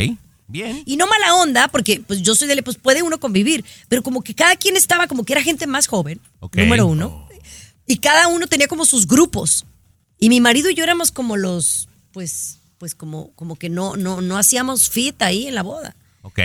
bien. 0.48 0.84
Y 0.86 0.98
no 0.98 1.08
mala 1.08 1.36
onda, 1.36 1.68
porque 1.68 2.02
pues 2.06 2.22
yo 2.22 2.36
soy 2.36 2.48
de, 2.48 2.62
pues 2.64 2.78
puede 2.78 3.04
uno 3.04 3.20
convivir, 3.20 3.64
pero 3.88 4.04
como 4.04 4.22
que 4.24 4.34
cada 4.34 4.56
quien 4.56 4.76
estaba 4.76 5.08
como 5.08 5.24
que 5.24 5.34
era 5.34 5.42
gente 5.44 5.68
más 5.68 5.88
joven, 5.88 6.20
Ok. 6.40 6.58
número 6.58 6.88
uno, 6.88 7.28
y 7.88 7.98
cada 7.98 8.28
uno 8.28 8.48
tenía 8.48 8.68
como 8.68 8.86
sus 8.86 9.08
grupos. 9.08 9.66
Y 10.20 10.30
mi 10.30 10.40
marido 10.40 10.70
y 10.70 10.76
yo 10.76 10.84
éramos 10.84 11.12
como 11.12 11.36
los, 11.38 11.88
pues, 12.12 12.60
pues 12.78 12.96
como, 12.96 13.32
como 13.34 13.56
que 13.56 13.70
no, 13.70 13.96
no, 13.96 14.22
no 14.22 14.38
hacíamos 14.38 14.90
fit 14.90 15.22
ahí 15.22 15.48
en 15.48 15.56
la 15.56 15.64
boda. 15.64 15.96
Ok. 16.22 16.40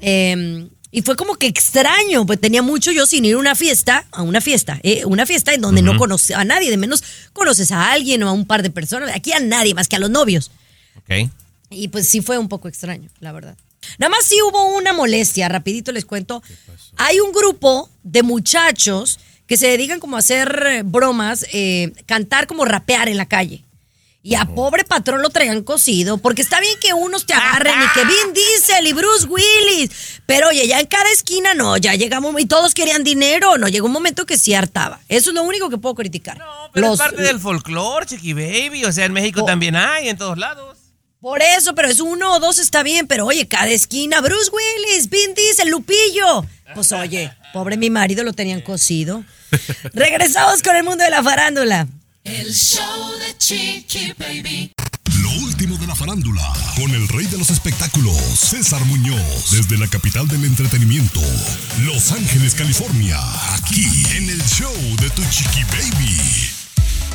Eh, 0.00 0.68
y 0.92 1.02
fue 1.02 1.16
como 1.16 1.36
que 1.36 1.46
extraño, 1.46 2.26
pues 2.26 2.40
tenía 2.40 2.62
mucho 2.62 2.90
yo 2.90 3.06
sin 3.06 3.24
ir 3.24 3.34
a 3.34 3.38
una 3.38 3.54
fiesta, 3.54 4.06
a 4.10 4.22
una 4.22 4.40
fiesta, 4.40 4.80
eh, 4.82 5.04
una 5.04 5.24
fiesta 5.24 5.54
en 5.54 5.60
donde 5.60 5.82
no 5.82 5.96
conoces 5.96 6.36
a 6.36 6.44
nadie, 6.44 6.70
de 6.70 6.76
menos 6.76 7.04
conoces 7.32 7.70
a 7.70 7.92
alguien 7.92 8.22
o 8.22 8.28
a 8.28 8.32
un 8.32 8.44
par 8.44 8.62
de 8.62 8.70
personas, 8.70 9.14
aquí 9.14 9.32
a 9.32 9.40
nadie 9.40 9.74
más 9.74 9.88
que 9.88 9.96
a 9.96 10.00
los 10.00 10.10
novios. 10.10 10.50
Ok. 10.96 11.30
Y 11.70 11.88
pues 11.88 12.08
sí 12.08 12.20
fue 12.20 12.38
un 12.38 12.48
poco 12.48 12.66
extraño, 12.66 13.08
la 13.20 13.30
verdad. 13.32 13.56
Nada 13.98 14.10
más 14.10 14.24
sí 14.24 14.36
hubo 14.42 14.76
una 14.76 14.92
molestia, 14.92 15.48
rapidito 15.48 15.92
les 15.92 16.04
cuento. 16.04 16.42
Hay 16.96 17.20
un 17.20 17.32
grupo 17.32 17.88
de 18.02 18.22
muchachos 18.22 19.20
que 19.46 19.56
se 19.56 19.68
dedican 19.68 20.00
como 20.00 20.16
a 20.16 20.20
hacer 20.20 20.82
bromas, 20.84 21.46
eh, 21.52 21.92
cantar 22.06 22.46
como 22.46 22.64
rapear 22.64 23.08
en 23.08 23.16
la 23.16 23.26
calle. 23.26 23.64
Y 24.22 24.34
a 24.34 24.44
pobre 24.44 24.84
patrón 24.84 25.22
lo 25.22 25.30
traigan 25.30 25.62
cocido, 25.62 26.18
porque 26.18 26.42
está 26.42 26.60
bien 26.60 26.74
que 26.78 26.92
unos 26.92 27.24
te 27.24 27.32
agarren 27.32 27.72
y 27.82 27.88
que 27.94 28.04
Vin 28.04 28.34
Diesel 28.34 28.86
y 28.86 28.92
Bruce 28.92 29.24
Willis, 29.26 30.20
pero 30.26 30.48
oye, 30.48 30.66
ya 30.66 30.78
en 30.78 30.86
cada 30.86 31.10
esquina 31.10 31.54
no, 31.54 31.78
ya 31.78 31.94
llegamos 31.94 32.34
y 32.38 32.44
todos 32.44 32.74
querían 32.74 33.02
dinero, 33.02 33.56
no, 33.56 33.66
llegó 33.68 33.86
un 33.86 33.92
momento 33.94 34.26
que 34.26 34.36
sí 34.36 34.52
hartaba. 34.52 35.00
Eso 35.08 35.30
es 35.30 35.34
lo 35.34 35.42
único 35.42 35.70
que 35.70 35.78
puedo 35.78 35.94
criticar. 35.94 36.36
Pero 36.74 36.88
Los- 36.88 37.00
es 37.00 37.06
parte 37.06 37.22
del 37.22 37.40
folclore, 37.40 38.04
Chiqui 38.04 38.34
Baby. 38.34 38.84
O 38.84 38.92
sea, 38.92 39.06
en 39.06 39.14
México 39.14 39.40
Oh. 39.42 39.46
también 39.46 39.74
hay, 39.74 40.08
en 40.10 40.18
todos 40.18 40.36
lados. 40.36 40.76
Por 41.18 41.40
eso, 41.42 41.74
pero 41.74 41.88
es 41.88 42.00
uno 42.00 42.34
o 42.34 42.40
dos 42.40 42.58
está 42.58 42.82
bien, 42.82 43.06
pero 43.06 43.24
oye, 43.26 43.48
cada 43.48 43.68
esquina, 43.70 44.20
Bruce 44.20 44.50
Willis, 44.50 45.08
Vin 45.08 45.34
Diesel, 45.34 45.70
Lupillo. 45.70 46.44
Pues 46.74 46.92
oye, 46.92 47.32
pobre 47.54 47.78
mi 47.78 47.88
marido 47.88 48.22
lo 48.22 48.34
tenían 48.34 48.60
cocido. 48.60 49.24
Regresamos 49.94 50.62
con 50.62 50.76
el 50.76 50.84
mundo 50.84 51.04
de 51.04 51.10
la 51.10 51.22
farándula. 51.22 51.86
El 52.24 52.52
show 52.54 53.18
de 53.18 53.36
Chiqui 53.38 54.12
Baby. 54.18 54.72
Lo 55.22 55.30
último 55.42 55.78
de 55.78 55.86
la 55.86 55.94
farándula, 55.94 56.52
con 56.76 56.90
el 56.90 57.08
rey 57.08 57.24
de 57.26 57.38
los 57.38 57.48
espectáculos, 57.48 58.14
César 58.38 58.84
Muñoz, 58.84 59.50
desde 59.50 59.78
la 59.78 59.88
capital 59.88 60.28
del 60.28 60.44
entretenimiento, 60.44 61.20
Los 61.82 62.12
Ángeles, 62.12 62.54
California, 62.54 63.18
aquí 63.54 63.86
en 64.16 64.28
el 64.28 64.42
show 64.44 64.74
de 65.00 65.08
Tu 65.10 65.22
Chiqui 65.30 65.64
Baby. 65.64 66.50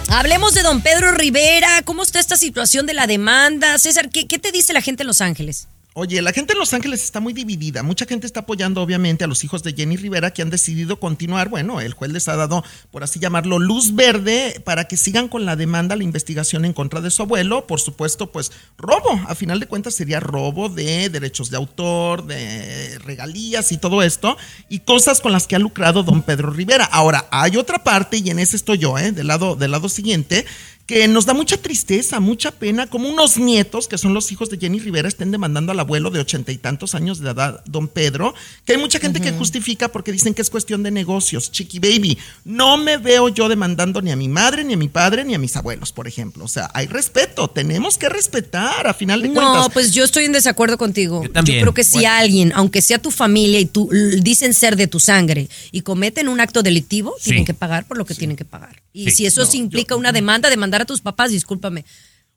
Hablemos 0.07 0.55
de 0.55 0.63
don 0.63 0.81
Pedro 0.81 1.11
Rivera. 1.11 1.83
¿Cómo 1.83 2.01
está 2.01 2.19
esta 2.19 2.35
situación 2.35 2.87
de 2.87 2.95
la 2.95 3.05
demanda? 3.05 3.77
César, 3.77 4.09
¿qué, 4.09 4.27
qué 4.27 4.39
te 4.39 4.51
dice 4.51 4.73
la 4.73 4.81
gente 4.81 5.03
en 5.03 5.07
Los 5.07 5.21
Ángeles? 5.21 5.67
Oye, 5.97 6.21
la 6.21 6.33
gente 6.33 6.51
en 6.51 6.59
Los 6.59 6.73
Ángeles 6.73 7.01
está 7.05 7.21
muy 7.21 7.31
dividida. 7.31 7.81
Mucha 7.81 8.05
gente 8.05 8.27
está 8.27 8.41
apoyando, 8.41 8.81
obviamente, 8.81 9.23
a 9.23 9.27
los 9.27 9.45
hijos 9.45 9.63
de 9.63 9.71
Jenny 9.71 9.95
Rivera 9.95 10.31
que 10.31 10.41
han 10.41 10.49
decidido 10.49 10.99
continuar. 10.99 11.47
Bueno, 11.47 11.79
el 11.79 11.93
juez 11.93 12.11
les 12.11 12.27
ha 12.27 12.35
dado, 12.35 12.65
por 12.91 13.05
así 13.05 13.17
llamarlo, 13.17 13.59
luz 13.59 13.95
verde 13.95 14.61
para 14.65 14.89
que 14.89 14.97
sigan 14.97 15.29
con 15.29 15.45
la 15.45 15.55
demanda, 15.55 15.95
la 15.95 16.03
investigación 16.03 16.65
en 16.65 16.73
contra 16.73 16.99
de 16.99 17.11
su 17.11 17.21
abuelo. 17.21 17.65
Por 17.65 17.79
supuesto, 17.79 18.29
pues 18.29 18.51
robo. 18.77 19.21
A 19.29 19.35
final 19.35 19.61
de 19.61 19.67
cuentas 19.67 19.95
sería 19.95 20.19
robo 20.19 20.67
de 20.67 21.07
derechos 21.09 21.49
de 21.49 21.55
autor, 21.55 22.25
de 22.25 22.99
regalías 22.99 23.71
y 23.71 23.77
todo 23.77 24.03
esto. 24.03 24.35
Y 24.67 24.79
cosas 24.79 25.21
con 25.21 25.31
las 25.31 25.47
que 25.47 25.55
ha 25.55 25.59
lucrado 25.59 26.03
don 26.03 26.23
Pedro 26.23 26.51
Rivera. 26.51 26.83
Ahora, 26.83 27.25
hay 27.31 27.55
otra 27.55 27.85
parte, 27.85 28.17
y 28.17 28.29
en 28.29 28.39
ese 28.39 28.57
estoy 28.57 28.79
yo, 28.79 28.97
¿eh? 28.97 29.13
Del 29.13 29.27
lado, 29.27 29.55
del 29.55 29.71
lado 29.71 29.87
siguiente 29.87 30.45
que 30.85 31.07
nos 31.07 31.25
da 31.25 31.33
mucha 31.33 31.57
tristeza, 31.57 32.19
mucha 32.19 32.51
pena, 32.51 32.85
como 32.87 33.09
unos 33.09 33.37
nietos, 33.37 33.87
que 33.87 33.97
son 33.97 34.13
los 34.13 34.31
hijos 34.31 34.51
de 34.51 34.57
Jenny 34.59 34.77
Rivera, 34.79 35.07
estén 35.07 35.31
demandando 35.31 35.71
al 35.71 35.79
abuelo 35.79 36.11
de 36.11 36.19
ochenta 36.19 36.51
y 36.51 36.57
tantos 36.59 36.93
años 36.93 37.19
de 37.19 37.31
edad, 37.31 37.63
don 37.65 37.87
Pedro, 37.87 38.35
que 38.65 38.73
hay 38.73 38.77
mucha 38.79 38.99
gente 38.99 39.19
que 39.19 39.31
justifica 39.31 39.87
porque 39.87 40.11
dicen 40.11 40.35
que 40.35 40.43
es 40.43 40.49
cuestión 40.51 40.83
de 40.83 40.91
negocios. 40.91 41.51
Chiqui 41.51 41.79
baby, 41.79 42.19
no 42.43 42.77
me 42.77 42.97
veo 42.97 43.29
yo 43.29 43.49
demandando 43.49 43.99
ni 44.01 44.11
a 44.11 44.15
mi 44.15 44.27
madre, 44.27 44.63
ni 44.63 44.73
a 44.73 44.77
mi 44.77 44.87
padre, 44.87 45.25
ni 45.25 45.33
a 45.33 45.39
mis 45.39 45.55
abuelos, 45.55 45.91
por 45.91 46.07
ejemplo. 46.07 46.45
O 46.45 46.47
sea, 46.47 46.69
hay 46.75 46.85
respeto, 46.85 47.47
tenemos 47.47 47.97
que 47.97 48.07
respetar, 48.07 48.85
a 48.85 48.93
final 48.93 49.23
de 49.23 49.29
No, 49.29 49.33
cuentas. 49.33 49.69
pues 49.73 49.91
yo 49.91 50.03
estoy 50.03 50.25
en 50.25 50.33
desacuerdo 50.33 50.77
contigo. 50.77 51.23
Yo 51.23 51.31
también. 51.31 51.61
creo 51.61 51.73
que 51.73 51.83
si 51.83 51.99
Bueno. 51.99 52.09
alguien, 52.11 52.51
aunque 52.53 52.83
sea 52.83 52.99
tu 52.99 53.09
familia 53.09 53.59
y 53.59 53.65
tú 53.65 53.89
dicen 54.21 54.53
ser 54.53 54.75
de 54.75 54.85
tu 54.85 54.99
sangre 54.99 55.49
y 55.71 55.81
cometen 55.81 56.27
un 56.27 56.39
acto 56.41 56.61
delictivo, 56.61 57.15
Sí. 57.17 57.25
tienen 57.31 57.45
que 57.45 57.55
pagar 57.55 57.87
por 57.87 57.97
lo 57.97 58.05
que 58.05 58.13
tienen 58.13 58.37
que 58.37 58.45
pagar. 58.45 58.83
Y 58.93 59.05
Sí. 59.09 59.17
si 59.17 59.25
eso 59.25 59.45
implica 59.53 59.95
una 59.95 60.11
demanda, 60.11 60.49
demandar 60.75 60.81
a 60.81 60.85
tus 60.85 61.01
papás, 61.01 61.31
discúlpame. 61.31 61.85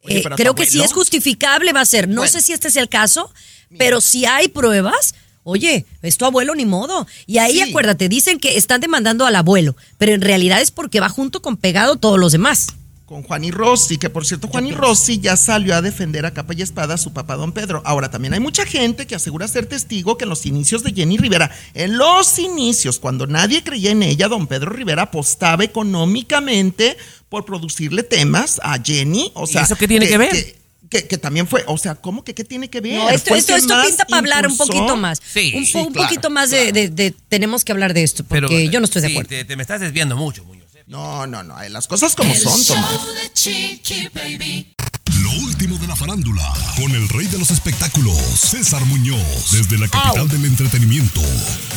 Oye, 0.04 0.18
Eh, 0.20 0.24
creo 0.36 0.54
que 0.54 0.64
si 0.66 0.80
es 0.80 0.92
justificable 0.92 1.72
va 1.72 1.80
a 1.80 1.86
ser. 1.86 2.08
No 2.08 2.16
Bueno. 2.22 2.30
sé 2.32 2.40
si 2.40 2.52
este 2.52 2.68
es 2.68 2.76
el 2.76 2.88
caso, 2.88 3.32
pero 3.78 4.00
si 4.00 4.26
hay 4.26 4.48
pruebas, 4.48 5.14
oye, 5.42 5.86
es 6.02 6.16
tu 6.18 6.24
abuelo 6.24 6.54
ni 6.54 6.66
modo. 6.66 7.06
Y 7.26 7.38
ahí 7.38 7.54
Sí. 7.54 7.62
acuérdate, 7.62 8.08
dicen 8.08 8.38
que 8.38 8.56
están 8.56 8.80
demandando 8.80 9.26
al 9.26 9.34
abuelo, 9.34 9.74
pero 9.98 10.12
en 10.12 10.20
realidad 10.20 10.60
es 10.60 10.70
porque 10.70 11.00
va 11.00 11.08
junto 11.08 11.42
con 11.42 11.56
pegado 11.56 11.96
todos 11.96 12.18
los 12.18 12.32
demás. 12.32 12.68
con 13.08 13.22
Juan 13.22 13.42
y 13.42 13.50
Rossi, 13.50 13.96
que 13.96 14.10
por 14.10 14.26
cierto, 14.26 14.48
Juan 14.48 14.66
y 14.66 14.72
Rossi 14.72 15.18
ya 15.18 15.38
salió 15.38 15.74
a 15.74 15.80
defender 15.80 16.26
a 16.26 16.34
capa 16.34 16.52
y 16.52 16.60
espada 16.60 16.92
a 16.92 16.98
su 16.98 17.14
papá 17.14 17.36
don 17.36 17.52
Pedro. 17.52 17.80
Ahora, 17.86 18.10
también 18.10 18.34
hay 18.34 18.40
mucha 18.40 18.66
gente 18.66 19.06
que 19.06 19.14
asegura 19.14 19.48
ser 19.48 19.64
testigo 19.64 20.18
que 20.18 20.24
en 20.24 20.28
los 20.28 20.44
inicios 20.44 20.82
de 20.82 20.92
Jenny 20.92 21.16
Rivera, 21.16 21.50
en 21.72 21.96
los 21.96 22.38
inicios, 22.38 22.98
cuando 22.98 23.26
nadie 23.26 23.64
creía 23.64 23.92
en 23.92 24.02
ella, 24.02 24.28
don 24.28 24.46
Pedro 24.46 24.72
Rivera 24.72 25.04
apostaba 25.04 25.64
económicamente 25.64 26.98
por 27.28 27.44
producirle 27.44 28.02
temas 28.02 28.60
a 28.62 28.78
Jenny. 28.82 29.30
O 29.34 29.44
¿Y 29.44 29.48
sea, 29.52 29.62
eso 29.62 29.76
qué 29.76 29.86
tiene 29.88 30.08
que 30.08 30.18
ver? 30.18 30.30
Que, 30.30 30.58
que- 30.90 31.06
que 31.06 31.18
también 31.18 31.46
fue, 31.46 31.64
o 31.66 31.76
sea, 31.76 31.94
¿cómo 31.96 32.24
que 32.24 32.34
qué 32.34 32.44
tiene 32.44 32.70
que 32.70 32.80
ver? 32.80 32.94
No, 32.94 33.10
esto, 33.10 33.34
el 33.34 33.40
esto, 33.40 33.54
esto 33.56 33.74
pinta 33.86 34.04
para 34.06 34.18
hablar 34.18 34.46
un 34.46 34.56
poquito 34.56 34.96
más. 34.96 35.20
Sí. 35.32 35.52
un, 35.54 35.62
po- 35.62 35.66
Sí, 35.66 35.78
un 35.78 35.92
claro, 35.92 36.08
poquito 36.08 36.30
más 36.30 36.50
de, 36.50 36.72
de- 36.72 36.88
de- 36.88 37.14
Tenemos 37.28 37.64
que 37.64 37.72
hablar 37.72 37.92
de 37.92 38.02
esto, 38.04 38.24
porque 38.24 38.68
yo 38.70 38.80
no 38.80 38.84
estoy 38.86 39.02
de 39.02 39.08
acuerdo. 39.08 39.28
Te, 39.28 39.44
te 39.44 39.56
me 39.56 39.62
estás 39.62 39.80
desviando 39.80 40.16
mucho, 40.16 40.44
Muñoz. 40.44 40.74
¿eh? 40.74 40.84
No, 40.86 41.26
no, 41.26 41.42
no, 41.42 41.60
eh, 41.60 41.68
las 41.68 41.86
cosas 41.88 42.14
como 42.14 42.34
son, 42.34 42.64
Tomás. 42.64 42.90
Show 42.90 43.14
de 43.14 43.32
Chiqui 43.34 44.08
Baby. 44.14 44.74
Lo 45.22 45.30
último 45.44 45.76
de 45.78 45.86
la 45.88 45.96
farándula, 45.96 46.50
con 46.76 46.90
el 46.94 47.06
rey 47.10 47.26
de 47.26 47.38
los 47.38 47.50
espectáculos, 47.50 48.16
César 48.16 48.82
Muñoz, 48.86 49.50
desde 49.52 49.76
la 49.76 49.88
capital 49.88 50.28
del 50.28 50.44
entretenimiento, 50.46 51.20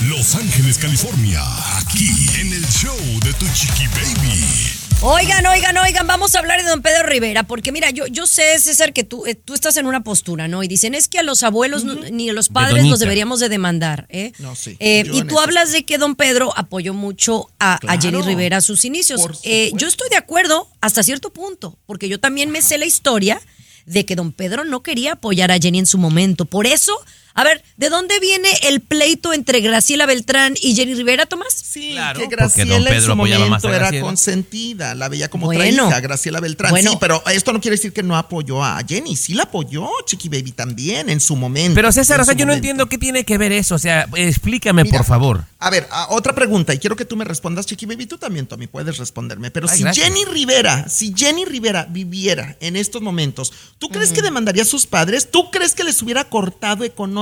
Los 0.08 0.36
Ángeles, 0.36 0.78
California, 0.78 1.42
aquí 1.80 2.10
en 2.40 2.54
el 2.54 2.66
show 2.68 2.96
de 3.24 3.34
Tu 3.34 3.46
Chiqui 3.54 3.88
Baby. 3.88 4.81
Oigan, 5.04 5.44
oigan, 5.48 5.76
oigan, 5.80 6.06
vamos 6.06 6.36
a 6.36 6.40
hablar 6.40 6.62
de 6.62 6.70
don 6.70 6.84
Pedro 6.84 7.08
Rivera, 7.08 7.42
porque 7.42 7.72
mira, 7.72 7.90
yo, 7.90 8.06
yo 8.06 8.28
sé, 8.28 8.60
César, 8.60 8.94
que 8.94 9.04
tú, 9.04 9.26
eh, 9.26 9.34
tú 9.34 9.56
estás 9.56 9.76
en 9.78 9.88
una 9.88 10.04
postura, 10.04 10.48
¿no? 10.48 10.62
Y 10.62 10.68
dicen, 10.68 10.94
es 10.94 11.08
que 11.08 11.18
a 11.18 11.24
los 11.24 11.42
abuelos 11.42 11.84
ni 11.84 12.30
a 12.30 12.34
los 12.34 12.50
padres 12.50 12.86
los 12.86 13.00
deberíamos 13.00 13.40
de 13.40 13.50
demandar, 13.50 14.06
¿eh? 14.10 14.32
No, 14.38 14.56
sí, 14.56 14.78
Eh, 14.80 15.04
y 15.12 15.24
tú 15.24 15.40
hablas 15.40 15.72
de 15.72 15.86
que 15.86 15.98
don 15.98 16.16
Pedro 16.16 16.56
apoyó 16.56 16.94
mucho 16.94 17.50
a, 17.60 17.80
Jenny 18.00 18.22
Rivera 18.22 18.58
a 18.58 18.62
sus 18.62 18.86
inicios. 18.86 19.42
Eh, 19.44 19.72
yo 19.74 19.88
estoy 19.88 20.08
de 20.10 20.18
acuerdo 20.18 20.70
hasta 20.82 21.02
cierto 21.02 21.34
punto, 21.34 21.80
porque 21.88 22.08
yo 22.08 22.20
también 22.20 22.52
me 22.52 22.62
sé 22.62 22.78
la 22.78 22.86
historia 22.86 23.42
de 23.88 24.06
que 24.06 24.16
don 24.16 24.32
Pedro 24.32 24.66
no 24.66 24.84
quería 24.84 25.14
apoyar 25.14 25.52
a 25.52 25.58
Jenny 25.58 25.80
en 25.80 25.88
su 25.88 25.98
momento. 25.98 26.46
Por 26.46 26.68
eso, 26.68 26.94
a 27.34 27.44
ver, 27.44 27.64
¿de 27.78 27.90
dónde 27.90 28.20
viene 28.20 28.50
el 28.64 28.82
pleito 28.82 29.34
entre 29.34 29.62
Graciela 29.62 30.06
Beltrán 30.06 30.56
y 30.62 30.76
Jenny 30.76 30.94
Rivera, 30.96 31.26
Tomás? 31.26 31.54
Sí, 31.54 31.92
Claro, 31.94 32.20
que 32.20 32.26
porque 32.26 32.36
Graciela 32.36 32.74
don 32.76 32.82
en 32.88 32.94
Pedro 32.94 33.06
su 33.06 33.12
apoyaba 33.14 33.40
más 33.42 33.50
momento 33.50 33.68
a 33.68 33.72
era 33.72 33.80
Graciela. 33.80 34.06
consentida, 34.06 34.96
la 34.96 35.10
veía 35.10 35.30
como 35.30 35.48
otra 35.48 35.60
Bueno. 35.60 35.88
hija, 35.88 36.00
Graciela 36.00 36.40
Beltrán. 36.40 36.72
Bueno. 36.72 36.92
Sí, 36.92 36.98
pero 37.00 37.24
esto 37.32 37.54
no 37.54 37.62
quiere 37.62 37.78
decir 37.78 37.94
que 37.94 38.04
no 38.04 38.18
apoyó 38.18 38.64
a 38.64 38.80
Jenny, 38.88 39.16
sí 39.16 39.34
la 39.34 39.44
apoyó, 39.44 39.88
Chiqui 40.06 40.30
Baby 40.30 40.52
también 40.52 41.10
en 41.10 41.20
su 41.20 41.36
momento. 41.36 41.76
Pero 41.76 41.92
César, 41.92 42.20
o 42.22 42.26
sea, 42.26 42.34
yo 42.34 42.46
no 42.46 42.54
entiendo 42.54 42.88
qué 42.90 42.98
tiene 42.98 43.24
que 43.24 43.38
ver 43.38 43.52
eso. 43.52 43.76
O 43.76 43.80
sea, 43.80 44.08
explícame, 44.16 44.84
Mira, 44.84 44.98
por 44.98 45.06
favor. 45.08 45.46
A 45.60 45.70
ver, 45.70 45.88
a- 45.92 46.08
otra 46.10 46.34
pregunta, 46.36 46.74
y 46.74 46.80
quiero 46.80 46.96
que 46.96 47.06
tú 47.06 47.16
me 47.16 47.24
respondas, 47.26 47.66
Chiqui 47.66 47.86
Baby, 47.86 48.06
tú 48.08 48.18
también, 48.18 48.48
Tommy, 48.48 48.68
puedes 48.68 48.98
responderme. 48.98 49.52
Pero 49.52 49.68
Ay, 49.70 49.78
si 49.78 49.84
gracias. 49.84 50.06
Jenny 50.08 50.26
Rivera, 50.26 50.90
si 50.90 51.14
Jenny 51.16 51.46
Rivera 51.46 51.86
viviera 51.90 52.58
en 52.60 52.76
estos 52.76 53.02
momentos, 53.02 53.54
¿tú 53.78 53.90
crees 53.90 54.12
que 54.12 54.22
demandaría 54.22 54.64
a 54.64 54.66
sus 54.66 54.86
padres? 54.86 55.30
¿Tú 55.32 55.50
crees 55.52 55.74
que 55.74 55.84
les 55.84 56.02
hubiera 56.02 56.24
cortado 56.26 56.84
económicamente 56.84 57.21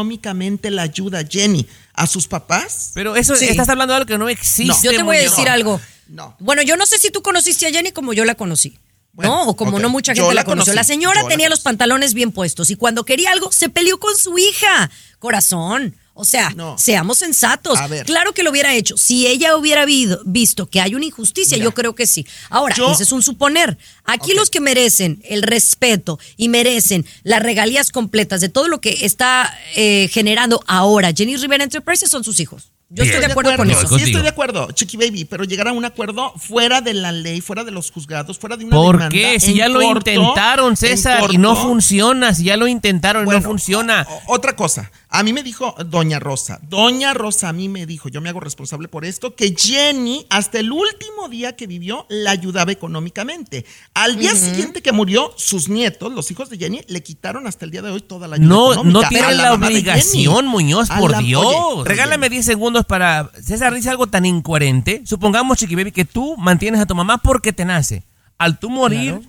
la 0.71 0.83
ayuda 0.83 1.19
a 1.19 1.23
Jenny 1.27 1.65
a 1.93 2.07
sus 2.07 2.27
papás? 2.27 2.91
Pero 2.93 3.15
eso, 3.15 3.35
Sí. 3.35 3.45
estás 3.45 3.69
hablando 3.69 3.93
de 3.93 3.97
algo 3.97 4.07
que 4.07 4.17
no 4.17 4.29
existe. 4.29 4.87
Yo 4.87 4.91
te 4.91 5.03
voy 5.03 5.17
a 5.17 5.21
decir 5.21 5.49
algo. 5.49 5.79
No. 6.07 6.35
Bueno, 6.39 6.61
yo 6.61 6.75
no 6.75 6.85
sé 6.85 6.97
si 6.97 7.11
tú 7.11 7.21
conociste 7.21 7.67
a 7.67 7.71
Jenny 7.71 7.91
como 7.91 8.13
yo 8.13 8.25
la 8.25 8.35
conocí. 8.35 8.77
Bueno, 9.11 9.31
¿No? 9.35 9.43
O 9.49 9.55
como 9.55 9.79
no 9.79 9.89
mucha 9.89 10.13
Yo 10.13 10.23
gente 10.23 10.35
la, 10.35 10.41
la 10.41 10.45
conoció. 10.45 10.71
conocí. 10.73 10.75
La 10.75 10.83
señora 10.83 11.21
Yo 11.21 11.27
la 11.27 11.29
tenía 11.29 11.49
los 11.49 11.59
pantalones 11.61 12.13
bien 12.13 12.31
puestos 12.31 12.69
y 12.69 12.75
cuando 12.75 13.03
quería 13.05 13.31
algo 13.31 13.51
se 13.51 13.67
peleó 13.69 13.99
con 13.99 14.15
su 14.15 14.37
hija. 14.37 14.89
Corazón. 15.19 15.95
O 16.13 16.25
sea, 16.25 16.49
No. 16.51 16.77
seamos 16.77 17.17
sensatos. 17.19 17.79
A 17.79 17.87
ver. 17.87 18.05
Claro 18.05 18.33
que 18.33 18.43
lo 18.43 18.51
hubiera 18.51 18.75
hecho. 18.75 18.97
Si 18.97 19.25
ella 19.27 19.55
hubiera 19.55 19.85
visto 20.25 20.69
que 20.69 20.81
hay 20.81 20.95
una 20.95 21.05
injusticia, 21.05 21.55
Mira. 21.57 21.65
yo 21.65 21.73
creo 21.73 21.95
que 21.95 22.05
sí. 22.07 22.25
Ahora, 22.49 22.75
Yo- 22.75 22.91
ese 22.91 23.03
es 23.03 23.11
un 23.13 23.23
suponer. 23.23 23.77
Aquí 24.03 24.33
los 24.33 24.49
que 24.49 24.59
merecen 24.59 25.21
el 25.23 25.43
respeto 25.43 26.19
y 26.35 26.49
merecen 26.49 27.05
las 27.23 27.41
regalías 27.41 27.91
completas 27.91 28.41
de 28.41 28.49
todo 28.49 28.67
lo 28.67 28.81
que 28.81 29.05
está 29.05 29.57
eh, 29.75 30.09
generando 30.11 30.61
ahora 30.67 31.13
Jenny 31.15 31.37
Rivera 31.37 31.63
Enterprises 31.63 32.09
son 32.09 32.23
sus 32.23 32.39
hijos. 32.39 32.71
Yo 32.91 33.03
Bien. 33.03 33.07
estoy 33.13 33.19
de 33.27 33.31
acuerdo 33.31 33.55
con 33.55 33.69
eso. 33.69 33.87
Sí, 33.99 34.03
estoy 34.05 34.23
de 34.23 34.29
acuerdo, 34.29 34.71
Chiqui 34.71 34.97
Baby, 34.97 35.25
pero 35.25 35.43
llegar 35.43 35.67
a 35.67 35.73
un 35.73 35.85
acuerdo 35.85 36.33
fuera 36.37 36.81
de 36.81 36.95
la 36.95 37.11
ley, 37.11 37.39
fuera 37.39 37.63
de 37.63 37.69
los 37.69 37.91
juzgados, 37.91 38.39
fuera 38.39 38.57
de 38.57 38.65
una 38.65 38.75
¿Por 38.75 38.95
demanda, 38.97 39.15
qué? 39.15 39.39
Si 39.39 39.53
ya 39.53 39.67
lo 39.69 39.79
intentaron, 39.83 40.71
en 40.71 40.75
César, 40.77 41.25
y 41.31 41.37
no 41.37 41.55
funciona. 41.55 42.33
Si 42.33 42.45
ya 42.45 42.57
lo 42.57 42.67
intentaron 42.67 43.27
y 43.27 43.29
no 43.29 43.41
funciona. 43.43 44.07
otra 44.25 44.55
cosa, 44.55 44.91
a 45.09 45.21
mí 45.21 45.33
me 45.33 45.43
dijo 45.43 45.75
Doña 45.85 46.17
Rosa, 46.17 46.59
Doña 46.63 47.13
Rosa 47.13 47.49
a 47.49 47.53
mí 47.53 47.69
me 47.69 47.85
dijo, 47.85 48.09
yo 48.09 48.21
me 48.21 48.29
hago 48.29 48.39
responsable 48.39 48.87
por 48.87 49.05
esto, 49.05 49.35
que 49.35 49.53
Jenny 49.55 50.25
hasta 50.31 50.57
el 50.57 50.71
último 50.71 51.29
día 51.29 51.55
que 51.55 51.67
vivió 51.67 52.07
la 52.09 52.31
ayudaba 52.31 52.71
económicamente. 52.71 53.65
Al 53.93 54.17
día 54.17 54.33
siguiente 54.33 54.81
que 54.81 54.91
murió, 54.93 55.31
sus 55.37 55.69
nietos, 55.69 56.11
los 56.11 56.31
hijos 56.31 56.49
de 56.49 56.57
Jenny, 56.57 56.81
le 56.87 57.03
quitaron 57.03 57.45
hasta 57.45 57.65
el 57.65 57.71
día 57.71 57.83
de 57.83 57.91
hoy 57.91 58.01
toda 58.01 58.27
la 58.27 58.37
ayuda 58.37 58.47
No, 58.49 58.73
económica. 58.73 58.99
no 58.99 59.05
A 59.05 59.09
tienen 59.09 59.37
la, 59.37 59.43
de 59.43 59.49
obligación. 59.67 60.47
Muñoz, 60.47 60.89
por 60.89 61.11
la- 61.11 61.19
Dios. 61.19 61.45
oye, 61.45 61.83
Regálame 61.87 62.25
oye, 62.25 62.35
10 62.37 62.45
segundos 62.47 62.78
para. 62.85 63.29
César 63.41 63.73
dice 63.73 63.89
algo 63.89 64.07
tan 64.07 64.25
incoherente. 64.25 65.01
Supongamos, 65.05 65.57
Chiqui 65.57 65.75
Baby, 65.75 65.91
que 65.91 66.05
tú 66.05 66.35
mantienes 66.37 66.81
a 66.81 66.85
tu 66.85 66.95
mamá 66.95 67.17
porque 67.17 67.53
te 67.53 67.65
nace. 67.65 68.03
Al 68.37 68.59
tú 68.59 68.69
morir, 68.69 69.21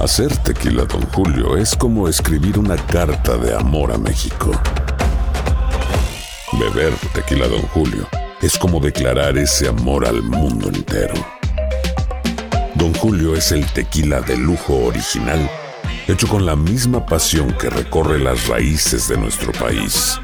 Hacer 0.00 0.34
tequila, 0.38 0.86
Don 0.86 1.02
Julio, 1.12 1.58
es 1.58 1.76
como 1.76 2.08
escribir 2.08 2.58
una 2.58 2.74
carta 2.76 3.36
de 3.36 3.54
amor 3.54 3.92
a 3.92 3.98
México. 3.98 4.50
Beber 6.58 6.94
tequila, 7.12 7.46
Don 7.46 7.60
Julio, 7.66 8.08
es 8.40 8.56
como 8.56 8.80
declarar 8.80 9.36
ese 9.36 9.68
amor 9.68 10.06
al 10.06 10.22
mundo 10.22 10.68
entero. 10.68 11.12
Don 12.76 12.94
Julio 12.94 13.36
es 13.36 13.52
el 13.52 13.66
tequila 13.72 14.22
de 14.22 14.38
lujo 14.38 14.86
original, 14.86 15.50
hecho 16.08 16.26
con 16.28 16.46
la 16.46 16.56
misma 16.56 17.04
pasión 17.04 17.52
que 17.60 17.68
recorre 17.68 18.18
las 18.18 18.48
raíces 18.48 19.06
de 19.06 19.18
nuestro 19.18 19.52
país. 19.52 20.18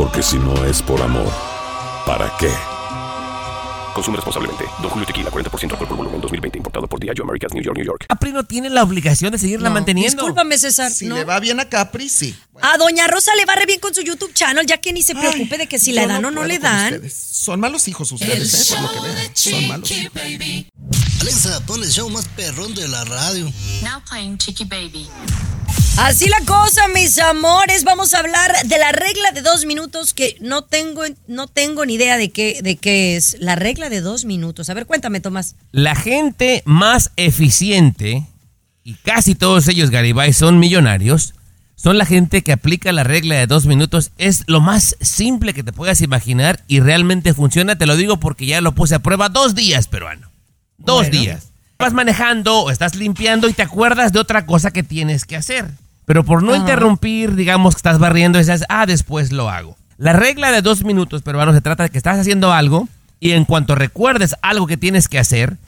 Porque 0.00 0.22
si 0.22 0.38
no 0.38 0.64
es 0.64 0.80
por 0.80 1.02
amor, 1.02 1.30
¿para 2.06 2.32
qué? 2.38 2.79
Consume 3.94 4.16
responsablemente. 4.16 4.64
Don 4.80 4.90
Julio 4.90 5.06
Tequila, 5.06 5.30
40% 5.30 5.72
alcohol 5.72 5.88
por 5.88 5.96
volumen, 5.96 6.20
2020. 6.20 6.58
Importado 6.58 6.86
por 6.86 7.00
Diageo 7.00 7.24
Americas, 7.24 7.52
New 7.52 7.62
York, 7.62 7.76
New 7.76 7.86
York. 7.86 8.06
Capri 8.08 8.32
no 8.32 8.44
tiene 8.44 8.70
la 8.70 8.82
obligación 8.82 9.32
de 9.32 9.38
seguirla 9.38 9.68
No, 9.68 9.74
manteniendo. 9.74 10.22
Discúlpame, 10.22 10.58
César. 10.58 10.90
Si 10.90 11.06
no. 11.06 11.16
le 11.16 11.24
va 11.24 11.40
bien 11.40 11.60
a 11.60 11.68
Capri, 11.68 12.08
sí. 12.08 12.34
A 12.62 12.76
Doña 12.78 13.06
Rosa 13.06 13.34
le 13.36 13.44
va 13.46 13.54
re 13.54 13.66
bien 13.66 13.80
con 13.80 13.94
su 13.94 14.02
YouTube 14.02 14.32
channel, 14.34 14.66
ya 14.66 14.78
que 14.78 14.92
ni 14.92 15.02
se 15.02 15.14
preocupe 15.14 15.58
de 15.58 15.66
que 15.66 15.78
si 15.78 15.92
le 15.92 16.06
dan 16.06 16.24
o 16.24 16.30
no 16.30 16.44
le 16.44 16.58
dan. 16.58 16.94
ustedes. 16.94 17.14
Son 17.14 17.58
malos 17.58 17.88
hijos 17.88 18.12
ustedes, 18.12 18.70
¿eh? 18.70 18.74
Por 18.74 18.82
lo 18.82 18.92
que 18.92 19.00
veo. 19.08 19.30
Son 19.34 19.68
malos. 19.68 19.92
Alexa, 21.20 21.60
pon 21.66 21.82
el 21.82 21.90
show 21.90 22.08
más 22.08 22.26
perrón 22.28 22.74
de 22.74 22.88
la 22.88 23.04
radio. 23.04 23.44
Now 23.82 24.00
playing 24.08 24.38
Chiqui 24.38 24.64
Baby. 24.64 25.06
Así 25.98 26.28
la 26.28 26.40
cosa, 26.46 26.88
mis 26.88 27.18
amores. 27.18 27.84
Vamos 27.84 28.14
a 28.14 28.20
hablar 28.20 28.52
de 28.64 28.78
la 28.78 28.90
regla 28.92 29.30
de 29.32 29.42
dos 29.42 29.66
minutos 29.66 30.14
que 30.14 30.36
no 30.40 30.62
tengo, 30.64 31.02
no 31.26 31.46
tengo 31.46 31.84
ni 31.84 31.94
idea 31.94 32.16
de 32.16 32.30
qué, 32.30 32.60
de 32.62 32.76
qué 32.76 33.16
es. 33.16 33.36
La 33.38 33.54
regla 33.80 33.94
de 33.96 34.02
dos 34.02 34.24
minutos. 34.26 34.68
A 34.68 34.74
ver, 34.74 34.84
cuéntame, 34.86 35.20
Tomás. 35.20 35.56
La 35.72 35.94
gente 35.94 36.62
más 36.66 37.12
eficiente, 37.16 38.26
y 38.84 38.94
casi 38.94 39.34
todos 39.34 39.68
ellos, 39.68 39.88
Garibay, 39.90 40.34
son 40.34 40.58
millonarios, 40.58 41.32
son 41.76 41.96
la 41.96 42.04
gente 42.04 42.42
que 42.42 42.52
aplica 42.52 42.92
la 42.92 43.04
regla 43.04 43.36
de 43.36 43.46
dos 43.46 43.64
minutos. 43.64 44.10
Es 44.18 44.44
lo 44.48 44.60
más 44.60 44.96
simple 45.00 45.54
que 45.54 45.62
te 45.62 45.72
puedas 45.72 46.02
imaginar 46.02 46.60
y 46.68 46.80
realmente 46.80 47.32
funciona. 47.32 47.78
Te 47.78 47.86
lo 47.86 47.96
digo 47.96 48.18
porque 48.18 48.44
ya 48.44 48.60
lo 48.60 48.72
puse 48.72 48.96
a 48.96 48.98
prueba 48.98 49.30
dos 49.30 49.54
días, 49.54 49.88
peruano. 49.88 50.30
Dos 50.76 51.08
Bueno. 51.08 51.20
días. 51.20 51.46
Vas 51.78 51.94
manejando 51.94 52.58
o 52.60 52.70
estás 52.70 52.96
limpiando 52.96 53.48
y 53.48 53.54
te 53.54 53.62
acuerdas 53.62 54.12
de 54.12 54.18
otra 54.18 54.44
cosa 54.44 54.70
que 54.72 54.82
tienes 54.82 55.24
que 55.24 55.36
hacer. 55.36 55.70
Pero 56.04 56.22
por 56.24 56.42
no 56.42 56.50
Ajá. 56.52 56.60
interrumpir, 56.60 57.34
digamos 57.34 57.74
que 57.74 57.78
estás 57.78 57.98
barriendo 57.98 58.38
y 58.38 58.42
dices, 58.42 58.64
ah, 58.68 58.84
después 58.84 59.32
lo 59.32 59.48
hago. 59.48 59.78
La 59.96 60.12
regla 60.12 60.50
de 60.52 60.60
dos 60.60 60.84
minutos, 60.84 61.22
peruano, 61.22 61.54
se 61.54 61.62
trata 61.62 61.84
de 61.84 61.88
que 61.88 61.96
estás 61.98 62.18
haciendo 62.18 62.52
algo 62.52 62.86
y 63.20 63.32
en 63.32 63.44
cuanto 63.44 63.74
recuerdes 63.74 64.34
algo 64.42 64.66
que 64.66 64.76
tienes 64.76 65.06
que 65.06 65.18
hacer, 65.18 65.58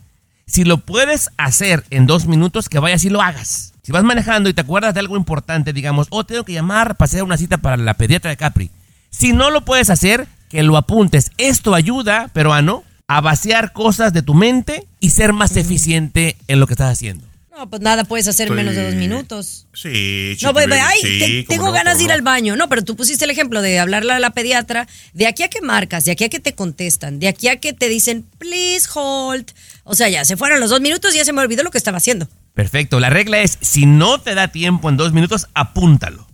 si 0.46 0.64
lo 0.64 0.78
puedes 0.78 1.30
hacer 1.36 1.84
en 1.90 2.06
dos 2.06 2.26
minutos, 2.26 2.68
que 2.68 2.78
vayas 2.78 3.04
y 3.04 3.10
lo 3.10 3.22
hagas. 3.22 3.74
Si 3.82 3.92
vas 3.92 4.04
manejando 4.04 4.48
y 4.48 4.54
te 4.54 4.60
acuerdas 4.60 4.94
de 4.94 5.00
algo 5.00 5.16
importante, 5.16 5.72
digamos, 5.72 6.06
oh, 6.10 6.24
tengo 6.24 6.44
que 6.44 6.52
llamar 6.52 6.96
para 6.96 7.06
hacer 7.06 7.22
una 7.22 7.36
cita 7.36 7.58
para 7.58 7.76
la 7.76 7.94
pediatra 7.94 8.30
de 8.30 8.36
Capri. 8.36 8.70
Si 9.10 9.32
no 9.32 9.50
lo 9.50 9.64
puedes 9.64 9.90
hacer, 9.90 10.26
que 10.48 10.62
lo 10.62 10.76
apuntes. 10.76 11.30
Esto 11.38 11.74
ayuda, 11.74 12.28
peruano, 12.28 12.84
a 13.08 13.20
vaciar 13.20 13.72
cosas 13.72 14.12
de 14.12 14.22
tu 14.22 14.34
mente 14.34 14.86
y 15.00 15.10
ser 15.10 15.32
más 15.32 15.56
eficiente 15.56 16.36
en 16.48 16.60
lo 16.60 16.66
que 16.66 16.74
estás 16.74 16.92
haciendo. 16.92 17.26
No, 17.54 17.68
pues 17.68 17.82
nada 17.82 18.04
puedes 18.04 18.26
hacer 18.28 18.46
en 18.48 18.54
Estoy- 18.54 18.56
menos 18.64 18.74
de 18.74 18.84
dos 18.86 18.94
minutos. 18.94 19.66
Sí, 19.74 20.38
No, 20.42 20.54
pues, 20.54 20.66
ay, 20.72 20.98
sí, 21.02 21.18
te- 21.18 21.44
cómo 21.44 21.48
tengo 21.48 21.66
no, 21.66 21.72
ganas 21.72 21.98
de 21.98 22.04
ir 22.04 22.08
no. 22.08 22.14
al 22.14 22.22
baño. 22.22 22.56
No, 22.56 22.68
pero 22.70 22.82
tú 22.82 22.96
pusiste 22.96 23.26
el 23.26 23.30
ejemplo 23.30 23.60
de 23.60 23.78
hablarle 23.78 24.14
a 24.14 24.18
la 24.20 24.30
pediatra. 24.30 24.88
De 25.12 25.26
aquí 25.26 25.42
a 25.42 25.48
que 25.48 25.60
marcas, 25.60 26.06
de 26.06 26.12
aquí 26.12 26.24
a 26.24 26.28
que 26.30 26.40
te 26.40 26.54
contestan, 26.54 27.18
de 27.18 27.28
aquí 27.28 27.48
a 27.48 27.56
que 27.60 27.74
te 27.74 27.90
dicen, 27.90 28.24
please 28.38 28.88
hold. 28.94 29.50
O 29.84 29.94
sea, 29.94 30.08
ya 30.08 30.24
se 30.24 30.38
fueron 30.38 30.60
los 30.60 30.70
dos 30.70 30.80
minutos 30.80 31.14
y 31.14 31.18
ya 31.18 31.26
se 31.26 31.34
me 31.34 31.42
olvidó 31.42 31.62
lo 31.62 31.70
que 31.70 31.76
estaba 31.78 31.98
haciendo. 31.98 32.26
Perfecto. 32.54 33.00
La 33.00 33.10
regla 33.10 33.40
es, 33.42 33.58
si 33.60 33.84
no 33.84 34.18
te 34.18 34.34
da 34.34 34.48
tiempo 34.48 34.88
en 34.88 34.96
dos 34.96 35.12
minutos, 35.12 35.48
apúntalo. 35.52 36.26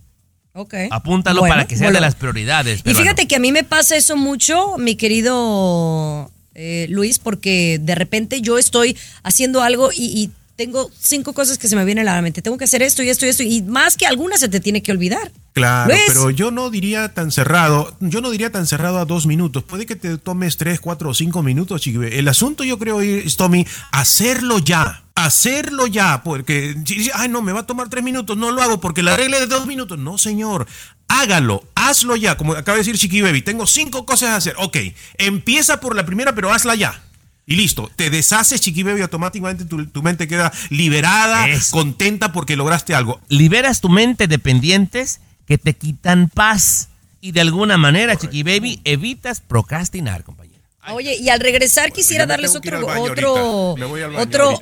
Ok. 0.53 0.73
Apúntalo 0.89 1.41
Bueno, 1.41 1.53
para 1.53 1.67
que 1.67 1.75
sea 1.75 1.87
bueno. 1.87 1.97
de 1.97 2.01
las 2.01 2.15
prioridades. 2.15 2.81
Y 2.85 2.93
fíjate 2.93 3.27
que 3.27 3.35
a 3.35 3.39
mí 3.39 3.51
me 3.51 3.63
pasa 3.65 3.97
eso 3.97 4.15
mucho, 4.15 4.77
mi 4.77 4.95
querido 4.95 6.31
eh, 6.55 6.87
Luis, 6.89 7.19
porque 7.19 7.77
de 7.81 7.95
repente 7.95 8.41
yo 8.41 8.57
estoy 8.57 8.97
haciendo 9.23 9.61
algo 9.61 9.91
y, 9.93 10.05
y 10.05 10.31
tengo 10.59 10.91
cinco 10.99 11.31
cosas 11.31 11.57
que 11.57 11.69
se 11.69 11.77
me 11.77 11.85
vienen 11.85 12.09
a 12.09 12.15
la 12.15 12.21
mente. 12.21 12.41
Tengo 12.41 12.57
que 12.57 12.65
hacer 12.65 12.83
esto 12.83 13.01
y 13.01 13.09
esto 13.09 13.25
y 13.25 13.29
esto, 13.29 13.43
y 13.43 13.61
más 13.61 13.95
que 13.95 14.05
algunas 14.05 14.41
se 14.41 14.49
te 14.49 14.59
tiene 14.59 14.83
que 14.83 14.91
olvidar. 14.91 15.31
Claro, 15.53 15.93
pero 16.07 16.31
yo 16.31 16.51
no 16.51 16.69
diría 16.69 17.13
tan 17.13 17.31
cerrado, 17.31 17.95
yo 18.01 18.19
no 18.19 18.29
diría 18.29 18.51
tan 18.51 18.67
cerrado 18.67 18.99
a 18.99 19.05
dos 19.05 19.25
minutos. 19.25 19.63
Puede 19.63 19.85
que 19.85 19.95
te 19.95 20.17
tomes 20.17 20.57
tres, 20.57 20.81
cuatro 20.81 21.11
o 21.11 21.13
cinco 21.13 21.43
minutos, 21.43 21.79
Chiquibe. 21.79 22.19
El 22.19 22.27
asunto 22.27 22.65
yo 22.65 22.77
creo 22.77 22.99
es, 22.99 23.37
Tommy, 23.37 23.65
hacerlo 23.93 24.59
ya. 24.59 25.05
Hacerlo 25.15 25.87
ya, 25.87 26.23
porque 26.23 26.75
ay 27.13 27.29
no, 27.29 27.41
me 27.41 27.53
va 27.53 27.61
a 27.61 27.65
tomar 27.65 27.87
tres 27.87 28.03
minutos, 28.03 28.35
no 28.37 28.51
lo 28.51 28.61
hago 28.61 28.81
porque 28.81 29.01
la 29.01 29.15
regla 29.15 29.37
es 29.37 29.47
de 29.47 29.55
dos 29.55 29.65
minutos. 29.65 29.97
No, 29.97 30.17
señor, 30.17 30.67
hágalo, 31.07 31.63
hazlo 31.75 32.17
ya. 32.17 32.35
Como 32.35 32.51
acaba 32.51 32.75
de 32.75 32.83
decir 32.83 32.97
Chiqui 32.97 33.21
Baby, 33.21 33.41
tengo 33.41 33.65
cinco 33.65 34.05
cosas 34.05 34.29
a 34.31 34.35
hacer. 34.35 34.55
Ok, 34.57 34.77
empieza 35.17 35.79
por 35.79 35.95
la 35.95 36.05
primera, 36.05 36.35
pero 36.35 36.51
hazla 36.51 36.75
ya. 36.75 37.01
Y 37.49 37.55
listo, 37.55 37.89
te 37.95 38.11
deshaces, 38.11 38.61
Chiqui 38.61 38.83
Baby, 38.83 39.01
automáticamente 39.01 39.65
tu, 39.65 39.87
tu 39.87 40.03
mente 40.03 40.27
queda 40.27 40.53
liberada, 40.69 41.47
contenta 41.71 42.31
porque 42.31 42.55
lograste 42.55 42.93
algo. 42.93 43.19
Liberas 43.27 43.81
tu 43.81 43.89
mente 43.89 44.27
de 44.27 44.37
pendientes 44.37 45.19
que 45.47 45.57
te 45.57 45.73
quitan 45.73 46.29
paz. 46.29 46.89
Y 47.21 47.31
de 47.31 47.41
alguna 47.41 47.79
manera, 47.79 48.15
Chiqui 48.15 48.43
Baby, 48.43 48.81
evitas 48.83 49.41
procrastinar, 49.41 50.23
compañero. 50.23 50.61
Oye, 50.91 51.17
y 51.17 51.29
al 51.29 51.39
regresar 51.39 51.91
quisiera 51.91 52.25
yo 52.25 52.27
me 52.27 52.33
darles 52.33 52.55
otro, 52.55 52.85
otro, 53.01 53.35
ahorita. 53.35 53.79
Me 53.79 53.85
voy 53.87 54.01
al 54.03 54.11
baño 54.11 54.23
otro. 54.23 54.59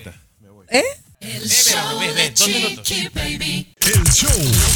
¿eh? 0.69 0.83
El 1.19 1.49
show 1.49 1.86
Chiqui 2.41 3.09
Baby. 3.15 3.65
El 3.81 4.03
show 4.13 4.29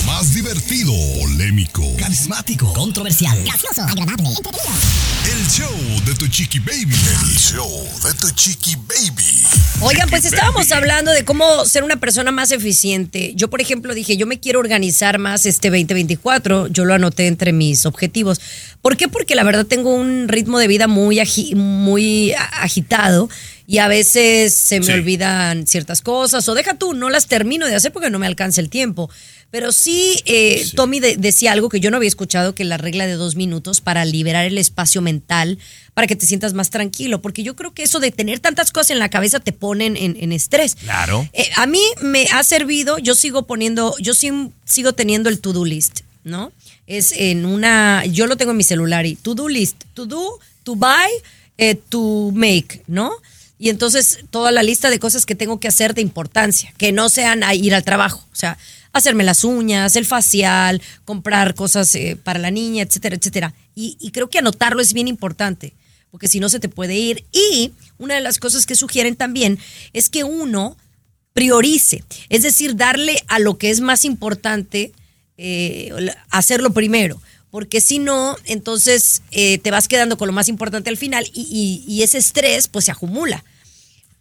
más 0.08 0.34
divertido, 0.34 0.92
polémico, 1.20 1.84
Carismático, 1.98 2.74
controversial, 2.74 3.38
gracioso, 3.44 3.84
agradable, 3.84 4.30
entretenido. 4.30 4.74
el 5.32 5.48
show 5.48 6.02
de 6.06 6.16
tu 6.16 6.28
chiqui 6.28 6.58
baby. 6.60 6.96
El 6.96 7.38
show 7.38 7.70
de 8.04 8.14
tu 8.16 8.32
chiqui 8.32 8.76
baby. 8.78 9.44
Oigan, 9.82 10.10
pues 10.10 10.24
Chiqui 10.24 10.34
estábamos 10.36 10.68
baby. 10.70 10.74
hablando 10.80 11.12
de 11.12 11.24
cómo 11.24 11.64
ser 11.66 11.84
una 11.84 11.98
persona 11.98 12.32
más 12.32 12.52
eficiente. 12.52 13.34
Yo, 13.36 13.48
por 13.50 13.62
ejemplo, 13.62 13.94
dije, 13.94 14.18
yo 14.18 14.26
me 14.26 14.40
quiero 14.40 14.60
organizar 14.60 15.20
más 15.20 15.46
este 15.46 15.70
2024. 15.70 16.66
Yo 16.70 16.86
lo 16.86 16.96
anoté 16.96 17.28
entre 17.28 17.54
mis 17.54 17.86
objetivos. 17.86 18.42
¿Por 18.82 18.98
qué? 18.98 19.08
Porque 19.08 19.36
la 19.36 19.44
verdad 19.44 19.68
tengo 19.68 19.94
un 19.94 20.28
ritmo 20.30 20.58
de 20.58 20.68
vida 20.68 20.88
muy, 20.88 21.18
agi- 21.18 21.54
muy 21.56 22.34
agitado 22.34 23.30
y 23.72 23.78
a 23.78 23.88
veces 23.88 24.54
se 24.54 24.82
me 24.82 24.86
Sí. 24.88 24.92
olvidan 24.92 25.66
ciertas 25.66 26.02
cosas 26.02 26.48
o 26.50 26.54
deja 26.56 26.74
tú, 26.74 26.94
no 26.94 27.10
las 27.10 27.28
termino 27.28 27.66
de 27.66 27.74
hacer 27.76 27.94
porque 27.94 28.10
no 28.10 28.20
me 28.20 28.28
alcanza 28.28 28.60
el 28.60 28.70
tiempo. 28.70 29.10
Pero 29.50 29.72
sí, 29.72 30.20
eh, 30.26 30.66
Tommy 30.76 31.00
de- 31.00 31.16
decía 31.16 31.54
algo 31.54 31.70
que 31.70 31.80
yo 31.80 31.90
no 31.90 31.96
había 31.96 32.10
escuchado, 32.10 32.54
que 32.54 32.66
la 32.66 32.76
regla 32.78 33.08
de 33.08 33.14
dos 33.14 33.36
minutos 33.38 33.80
para 33.80 34.04
liberar 34.04 34.46
el 34.46 34.58
espacio 34.58 35.02
mental, 35.02 35.58
para 35.94 36.06
que 36.06 36.18
te 36.18 36.26
sientas 36.26 36.54
más 36.54 36.70
tranquilo, 36.70 37.22
porque 37.22 37.44
yo 37.44 37.56
creo 37.56 37.74
que 37.74 37.84
eso 37.84 38.02
de 38.02 38.12
tener 38.12 38.40
tantas 38.42 38.72
cosas 38.72 38.90
en 38.92 39.00
la 39.00 39.10
cabeza 39.10 39.40
te 39.40 39.54
ponen 39.54 39.96
en, 39.96 40.18
en 40.20 40.34
estrés. 40.34 40.76
Claro. 40.76 41.30
Eh, 41.32 41.50
a 41.56 41.66
mí 41.66 41.82
me 42.02 42.26
ha 42.34 42.44
servido, 42.44 42.98
yo 42.98 43.16
sigo 43.16 43.48
poniendo, 43.48 43.96
yo 44.00 44.14
sí- 44.14 44.50
sigo 44.66 44.92
teniendo 44.94 45.30
el 45.30 45.40
to-do 45.40 45.64
list, 45.64 46.02
¿no? 46.26 46.52
Es 46.88 47.14
en 47.14 47.46
una, 47.46 48.06
yo 48.06 48.28
lo 48.28 48.36
tengo 48.36 48.52
en 48.52 48.58
mi 48.58 48.64
celular 48.66 49.06
y 49.06 49.16
to-do 49.16 49.48
list, 49.48 49.84
to 49.94 50.06
do, 50.06 50.40
to 50.64 50.76
buy, 50.76 51.10
eh, 51.58 51.76
to 51.90 52.32
make, 52.34 52.82
¿no? 52.88 53.12
Y 53.62 53.70
entonces 53.70 54.18
toda 54.32 54.52
la 54.52 54.64
lista 54.64 54.90
de 54.90 54.98
cosas 54.98 55.28
que 55.28 55.36
tengo 55.36 55.60
que 55.60 55.68
hacer 55.68 55.94
de 55.94 56.02
importancia, 56.02 56.74
que 56.80 56.92
no 56.92 57.10
sean 57.10 57.44
ir 57.54 57.76
al 57.76 57.84
trabajo, 57.84 58.28
o 58.32 58.36
sea, 58.36 58.58
hacerme 58.92 59.24
las 59.24 59.44
uñas, 59.44 59.96
el 59.96 60.08
facial, 60.08 60.82
comprar 61.06 61.54
cosas 61.54 61.94
eh, 61.94 62.18
para 62.22 62.40
la 62.40 62.50
niña, 62.50 62.82
etcétera, 62.82 63.16
etcétera. 63.16 63.54
Y, 63.76 63.98
y 64.00 64.10
creo 64.10 64.32
que 64.32 64.40
anotarlo 64.40 64.82
es 64.82 64.94
bien 64.94 65.08
importante, 65.08 65.74
porque 66.10 66.28
si 66.28 66.40
no 66.40 66.50
se 66.50 66.60
te 66.60 66.70
puede 66.70 66.96
ir. 66.98 67.24
Y 67.32 67.72
una 68.00 68.16
de 68.16 68.22
las 68.22 68.40
cosas 68.40 68.66
que 68.66 68.76
sugieren 68.76 69.16
también 69.16 69.60
es 69.94 70.10
que 70.10 70.24
uno 70.24 70.76
priorice, 71.34 72.04
es 72.30 72.42
decir, 72.42 72.76
darle 72.76 73.24
a 73.28 73.38
lo 73.38 73.60
que 73.60 73.70
es 73.70 73.80
más 73.80 74.06
importante, 74.06 74.92
eh, 75.38 75.92
hacerlo 76.32 76.74
primero. 76.74 77.22
Porque 77.52 77.80
si 77.80 78.00
no, 78.00 78.38
entonces 78.46 79.22
eh, 79.32 79.60
te 79.60 79.70
vas 79.72 79.88
quedando 79.88 80.18
con 80.18 80.26
lo 80.28 80.34
más 80.34 80.48
importante 80.48 80.90
al 80.90 80.98
final 80.98 81.30
y, 81.34 81.42
y- 81.88 81.94
y 81.94 82.02
ese 82.04 82.18
estrés 82.18 82.68
pues 82.68 82.86
se 82.86 82.92
acumula. 82.92 83.44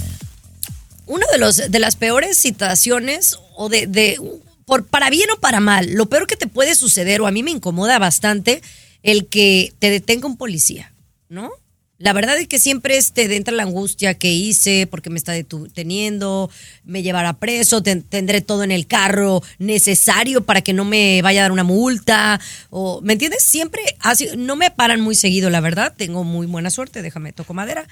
una 1.06 1.26
de, 1.32 1.38
los, 1.38 1.56
de 1.56 1.78
las 1.78 1.96
peores 1.96 2.38
situaciones 2.38 3.36
o 3.54 3.68
de, 3.68 3.86
de 3.86 4.20
por, 4.64 4.86
para 4.86 5.10
bien 5.10 5.30
o 5.30 5.40
para 5.40 5.60
mal, 5.60 5.92
lo 5.92 6.06
peor 6.06 6.26
que 6.26 6.36
te 6.36 6.46
puede 6.46 6.74
suceder 6.74 7.20
o 7.20 7.26
a 7.26 7.30
mí 7.30 7.42
me 7.42 7.52
incomoda 7.52 7.98
bastante 7.98 8.62
el 9.02 9.28
que 9.28 9.74
te 9.78 9.90
detenga 9.90 10.26
un 10.26 10.36
policía, 10.36 10.92
¿no? 11.28 11.50
La 11.98 12.12
verdad 12.12 12.36
es 12.36 12.46
que 12.46 12.58
siempre 12.58 12.98
es, 12.98 13.12
te 13.12 13.34
entra 13.36 13.54
la 13.54 13.62
angustia 13.62 14.12
que 14.14 14.30
hice 14.30 14.86
porque 14.86 15.08
me 15.08 15.16
está 15.16 15.32
deteniendo, 15.32 16.50
me 16.84 17.02
llevará 17.02 17.32
preso, 17.32 17.82
ten- 17.82 18.02
tendré 18.02 18.42
todo 18.42 18.64
en 18.64 18.70
el 18.70 18.86
carro 18.86 19.42
necesario 19.58 20.44
para 20.44 20.60
que 20.60 20.74
no 20.74 20.84
me 20.84 21.22
vaya 21.22 21.40
a 21.40 21.44
dar 21.44 21.52
una 21.52 21.64
multa. 21.64 22.38
O, 22.68 23.00
¿Me 23.02 23.14
entiendes? 23.14 23.42
Siempre, 23.44 23.82
así, 24.00 24.28
no 24.36 24.56
me 24.56 24.70
paran 24.70 25.00
muy 25.00 25.14
seguido, 25.14 25.48
la 25.48 25.60
verdad. 25.60 25.94
Tengo 25.96 26.22
muy 26.22 26.46
buena 26.46 26.68
suerte, 26.70 27.00
déjame 27.00 27.32
toco 27.32 27.54
madera. 27.54 27.86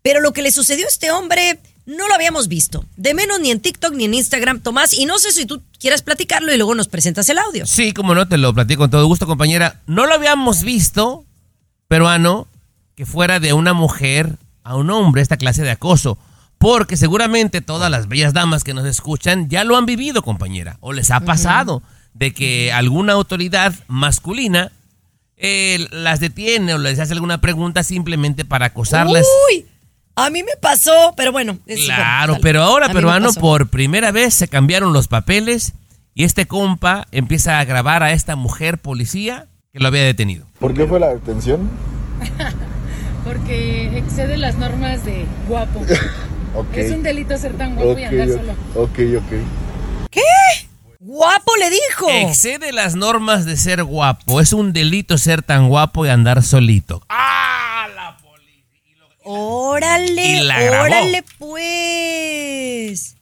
Pero 0.00 0.20
lo 0.20 0.32
que 0.32 0.42
le 0.42 0.50
sucedió 0.50 0.86
a 0.86 0.88
este 0.88 1.10
hombre 1.10 1.58
no 1.84 2.08
lo 2.08 2.14
habíamos 2.14 2.48
visto. 2.48 2.86
De 2.96 3.12
menos 3.12 3.38
ni 3.38 3.50
en 3.50 3.60
TikTok 3.60 3.92
ni 3.94 4.06
en 4.06 4.14
Instagram, 4.14 4.60
Tomás. 4.60 4.94
Y 4.94 5.04
no 5.04 5.18
sé 5.18 5.30
si 5.30 5.44
tú 5.44 5.62
quieras 5.78 6.00
platicarlo 6.02 6.52
y 6.52 6.56
luego 6.56 6.74
nos 6.74 6.88
presentas 6.88 7.28
el 7.28 7.38
audio. 7.38 7.66
Sí, 7.66 7.92
como 7.92 8.14
no, 8.14 8.26
te 8.26 8.38
lo 8.38 8.54
platico 8.54 8.80
con 8.80 8.90
todo 8.90 9.06
gusto, 9.06 9.26
compañera. 9.26 9.82
No 9.86 10.06
lo 10.06 10.14
habíamos 10.14 10.62
visto, 10.62 11.24
peruano, 11.86 12.48
que 13.02 13.06
fuera 13.06 13.40
de 13.40 13.52
una 13.52 13.72
mujer 13.72 14.36
a 14.62 14.76
un 14.76 14.88
hombre 14.90 15.22
esta 15.22 15.36
clase 15.36 15.62
de 15.62 15.72
acoso. 15.72 16.18
Porque 16.58 16.96
seguramente 16.96 17.60
todas 17.60 17.90
las 17.90 18.06
bellas 18.06 18.32
damas 18.32 18.62
que 18.62 18.74
nos 18.74 18.84
escuchan 18.86 19.48
ya 19.48 19.64
lo 19.64 19.76
han 19.76 19.86
vivido, 19.86 20.22
compañera. 20.22 20.76
O 20.80 20.92
les 20.92 21.10
ha 21.10 21.18
pasado 21.18 21.82
de 22.14 22.32
que 22.32 22.72
alguna 22.72 23.14
autoridad 23.14 23.74
masculina 23.88 24.70
eh, 25.36 25.84
las 25.90 26.20
detiene 26.20 26.74
o 26.74 26.78
les 26.78 27.00
hace 27.00 27.12
alguna 27.14 27.40
pregunta 27.40 27.82
simplemente 27.82 28.44
para 28.44 28.66
acosarlas. 28.66 29.26
Uy, 29.50 29.66
a 30.14 30.30
mí 30.30 30.44
me 30.44 30.56
pasó, 30.60 31.12
pero 31.16 31.32
bueno. 31.32 31.58
es- 31.66 31.84
Claro, 31.86 32.34
bueno, 32.34 32.42
pero 32.42 32.62
ahora, 32.62 32.88
peruano, 32.92 33.32
por 33.32 33.68
primera 33.68 34.12
vez 34.12 34.32
se 34.34 34.46
cambiaron 34.46 34.92
los 34.92 35.08
papeles 35.08 35.72
y 36.14 36.22
este 36.22 36.46
compa 36.46 37.08
empieza 37.10 37.58
a 37.58 37.64
grabar 37.64 38.04
a 38.04 38.12
esta 38.12 38.36
mujer 38.36 38.78
policía 38.78 39.48
que 39.72 39.80
lo 39.80 39.88
había 39.88 40.04
detenido. 40.04 40.46
¿Por 40.60 40.72
qué 40.74 40.86
fue 40.86 41.00
la 41.00 41.08
detención? 41.08 41.68
Excede 43.52 44.36
las 44.36 44.56
normas 44.56 45.04
de 45.04 45.24
guapo. 45.48 45.84
Es 46.74 46.90
un 46.90 47.02
delito 47.02 47.38
ser 47.38 47.54
tan 47.56 47.76
guapo 47.76 47.98
y 47.98 48.04
andar 48.04 48.28
solo. 48.28 48.52
Ok, 48.74 48.98
ok. 49.16 50.08
¿Qué? 50.10 50.20
Guapo 51.00 51.56
le 51.56 51.70
dijo. 51.70 52.10
Excede 52.10 52.72
las 52.72 52.94
normas 52.94 53.46
de 53.46 53.56
ser 53.56 53.84
guapo. 53.84 54.38
Es 54.40 54.52
un 54.52 54.74
delito 54.74 55.16
ser 55.16 55.42
tan 55.42 55.68
guapo 55.70 56.04
y 56.04 56.10
andar 56.10 56.42
solito. 56.42 57.02
Órale, 59.24 60.24
Y 60.26 60.40
la 60.42 60.60
grabó. 60.60 60.84
órale 60.84 61.24
pues. 61.38 63.16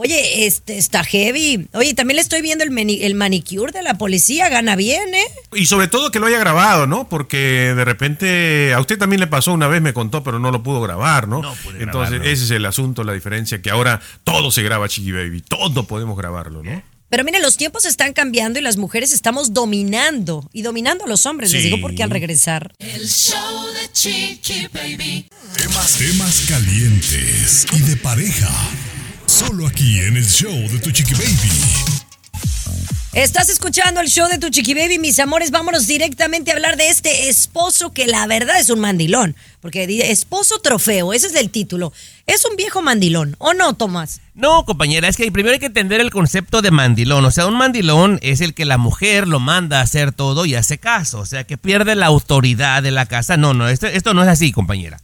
Oye, 0.00 0.46
este 0.46 0.78
está 0.78 1.02
heavy. 1.02 1.66
Oye, 1.74 1.92
también 1.92 2.14
le 2.16 2.22
estoy 2.22 2.40
viendo 2.40 2.62
el, 2.62 2.70
mani- 2.70 3.00
el 3.02 3.16
manicure 3.16 3.72
de 3.72 3.82
la 3.82 3.94
policía, 3.98 4.48
gana 4.48 4.76
bien, 4.76 5.12
¿eh? 5.12 5.24
Y 5.56 5.66
sobre 5.66 5.88
todo 5.88 6.12
que 6.12 6.20
lo 6.20 6.26
haya 6.26 6.38
grabado, 6.38 6.86
¿no? 6.86 7.08
Porque 7.08 7.36
de 7.74 7.84
repente 7.84 8.72
a 8.74 8.80
usted 8.80 8.96
también 8.96 9.18
le 9.18 9.26
pasó 9.26 9.52
una 9.52 9.66
vez, 9.66 9.82
me 9.82 9.92
contó, 9.92 10.22
pero 10.22 10.38
no 10.38 10.52
lo 10.52 10.62
pudo 10.62 10.80
grabar, 10.80 11.26
¿no? 11.26 11.38
Entonces, 11.38 11.80
grabarlo. 11.80 12.22
ese 12.22 12.44
es 12.44 12.50
el 12.52 12.64
asunto, 12.66 13.02
la 13.02 13.12
diferencia, 13.12 13.60
que 13.60 13.70
ahora 13.70 14.00
todo 14.22 14.52
se 14.52 14.62
graba, 14.62 14.88
Chiqui 14.88 15.10
Baby. 15.10 15.40
Todo 15.40 15.84
podemos 15.88 16.16
grabarlo, 16.16 16.62
¿no? 16.62 16.80
Pero 17.10 17.24
miren, 17.24 17.42
los 17.42 17.56
tiempos 17.56 17.84
están 17.84 18.12
cambiando 18.12 18.60
y 18.60 18.62
las 18.62 18.76
mujeres 18.76 19.12
estamos 19.12 19.52
dominando 19.52 20.48
y 20.52 20.62
dominando 20.62 21.06
a 21.06 21.08
los 21.08 21.26
hombres. 21.26 21.50
Les 21.52 21.64
digo 21.64 21.78
porque 21.80 22.04
al 22.04 22.10
regresar. 22.10 22.72
El 22.78 23.08
show 23.08 23.66
de 23.72 23.90
Chiqui 23.92 24.68
Baby. 24.72 25.26
Temas, 25.56 25.96
temas 25.96 26.44
calientes 26.48 27.66
y 27.72 27.80
de 27.80 27.96
pareja. 27.96 28.48
Solo 29.38 29.68
aquí 29.68 30.00
en 30.00 30.16
el 30.16 30.26
show 30.26 30.52
de 30.68 30.80
tu 30.80 30.90
chiqui 30.90 31.14
baby. 31.14 31.48
Estás 33.12 33.48
escuchando 33.48 34.00
el 34.00 34.08
show 34.08 34.28
de 34.28 34.38
tu 34.38 34.48
chiqui 34.50 34.74
baby, 34.74 34.98
mis 34.98 35.20
amores. 35.20 35.52
Vámonos 35.52 35.86
directamente 35.86 36.50
a 36.50 36.54
hablar 36.54 36.76
de 36.76 36.88
este 36.88 37.28
esposo 37.28 37.92
que 37.92 38.08
la 38.08 38.26
verdad 38.26 38.58
es 38.58 38.68
un 38.68 38.80
mandilón. 38.80 39.36
Porque 39.60 39.84
esposo 40.10 40.58
trofeo, 40.58 41.12
ese 41.12 41.28
es 41.28 41.36
el 41.36 41.50
título. 41.50 41.92
Es 42.26 42.44
un 42.46 42.56
viejo 42.56 42.82
mandilón, 42.82 43.36
¿o 43.38 43.54
no, 43.54 43.74
Tomás? 43.74 44.20
No, 44.34 44.64
compañera, 44.64 45.06
es 45.06 45.16
que 45.16 45.30
primero 45.30 45.52
hay 45.52 45.60
que 45.60 45.66
entender 45.66 46.00
el 46.00 46.10
concepto 46.10 46.60
de 46.60 46.72
mandilón. 46.72 47.24
O 47.24 47.30
sea, 47.30 47.46
un 47.46 47.56
mandilón 47.56 48.18
es 48.22 48.40
el 48.40 48.54
que 48.54 48.64
la 48.64 48.76
mujer 48.76 49.28
lo 49.28 49.38
manda 49.38 49.78
a 49.78 49.82
hacer 49.82 50.10
todo 50.10 50.46
y 50.46 50.56
hace 50.56 50.78
caso. 50.78 51.20
O 51.20 51.26
sea, 51.26 51.44
que 51.44 51.56
pierde 51.56 51.94
la 51.94 52.06
autoridad 52.06 52.82
de 52.82 52.90
la 52.90 53.06
casa. 53.06 53.36
No, 53.36 53.54
no, 53.54 53.68
esto, 53.68 53.86
esto 53.86 54.14
no 54.14 54.24
es 54.24 54.28
así, 54.28 54.50
compañera. 54.50 55.00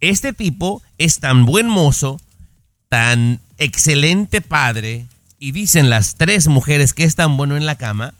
Este 0.00 0.32
tipo 0.32 0.82
es 0.96 1.20
tan 1.20 1.44
buen 1.44 1.66
mozo, 1.68 2.18
tan 2.96 3.40
excelente 3.58 4.40
padre, 4.40 5.04
y 5.38 5.52
dicen 5.52 5.90
las 5.90 6.14
tres 6.14 6.48
mujeres 6.48 6.94
que 6.94 7.04
es 7.04 7.14
tan 7.14 7.36
bueno 7.36 7.58
en 7.58 7.66
la 7.66 7.74
cama, 7.74 8.14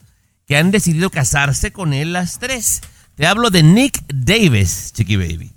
que 0.47 0.59
han 0.59 0.71
decidido 0.71 1.09
casarse 1.09 1.73
con 1.73 1.95
él 1.95 2.13
las 2.13 2.39
tres. 2.39 2.83
Te 3.15 3.27
hablo 3.27 3.49
de 3.49 3.63
Nick 3.63 4.05
Davis, 4.09 4.93
Chiqui 4.93 5.17
Baby. 5.17 5.51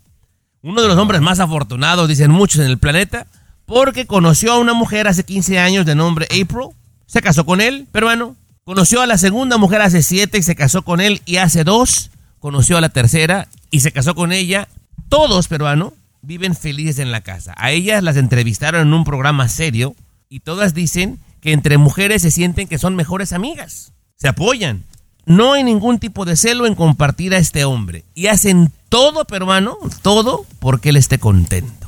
Uno 0.62 0.82
de 0.82 0.88
los 0.88 0.98
hombres 0.98 1.20
más 1.20 1.42
afortunados, 1.42 2.08
dicen 2.08 2.32
muchos 2.32 2.62
en 2.62 2.72
el 2.72 2.78
planeta, 2.78 3.28
porque 3.66 4.08
conoció 4.08 4.54
a 4.54 4.58
una 4.58 4.74
mujer 4.74 5.06
hace 5.06 5.26
15 5.26 5.60
años 5.60 5.86
de 5.86 5.96
nombre 5.96 6.26
April, 6.28 6.70
se 7.06 7.22
casó 7.22 7.46
con 7.46 7.60
él, 7.60 7.88
peruano. 7.92 8.38
Conoció 8.64 9.02
a 9.02 9.06
la 9.06 9.18
segunda 9.18 9.58
mujer 9.58 9.82
hace 9.82 10.02
7 10.02 10.38
y 10.38 10.44
se 10.44 10.56
casó 10.56 10.84
con 10.84 11.02
él, 11.02 11.22
y 11.26 11.38
hace 11.38 11.66
dos 11.66 12.10
conoció 12.40 12.78
a 12.78 12.82
la 12.82 12.88
tercera 12.88 13.50
y 13.70 13.82
se 13.82 13.92
casó 13.92 14.16
con 14.16 14.32
ella. 14.32 14.70
Todos, 15.10 15.50
peruano, 15.50 15.94
viven 16.22 16.56
felices 16.56 17.00
en 17.00 17.12
la 17.12 17.22
casa. 17.22 17.54
A 17.58 17.72
ellas 17.72 18.04
las 18.04 18.18
entrevistaron 18.18 18.88
en 18.88 18.94
un 18.94 19.04
programa 19.04 19.48
serio 19.48 19.96
y 20.30 20.42
todas 20.42 20.74
dicen 20.74 21.20
que 21.42 21.52
entre 21.52 21.78
mujeres 21.78 22.22
se 22.22 22.32
sienten 22.32 22.68
que 22.68 22.78
son 22.78 22.96
mejores 22.96 23.34
amigas. 23.34 23.94
Se 24.18 24.28
apoyan. 24.28 24.84
No 25.26 25.54
hay 25.54 25.64
ningún 25.64 26.00
tipo 26.00 26.26
de 26.26 26.36
celo 26.36 26.66
en 26.66 26.76
compartir 26.76 27.34
a 27.34 27.38
este 27.38 27.64
hombre. 27.64 28.04
Y 28.16 28.28
hacen 28.28 28.72
todo, 28.90 29.26
peruano, 29.26 29.78
todo 30.02 30.46
porque 30.60 30.90
él 30.90 30.98
esté 30.98 31.20
contento. 31.20 31.79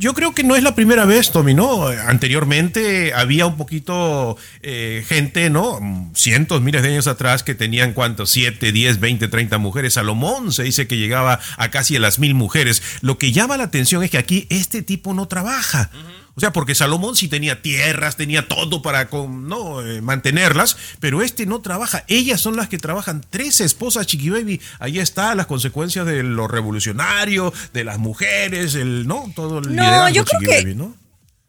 Yo 0.00 0.14
creo 0.14 0.32
que 0.32 0.44
no 0.44 0.56
es 0.56 0.62
la 0.62 0.74
primera 0.74 1.04
vez, 1.04 1.30
Tommy, 1.30 1.52
¿no? 1.52 1.88
Anteriormente 1.88 3.12
había 3.12 3.44
un 3.44 3.58
poquito 3.58 4.38
eh, 4.62 5.04
gente, 5.06 5.50
¿no? 5.50 5.78
Cientos, 6.14 6.62
miles 6.62 6.80
de 6.80 6.88
años 6.88 7.06
atrás 7.06 7.42
que 7.42 7.54
tenían 7.54 7.92
cuántos, 7.92 8.30
7, 8.30 8.72
10, 8.72 8.98
20, 8.98 9.28
30 9.28 9.58
mujeres. 9.58 9.92
Salomón 9.92 10.52
se 10.52 10.62
dice 10.62 10.86
que 10.86 10.96
llegaba 10.96 11.38
a 11.58 11.70
casi 11.70 11.96
a 11.96 12.00
las 12.00 12.18
mil 12.18 12.32
mujeres. 12.32 12.82
Lo 13.02 13.18
que 13.18 13.32
llama 13.32 13.58
la 13.58 13.64
atención 13.64 14.02
es 14.02 14.10
que 14.10 14.16
aquí 14.16 14.46
este 14.48 14.80
tipo 14.80 15.12
no 15.12 15.28
trabaja. 15.28 15.90
O 16.36 16.40
sea, 16.40 16.52
porque 16.52 16.74
Salomón 16.74 17.16
sí 17.16 17.28
tenía 17.28 17.60
tierras, 17.60 18.16
tenía 18.16 18.46
todo 18.48 18.82
para 18.82 19.08
con- 19.10 19.48
no 19.48 19.84
eh, 19.86 20.00
mantenerlas, 20.00 20.76
pero 21.00 21.22
este 21.22 21.44
no 21.44 21.60
trabaja. 21.60 22.04
Ellas 22.08 22.40
son 22.40 22.56
las 22.56 22.68
que 22.68 22.78
trabajan. 22.78 23.24
Tres 23.28 23.60
esposas, 23.60 24.06
Chiqui 24.06 24.30
Baby. 24.30 24.60
Ahí 24.78 24.98
está 24.98 25.34
las 25.34 25.46
consecuencias 25.46 26.06
de 26.06 26.22
lo 26.22 26.48
revolucionario, 26.48 27.52
de 27.72 27.84
las 27.84 27.98
mujeres, 27.98 28.74
el 28.74 29.06
no 29.06 29.30
todo 29.34 29.58
el 29.58 29.74
No, 29.74 29.82
liderazgo, 29.82 30.08
yo 30.10 30.24
creo 30.24 30.40
Chiqui 30.40 30.50
que- 30.52 30.58
Baby, 30.62 30.74
¿no? 30.76 30.94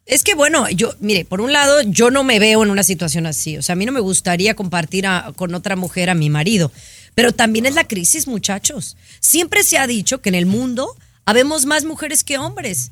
Es 0.07 0.23
que 0.23 0.33
bueno, 0.35 0.67
yo, 0.69 0.93
mire, 0.99 1.23
por 1.25 1.39
un 1.41 1.53
lado, 1.53 1.81
yo 1.83 2.09
no 2.11 2.23
me 2.23 2.39
veo 2.39 2.63
en 2.63 2.71
una 2.71 2.83
situación 2.83 3.27
así. 3.27 3.57
O 3.57 3.61
sea, 3.61 3.73
a 3.73 3.75
mí 3.77 3.85
no 3.85 3.91
me 3.91 3.99
gustaría 3.99 4.55
compartir 4.55 5.05
a- 5.07 5.31
con 5.35 5.53
otra 5.55 5.75
mujer 5.75 6.09
a 6.09 6.15
mi 6.15 6.29
marido. 6.29 6.71
Pero 7.15 7.31
también 7.33 7.65
es 7.65 7.75
la 7.75 7.87
crisis, 7.87 8.27
muchachos. 8.27 8.97
Siempre 9.19 9.63
se 9.63 9.77
ha 9.77 9.85
dicho 9.87 10.19
que 10.21 10.29
en 10.29 10.35
el 10.35 10.47
mundo 10.47 10.97
habemos 11.23 11.65
más 11.65 11.85
mujeres 11.85 12.23
que 12.23 12.37
hombres. 12.39 12.91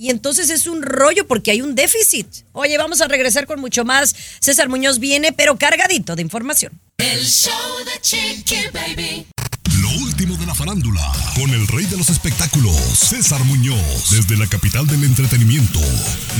Y 0.00 0.08
entonces 0.08 0.48
es 0.48 0.66
un 0.66 0.80
rollo 0.80 1.26
porque 1.26 1.50
hay 1.50 1.60
un 1.60 1.74
déficit. 1.74 2.26
Oye, 2.52 2.78
vamos 2.78 3.02
a 3.02 3.06
regresar 3.06 3.46
con 3.46 3.60
mucho 3.60 3.84
más. 3.84 4.16
César 4.40 4.70
Muñoz 4.70 4.98
viene, 4.98 5.30
pero 5.34 5.58
cargadito 5.58 6.16
de 6.16 6.22
información. 6.22 6.80
El 6.96 7.22
show 7.26 7.52
de 7.84 8.70
Baby. 8.72 9.26
Lo 9.90 10.04
último 10.04 10.36
de 10.36 10.46
la 10.46 10.54
farándula, 10.54 11.00
con 11.34 11.50
el 11.50 11.66
rey 11.66 11.84
de 11.86 11.96
los 11.96 12.10
espectáculos, 12.10 12.76
César 12.76 13.42
Muñoz, 13.44 14.10
desde 14.10 14.36
la 14.36 14.46
capital 14.46 14.86
del 14.86 15.02
entretenimiento, 15.04 15.80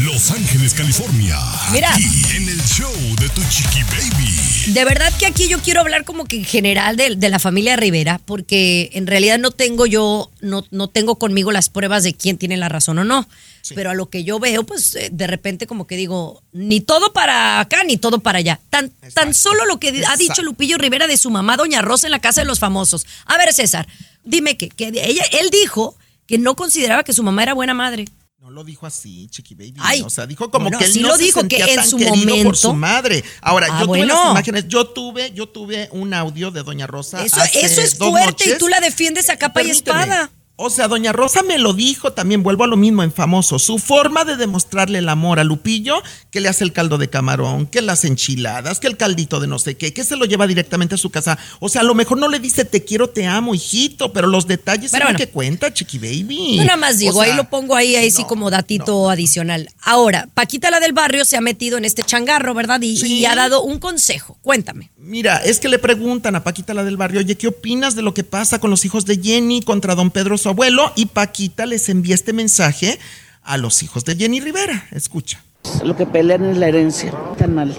Los 0.05 0.30
Ángeles, 0.30 0.74
California. 0.74 1.36
Mira. 1.72 1.92
Aquí 1.92 2.22
en 2.36 2.48
el 2.48 2.61
show 2.62 2.92
de 3.18 3.28
tu 3.30 3.42
chiqui 3.48 3.82
baby. 3.84 4.72
De 4.72 4.84
verdad 4.84 5.12
que 5.18 5.26
aquí 5.26 5.48
yo 5.48 5.59
quiero 5.61 5.80
hablar 5.80 6.05
como 6.05 6.26
que 6.26 6.36
en 6.36 6.44
general 6.44 6.96
de, 6.96 7.16
de 7.16 7.28
la 7.28 7.38
familia 7.38 7.76
Rivera, 7.76 8.20
porque 8.24 8.90
en 8.92 9.07
realidad 9.07 9.38
no 9.38 9.51
tengo 9.51 9.86
yo, 9.86 10.30
no, 10.40 10.64
no 10.70 10.88
tengo 10.88 11.16
conmigo 11.16 11.51
las 11.51 11.70
pruebas 11.70 12.05
de 12.05 12.14
quién 12.14 12.38
tiene 12.38 12.57
la 12.57 12.68
razón 12.68 12.98
o 12.98 13.05
no. 13.05 13.26
Pero 13.74 13.90
a 13.90 13.94
lo 13.94 14.09
que 14.09 14.24
yo 14.24 14.38
veo, 14.38 14.64
pues 14.64 14.94
eh, 14.94 15.11
de 15.12 15.26
repente 15.26 15.66
como 15.66 15.86
que 15.86 15.96
digo, 15.96 16.42
ni 16.53 16.80
todo 16.80 17.12
para 17.12 17.61
acá, 17.61 17.84
ni 17.84 17.96
todo 17.96 18.20
para 18.20 18.38
allá. 18.38 18.59
Tan, 18.70 18.90
tan 19.14 19.34
solo 19.34 19.64
lo 19.66 19.78
que 19.78 20.03
ha 20.07 20.16
dicho 20.16 20.42
Lupillo 20.42 20.78
Rivera 20.78 21.07
de 21.07 21.16
su 21.16 21.30
mamá, 21.30 21.57
Doña 21.57 21.82
Rosa, 21.82 22.07
en 22.07 22.12
la 22.12 22.20
casa 22.20 22.40
de 22.40 22.46
los 22.46 22.59
famosos. 22.59 23.07
A 23.26 23.36
ver, 23.45 23.53
César, 23.53 23.86
dime 24.24 24.57
que, 24.57 24.68
que 24.68 24.88
ella, 24.88 25.24
él 25.41 25.51
dijo 25.51 25.97
que 26.26 26.38
no 26.38 26.55
consideraba 26.57 27.03
que 27.05 27.12
su 27.12 27.22
mamá 27.22 27.43
era 27.43 27.55
buena 27.55 27.74
madre. 27.74 28.05
No 28.38 28.51
lo 28.51 28.64
dijo 28.64 28.86
así, 28.86 29.28
Chiqui 29.30 29.55
Baby. 29.55 29.74
Ay, 29.80 30.01
o 30.01 30.09
sea, 30.09 30.26
dijo 30.26 30.51
como 30.51 30.64
bueno, 30.64 30.78
que 30.78 30.86
él 30.86 30.93
sí 30.93 31.01
no 31.01 31.09
lo 31.09 31.16
se 31.18 31.24
dijo, 31.24 31.47
que 31.47 31.59
en 31.59 31.76
tan 31.76 31.88
su 31.88 31.99
querido 31.99 32.14
por 32.16 32.26
momento- 32.26 32.55
su 32.55 32.72
madre. 32.72 33.22
Ahora, 33.43 33.66
Ah, 33.70 33.80
yo 33.80 33.86
tuve 33.86 33.99
bueno. 33.99 34.14
las 34.14 34.30
imágenes, 34.30 34.68
yo 34.68 34.86
tuve, 34.86 35.30
yo 35.32 35.47
tuve 35.49 35.88
un 35.93 36.14
audio 36.14 36.51
de 36.51 36.62
Doña 36.62 36.86
Rosa. 36.86 37.22
Eso, 37.22 37.38
hace 37.41 37.64
eso 37.66 37.82
es 37.82 37.99
dos 37.99 38.09
fuerte 38.11 38.49
y 38.49 38.59
tú 38.59 38.68
la 38.68 38.80
defiendes 38.80 39.28
a 39.28 39.36
capa 39.36 39.62
y 39.62 39.70
espada. 39.70 40.30
O 40.62 40.68
sea, 40.68 40.88
Doña 40.88 41.14
Rosa 41.14 41.42
me 41.42 41.56
lo 41.56 41.72
dijo, 41.72 42.12
también 42.12 42.42
vuelvo 42.42 42.64
a 42.64 42.66
lo 42.66 42.76
mismo 42.76 43.02
en 43.02 43.11
famoso. 43.11 43.58
Su 43.58 43.78
forma 43.78 44.26
de 44.26 44.36
demostrarle 44.36 44.98
el 44.98 45.08
amor 45.08 45.40
a 45.40 45.44
Lupillo, 45.44 46.02
que 46.30 46.38
le 46.40 46.50
hace 46.50 46.64
el 46.64 46.74
caldo 46.74 46.98
de 46.98 47.08
camarón, 47.08 47.66
que 47.66 47.80
las 47.80 48.04
enchiladas, 48.04 48.78
que 48.78 48.86
el 48.86 48.98
caldito 48.98 49.40
de 49.40 49.46
no 49.46 49.58
sé 49.58 49.78
qué, 49.78 49.94
que 49.94 50.04
se 50.04 50.16
lo 50.16 50.26
lleva 50.26 50.46
directamente 50.46 50.96
a 50.96 50.98
su 50.98 51.08
casa. 51.08 51.38
O 51.61 51.70
sea, 51.70 51.80
a 51.80 51.84
lo 51.84 51.94
mejor 51.94 52.18
no 52.18 52.28
le 52.28 52.40
dice 52.40 52.66
te 52.66 52.84
quiero, 52.84 53.08
te 53.08 53.26
amo, 53.26 53.54
hijito, 53.54 54.12
pero 54.12 54.26
los 54.26 54.46
detalles 54.46 54.90
Pero 54.90 55.06
bueno. 55.06 55.18
que 55.18 55.28
cuenta, 55.28 55.72
Chiqui 55.72 55.98
Baby. 55.98 56.58
Yo 56.58 56.64
nada 56.64 56.76
más 56.76 56.98
digo, 56.98 57.18
O 57.18 57.22
sea, 57.22 57.32
ahí 57.32 57.36
lo 57.38 57.48
pongo 57.48 57.74
ahí, 57.74 57.96
ahí 57.96 58.11
sí 58.11 58.24
como 58.24 58.50
datito 58.50 59.08
adicional. 59.08 59.70
Ahora, 59.80 60.28
Paquita 60.34 60.70
la 60.70 60.78
del 60.78 60.92
barrio 60.92 61.24
se 61.24 61.38
ha 61.38 61.40
metido 61.40 61.78
en 61.78 61.86
este 61.86 62.04
changarro, 62.04 62.52
¿verdad? 62.52 62.82
Y, 62.82 63.02
y 63.02 63.24
ha 63.24 63.34
dado 63.34 63.62
un 63.62 63.78
consejo. 63.78 64.36
Cuéntame. 64.42 64.90
Mira, 64.98 65.38
es 65.38 65.58
que 65.58 65.70
le 65.70 65.78
preguntan 65.78 66.36
a 66.36 66.44
Paquita 66.44 66.74
la 66.74 66.84
del 66.84 66.98
barrio, 66.98 67.20
oye, 67.20 67.38
¿qué 67.38 67.48
opinas 67.48 67.94
de 67.94 68.02
lo 68.02 68.12
que 68.12 68.24
pasa 68.24 68.58
con 68.61 68.68
los 68.68 68.84
hijos 68.84 69.06
de 69.06 69.18
Jenny 69.18 69.62
contra 69.62 69.94
don 69.94 70.11
Pedro 70.11 70.36
su 70.51 70.53
abuelo? 70.53 70.92
Y 70.96 71.07
Paquita 71.07 71.66
les 71.66 71.88
envía 71.88 72.14
este 72.14 72.32
mensaje 72.32 72.98
a 73.42 73.57
los 73.57 73.82
hijos 73.82 74.05
de 74.05 74.16
Jenny 74.16 74.40
Rivera. 74.40 74.86
Escucha. 74.92 75.42
Lo 75.84 75.96
que 75.96 76.07
pelean 76.07 76.44
es 76.44 76.57
la 76.57 76.68
herencia, 76.68 77.12
tan 77.38 77.55
mal. 77.55 77.76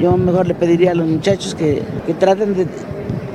Yo 0.00 0.16
mejor 0.16 0.46
le 0.46 0.54
pediría 0.54 0.92
a 0.92 0.94
los 0.94 1.06
muchachos 1.06 1.54
que, 1.54 1.82
que 2.06 2.14
traten 2.14 2.56
de, 2.56 2.66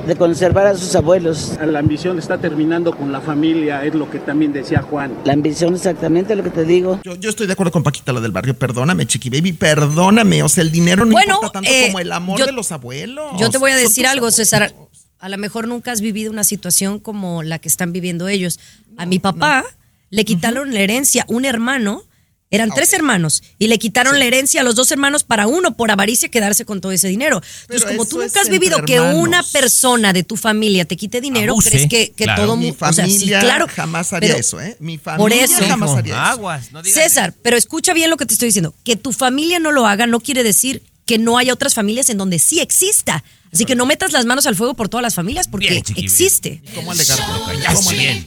de 0.06 0.16
conservar 0.16 0.66
a 0.66 0.74
sus 0.76 0.96
abuelos. 0.96 1.52
La 1.64 1.78
ambición 1.78 2.18
está 2.18 2.38
terminando 2.38 2.96
con 2.96 3.12
la 3.12 3.20
familia, 3.20 3.84
es 3.84 3.94
lo 3.94 4.10
que 4.10 4.18
también 4.18 4.52
decía 4.52 4.82
Juan. 4.82 5.12
La 5.24 5.32
ambición 5.34 5.74
exactamente 5.74 6.34
lo 6.34 6.42
que 6.42 6.50
te 6.50 6.64
digo. 6.64 6.98
Yo, 7.04 7.14
yo 7.14 7.30
estoy 7.30 7.46
de 7.46 7.52
acuerdo 7.52 7.70
con 7.70 7.84
Paquita 7.84 8.12
la 8.12 8.20
del 8.20 8.32
barrio, 8.32 8.54
perdóname, 8.58 9.06
Chiqui 9.06 9.30
Baby, 9.30 9.52
perdóname. 9.52 10.42
O 10.42 10.48
sea, 10.48 10.62
el 10.64 10.72
dinero 10.72 11.04
no 11.04 11.12
Bueno, 11.12 11.34
importa 11.34 11.52
tanto 11.52 11.70
eh, 11.70 11.86
como 11.86 12.00
el 12.00 12.10
amor 12.10 12.38
yo- 12.38 12.46
de 12.46 12.52
los 12.52 12.72
abuelos. 12.72 13.38
Yo 13.38 13.48
te 13.50 13.58
voy 13.58 13.70
a 13.70 13.76
decir 13.76 14.06
algo, 14.06 14.26
abuelos. 14.26 14.34
César. 14.34 14.74
A 15.18 15.28
lo 15.28 15.38
mejor 15.38 15.66
nunca 15.68 15.92
has 15.92 16.00
vivido 16.00 16.30
una 16.30 16.44
situación 16.44 16.98
como 17.00 17.42
la 17.42 17.58
que 17.58 17.68
están 17.68 17.92
viviendo 17.92 18.28
ellos. 18.28 18.58
A 18.96 19.06
mi 19.06 19.18
papá 19.18 19.64
le 20.10 20.24
quitaron 20.24 20.72
la 20.74 20.80
herencia, 20.80 21.24
un 21.28 21.44
hermano, 21.44 22.02
eran 22.50 22.70
tres 22.70 22.92
hermanos, 22.92 23.42
y 23.58 23.66
le 23.66 23.78
quitaron 23.78 24.18
la 24.20 24.24
herencia 24.24 24.60
a 24.60 24.64
los 24.64 24.76
dos 24.76 24.92
hermanos 24.92 25.24
para 25.24 25.48
uno 25.48 25.76
por 25.76 25.90
avaricia 25.90 26.28
quedarse 26.28 26.64
con 26.64 26.80
todo 26.80 26.92
ese 26.92 27.08
dinero. 27.08 27.42
Entonces, 27.62 27.88
como 27.88 28.06
tú 28.06 28.18
nunca 28.20 28.40
has 28.40 28.48
vivido 28.48 28.84
que 28.84 28.94
hermanos. 28.96 29.20
una 29.22 29.42
persona 29.42 30.12
de 30.12 30.22
tu 30.22 30.36
familia 30.36 30.84
te 30.84 30.96
quite 30.96 31.20
dinero, 31.20 31.52
Abuse, 31.54 31.70
crees 31.70 31.88
que, 31.88 32.12
que 32.12 32.24
claro. 32.24 32.44
todo 32.44 32.56
Mi 32.56 32.68
mu- 32.70 32.76
o 32.78 32.92
sea, 32.92 33.06
sí, 33.06 33.26
claro, 33.26 33.66
jamás 33.68 34.12
haría 34.12 34.28
pero- 34.28 34.40
eso, 34.40 34.60
¿eh? 34.60 34.76
Mi 34.78 34.96
Por 34.96 35.16
familia 35.16 35.44
eso. 35.44 35.54
jamás 35.66 35.90
haría 35.90 36.12
eso. 36.14 36.22
Aguas, 36.22 36.70
no 36.72 36.82
digas 36.82 37.02
César, 37.02 37.34
pero 37.42 37.56
escucha 37.56 37.92
bien 37.94 38.10
lo 38.10 38.16
que 38.16 38.26
te 38.26 38.34
estoy 38.34 38.46
diciendo. 38.48 38.74
Que 38.84 38.94
tu 38.96 39.12
familia 39.12 39.58
no 39.58 39.72
lo 39.72 39.86
haga 39.86 40.06
no 40.06 40.20
quiere 40.20 40.44
decir 40.44 40.82
que 41.04 41.18
no 41.18 41.38
haya 41.38 41.52
otras 41.52 41.74
familias 41.74 42.10
en 42.10 42.18
donde 42.18 42.38
sí 42.38 42.60
exista. 42.60 43.24
Así 43.56 43.64
que 43.64 43.74
no 43.74 43.86
metas 43.86 44.12
las 44.12 44.26
manos 44.26 44.44
al 44.44 44.54
fuego 44.54 44.74
por 44.74 44.90
todas 44.90 45.02
las 45.02 45.14
familias 45.14 45.48
porque 45.48 45.70
Bien, 45.70 45.82
chiqui, 45.82 46.02
bien. 46.02 46.12
existe. 46.12 46.62
¿Cómo 46.74 46.92
alegar? 46.92 47.18
Lo 47.26 47.46
callaste 47.46 47.94
bien. 47.94 48.26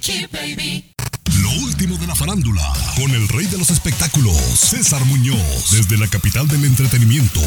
Lo 1.44 1.52
último 1.52 1.98
de 2.00 2.08
la 2.08 2.16
farándula, 2.16 2.74
con 2.96 3.12
el 3.12 3.28
rey 3.28 3.46
de 3.46 3.60
los 3.60 3.70
espectáculos, 3.70 4.36
César 4.60 5.06
Muñoz, 5.06 5.70
desde 5.70 6.00
la 6.00 6.08
capital 6.08 6.48
del 6.48 6.66
entretenimiento, 6.66 7.42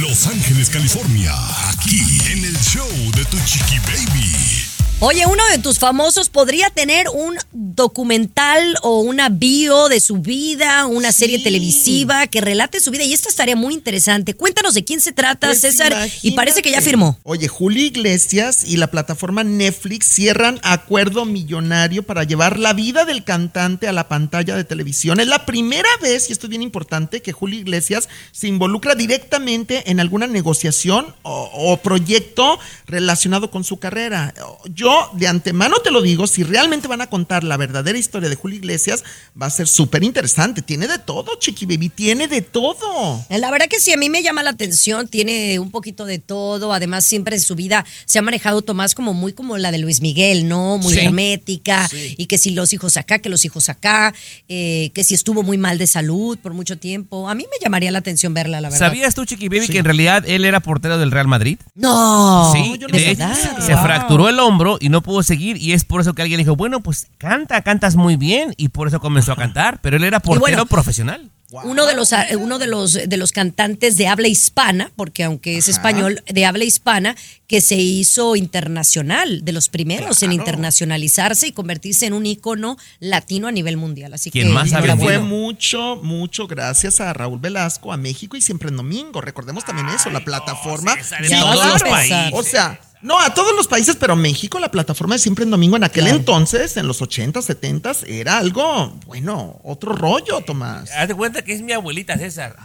Los 0.00 0.26
Ángeles, 0.26 0.68
California, 0.68 1.32
aquí 1.70 1.98
en 2.30 2.44
el 2.44 2.58
show 2.60 2.86
de 3.16 3.24
Tu 3.24 3.38
Chiqui 3.46 3.78
Baby. 3.86 4.73
Oye, 5.06 5.26
uno 5.26 5.42
de 5.50 5.58
tus 5.58 5.78
famosos 5.78 6.30
podría 6.30 6.70
tener 6.70 7.10
un 7.10 7.36
documental 7.52 8.74
o 8.80 9.00
una 9.00 9.28
bio 9.28 9.90
de 9.90 10.00
su 10.00 10.16
vida, 10.16 10.86
una 10.86 11.12
serie 11.12 11.40
televisiva 11.40 12.26
que 12.26 12.40
relate 12.40 12.80
su 12.80 12.90
vida 12.90 13.04
y 13.04 13.12
esto 13.12 13.28
estaría 13.28 13.54
muy 13.54 13.74
interesante. 13.74 14.32
Cuéntanos 14.32 14.72
de 14.72 14.82
quién 14.82 15.02
se 15.02 15.12
trata, 15.12 15.48
Pues 15.48 15.60
César, 15.60 15.94
y 16.22 16.30
parece 16.30 16.62
que 16.62 16.70
ya 16.70 16.80
firmó. 16.80 17.18
Oye, 17.22 17.48
Julio 17.48 17.84
Iglesias 17.84 18.64
y 18.66 18.78
la 18.78 18.86
plataforma 18.86 19.44
Netflix 19.44 20.06
cierran 20.06 20.58
acuerdo 20.62 21.26
millonario 21.26 22.02
para 22.04 22.24
llevar 22.24 22.58
la 22.58 22.72
vida 22.72 23.04
del 23.04 23.24
cantante 23.24 23.86
a 23.88 23.92
la 23.92 24.08
pantalla 24.08 24.56
de 24.56 24.64
televisión. 24.64 25.20
Es 25.20 25.26
la 25.26 25.44
primera 25.44 25.90
vez, 26.00 26.30
y 26.30 26.32
esto 26.32 26.46
es 26.46 26.50
bien 26.50 26.62
importante, 26.62 27.20
que 27.20 27.32
Julio 27.32 27.60
Iglesias 27.60 28.08
se 28.32 28.48
involucra 28.48 28.94
directamente 28.94 29.90
en 29.90 30.00
alguna 30.00 30.26
negociación 30.28 31.14
o, 31.20 31.50
o 31.52 31.76
proyecto 31.82 32.58
relacionado 32.86 33.50
con 33.50 33.64
su 33.64 33.78
carrera. 33.78 34.32
Yo 34.72 34.93
de 35.14 35.26
antemano 35.28 35.76
te 35.82 35.90
lo 35.90 36.02
digo, 36.02 36.26
si 36.26 36.42
realmente 36.42 36.88
van 36.88 37.00
a 37.00 37.06
contar 37.08 37.44
la 37.44 37.56
verdadera 37.56 37.98
historia 37.98 38.28
de 38.28 38.36
Julio 38.36 38.58
Iglesias, 38.58 39.04
va 39.40 39.46
a 39.46 39.50
ser 39.50 39.66
súper 39.68 40.02
interesante. 40.04 40.62
Tiene 40.62 40.86
de 40.88 40.98
todo, 40.98 41.36
Chiqui 41.38 41.66
Baby, 41.66 41.88
tiene 41.88 42.28
de 42.28 42.42
todo. 42.42 43.24
La 43.28 43.50
verdad 43.50 43.66
que 43.68 43.80
sí, 43.80 43.92
a 43.92 43.96
mí 43.96 44.10
me 44.10 44.22
llama 44.22 44.42
la 44.42 44.50
atención, 44.50 45.08
tiene 45.08 45.58
un 45.58 45.70
poquito 45.70 46.04
de 46.04 46.18
todo, 46.18 46.72
además 46.72 47.04
siempre 47.04 47.36
en 47.36 47.42
su 47.42 47.54
vida 47.54 47.84
se 48.06 48.18
ha 48.18 48.22
manejado 48.22 48.62
Tomás 48.62 48.94
como 48.94 49.12
muy 49.14 49.32
como 49.32 49.56
la 49.58 49.70
de 49.70 49.78
Luis 49.78 50.00
Miguel, 50.00 50.48
¿no? 50.48 50.78
Muy 50.78 50.94
Sí. 50.94 51.00
hermética, 51.00 51.88
y 52.16 52.26
que 52.26 52.38
si 52.38 52.50
los 52.50 52.72
hijos 52.72 52.96
acá, 52.96 53.18
que 53.18 53.28
los 53.28 53.44
hijos 53.44 53.68
acá, 53.68 54.14
eh, 54.48 54.90
que 54.94 55.04
si 55.04 55.14
estuvo 55.14 55.42
muy 55.42 55.58
mal 55.58 55.78
de 55.78 55.86
salud 55.86 56.38
por 56.38 56.54
mucho 56.54 56.78
tiempo. 56.78 57.28
A 57.28 57.34
mí 57.34 57.44
me 57.44 57.56
llamaría 57.62 57.90
la 57.90 57.98
atención 57.98 58.34
verla, 58.34 58.60
la 58.60 58.70
verdad. 58.70 58.86
¿Sabías 58.86 59.14
tú, 59.14 59.24
Chiqui 59.24 59.48
Baby, 59.48 59.68
que 59.68 59.78
en 59.78 59.84
realidad 59.84 60.24
él 60.26 60.44
era 60.44 60.60
portero 60.60 60.98
del 60.98 61.10
Real 61.10 61.26
Madrid? 61.28 61.58
No, 61.74 62.52
Sí, 62.54 62.76
yo 62.78 62.88
no 62.88 62.96
de 62.96 63.16
se 63.60 63.76
fracturó 63.76 64.28
el 64.28 64.38
hombro 64.38 64.73
y 64.80 64.88
no 64.88 65.02
pudo 65.02 65.22
seguir 65.22 65.56
y 65.56 65.72
es 65.72 65.84
por 65.84 66.00
eso 66.00 66.14
que 66.14 66.22
alguien 66.22 66.38
dijo, 66.38 66.56
bueno, 66.56 66.80
pues 66.80 67.08
canta, 67.18 67.62
cantas 67.62 67.96
muy 67.96 68.16
bien 68.16 68.54
y 68.56 68.68
por 68.68 68.88
eso 68.88 69.00
comenzó 69.00 69.32
a 69.32 69.36
cantar, 69.36 69.80
pero 69.80 69.96
él 69.96 70.04
era 70.04 70.20
portero 70.20 70.40
bueno, 70.40 70.66
profesional. 70.66 71.30
Uno 71.62 71.86
de 71.86 71.94
los 71.94 72.12
eh, 72.12 72.36
uno 72.36 72.58
de 72.58 72.66
los 72.66 72.94
de 72.94 73.16
los 73.16 73.30
cantantes 73.30 73.96
de 73.96 74.08
habla 74.08 74.26
hispana, 74.26 74.90
porque 74.96 75.22
aunque 75.22 75.56
es 75.56 75.68
español, 75.68 76.20
de 76.26 76.46
habla 76.46 76.64
hispana, 76.64 77.14
que 77.46 77.60
se 77.60 77.76
hizo 77.76 78.34
internacional, 78.34 79.44
de 79.44 79.52
los 79.52 79.68
primeros 79.68 80.22
en 80.24 80.32
internacionalizarse 80.32 81.46
y 81.46 81.52
convertirse 81.52 82.06
en 82.06 82.14
un 82.14 82.26
ícono 82.26 82.76
latino 82.98 83.46
a 83.46 83.52
nivel 83.52 83.76
mundial. 83.76 84.14
Así 84.14 84.30
¿Quién 84.30 84.48
que 84.48 84.52
más 84.54 84.70
fue 84.98 85.20
mucho, 85.20 86.00
mucho 86.02 86.48
gracias 86.48 87.00
a 87.00 87.12
Raúl 87.12 87.38
Velasco, 87.38 87.92
a 87.92 87.96
México 87.96 88.36
y 88.36 88.40
siempre 88.40 88.70
en 88.70 88.76
domingo. 88.76 89.20
Recordemos 89.20 89.64
también 89.64 89.88
eso, 89.90 90.10
la 90.10 90.24
plataforma. 90.24 90.94
César, 90.96 91.22
en 91.22 91.28
Sí, 91.28 91.36
todos 91.38 91.54
claro. 91.54 91.72
los 91.72 91.82
países. 91.82 92.30
O 92.32 92.42
sea, 92.42 92.80
no, 93.04 93.20
a 93.20 93.34
todos 93.34 93.54
los 93.54 93.68
países, 93.68 93.96
pero 93.96 94.16
México, 94.16 94.58
la 94.58 94.70
plataforma 94.70 95.14
de 95.14 95.18
siempre 95.18 95.44
en 95.44 95.50
domingo 95.50 95.76
en 95.76 95.84
aquel 95.84 96.06
entonces, 96.06 96.76
en 96.78 96.86
los 96.86 97.02
80, 97.02 97.42
70, 97.42 97.92
era 98.06 98.38
algo, 98.38 98.98
bueno, 99.06 99.60
otro 99.62 99.92
rollo, 99.92 100.40
Tomás. 100.40 100.90
Haz 100.90 101.08
de 101.08 101.14
cuenta 101.14 101.42
que 101.42 101.52
es 101.52 101.60
mi 101.60 101.72
abuelita, 101.72 102.16
César. 102.16 102.56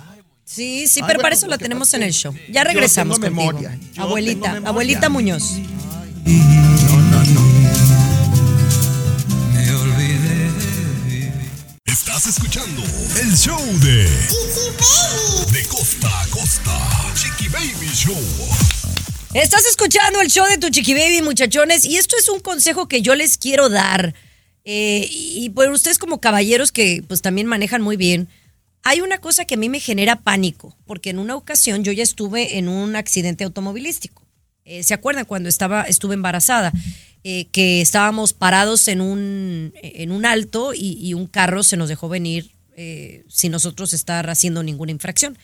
Sí, 0.45 0.87
sí, 0.87 1.01
Ay, 1.01 1.07
pero 1.07 1.17
bueno, 1.17 1.21
para 1.23 1.35
eso 1.35 1.47
la 1.47 1.57
tenemos 1.57 1.93
en 1.93 2.03
el 2.03 2.13
show. 2.13 2.33
Ya 2.49 2.63
yo 2.63 2.67
regresamos 2.69 3.19
tengo 3.19 3.35
contigo. 3.35 3.59
memoria, 3.61 3.79
yo 3.93 4.01
Abuelita, 4.03 4.41
tengo 4.41 4.53
memoria. 4.53 4.69
abuelita 4.69 5.09
Muñoz. 5.09 5.59
Estás 11.85 12.27
escuchando 12.27 12.81
el 13.21 13.35
show 13.35 13.59
de 13.79 14.03
De 15.51 15.63
costa 15.67 16.07
a 16.21 16.27
costa, 16.27 16.77
Chiqui 17.15 17.47
Baby 17.49 17.89
Show. 17.93 18.15
Estás 19.33 19.63
escuchando 19.67 20.21
el 20.21 20.27
show 20.29 20.47
de 20.47 20.57
tu 20.57 20.69
Chiqui 20.69 20.95
Baby, 20.95 21.21
muchachones, 21.21 21.85
y 21.85 21.97
esto 21.97 22.17
es 22.17 22.29
un 22.29 22.39
consejo 22.39 22.87
que 22.87 23.03
yo 23.03 23.13
les 23.13 23.37
quiero 23.37 23.69
dar. 23.69 24.15
Eh, 24.65 25.07
y 25.07 25.51
por 25.51 25.69
ustedes 25.69 25.99
como 25.99 26.19
caballeros 26.19 26.71
que 26.71 27.03
pues 27.07 27.21
también 27.21 27.45
manejan 27.45 27.83
muy 27.83 27.95
bien, 27.95 28.27
hay 28.81 29.01
una 29.01 29.19
cosa 29.19 29.45
que 29.45 29.53
a 29.53 29.57
mí 29.57 29.69
me 29.69 29.79
genera 29.79 30.15
pánico, 30.15 30.75
porque 30.87 31.11
en 31.11 31.19
una 31.19 31.35
ocasión 31.35 31.83
yo 31.83 31.91
ya 31.91 32.01
estuve 32.01 32.57
en 32.57 32.67
un 32.67 32.95
accidente 32.95 33.43
automovilístico. 33.43 34.25
Eh, 34.65 34.81
¿Se 34.81 34.95
acuerdan 34.95 35.25
cuando 35.25 35.47
estaba, 35.47 35.83
estuve 35.83 36.15
embarazada? 36.15 36.71
Eh, 37.23 37.45
que 37.51 37.81
estábamos 37.81 38.33
parados 38.33 38.87
en 38.87 38.99
un, 38.99 39.73
en 39.75 40.11
un 40.11 40.25
alto 40.25 40.73
y, 40.73 40.97
y 40.99 41.13
un 41.13 41.27
carro 41.27 41.61
se 41.61 41.77
nos 41.77 41.87
dejó 41.87 42.09
venir 42.09 42.55
sin 43.27 43.51
nosotros 43.51 43.91
estar 43.91 44.29
haciendo 44.29 44.63
ninguna 44.63 44.93
infracción. 44.93 45.37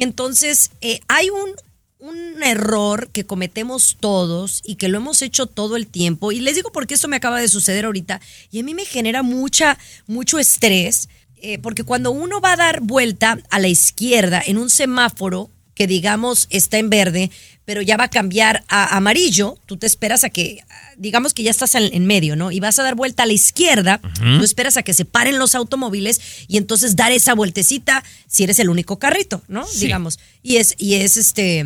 Entonces, 0.00 0.72
hay 1.06 1.30
un, 1.30 1.54
un 2.00 2.42
error 2.42 3.10
que 3.12 3.26
cometemos 3.26 3.96
todos 4.00 4.62
y 4.64 4.76
que 4.76 4.88
lo 4.88 4.98
hemos 4.98 5.22
hecho 5.22 5.46
todo 5.46 5.76
el 5.76 5.86
tiempo. 5.86 6.32
Y 6.32 6.40
les 6.40 6.54
digo 6.54 6.72
porque 6.72 6.94
esto 6.94 7.08
me 7.08 7.16
acaba 7.16 7.40
de 7.40 7.48
suceder 7.48 7.84
ahorita 7.84 8.20
y 8.50 8.60
a 8.60 8.62
mí 8.62 8.74
me 8.74 8.84
genera 8.84 9.22
mucha, 9.22 9.78
mucho 10.06 10.38
estrés. 10.38 11.08
eh, 11.42 11.58
porque 11.58 11.84
cuando 11.84 12.10
uno 12.10 12.40
va 12.42 12.52
a 12.52 12.56
dar 12.56 12.80
vuelta 12.80 13.38
a 13.50 13.58
la 13.58 13.68
izquierda 13.68 14.42
en 14.44 14.58
un 14.58 14.68
semáforo 14.68 15.50
que 15.74 15.86
digamos 15.86 16.46
está 16.50 16.76
en 16.76 16.90
verde, 16.90 17.30
pero 17.64 17.80
ya 17.80 17.96
va 17.96 18.04
a 18.04 18.10
cambiar 18.10 18.64
a 18.68 18.96
amarillo, 18.96 19.56
tú 19.64 19.78
te 19.78 19.86
esperas 19.86 20.24
a 20.24 20.28
que, 20.28 20.62
digamos 21.00 21.34
que 21.34 21.42
ya 21.42 21.50
estás 21.50 21.74
en, 21.74 21.92
en 21.92 22.06
medio, 22.06 22.36
¿no? 22.36 22.52
Y 22.52 22.60
vas 22.60 22.78
a 22.78 22.82
dar 22.82 22.94
vuelta 22.94 23.22
a 23.22 23.26
la 23.26 23.32
izquierda, 23.32 24.00
Ujú. 24.04 24.38
tú 24.38 24.44
esperas 24.44 24.76
a 24.76 24.82
que 24.82 24.94
se 24.94 25.04
paren 25.04 25.38
los 25.38 25.54
automóviles 25.54 26.20
y 26.46 26.58
entonces 26.58 26.94
dar 26.94 27.10
esa 27.10 27.34
vueltecita 27.34 28.04
si 28.28 28.44
eres 28.44 28.58
el 28.58 28.68
único 28.68 28.98
carrito, 28.98 29.42
¿no? 29.48 29.66
Sí. 29.66 29.86
Digamos. 29.86 30.18
Y 30.42 30.56
es, 30.56 30.74
y 30.78 30.94
es 30.94 31.16
este, 31.16 31.64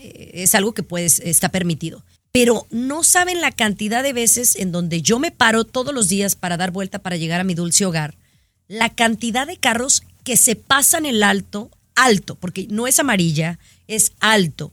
es 0.00 0.54
algo 0.54 0.72
que 0.72 0.82
puedes, 0.82 1.20
está 1.20 1.48
permitido. 1.48 2.04
Pero 2.32 2.66
no 2.70 3.02
saben 3.02 3.40
la 3.40 3.50
cantidad 3.50 4.02
de 4.02 4.12
veces 4.12 4.56
en 4.56 4.70
donde 4.70 5.02
yo 5.02 5.18
me 5.18 5.30
paro 5.30 5.64
todos 5.64 5.94
los 5.94 6.08
días 6.08 6.36
para 6.36 6.56
dar 6.56 6.70
vuelta 6.70 6.98
para 6.98 7.16
llegar 7.16 7.40
a 7.40 7.44
mi 7.44 7.54
dulce 7.54 7.86
hogar. 7.86 8.14
La 8.68 8.90
cantidad 8.90 9.46
de 9.46 9.56
carros 9.56 10.02
que 10.22 10.36
se 10.36 10.54
pasan 10.54 11.06
el 11.06 11.22
alto, 11.22 11.70
alto, 11.94 12.34
porque 12.34 12.66
no 12.68 12.86
es 12.86 12.98
amarilla, 12.98 13.58
es 13.88 14.12
alto. 14.20 14.70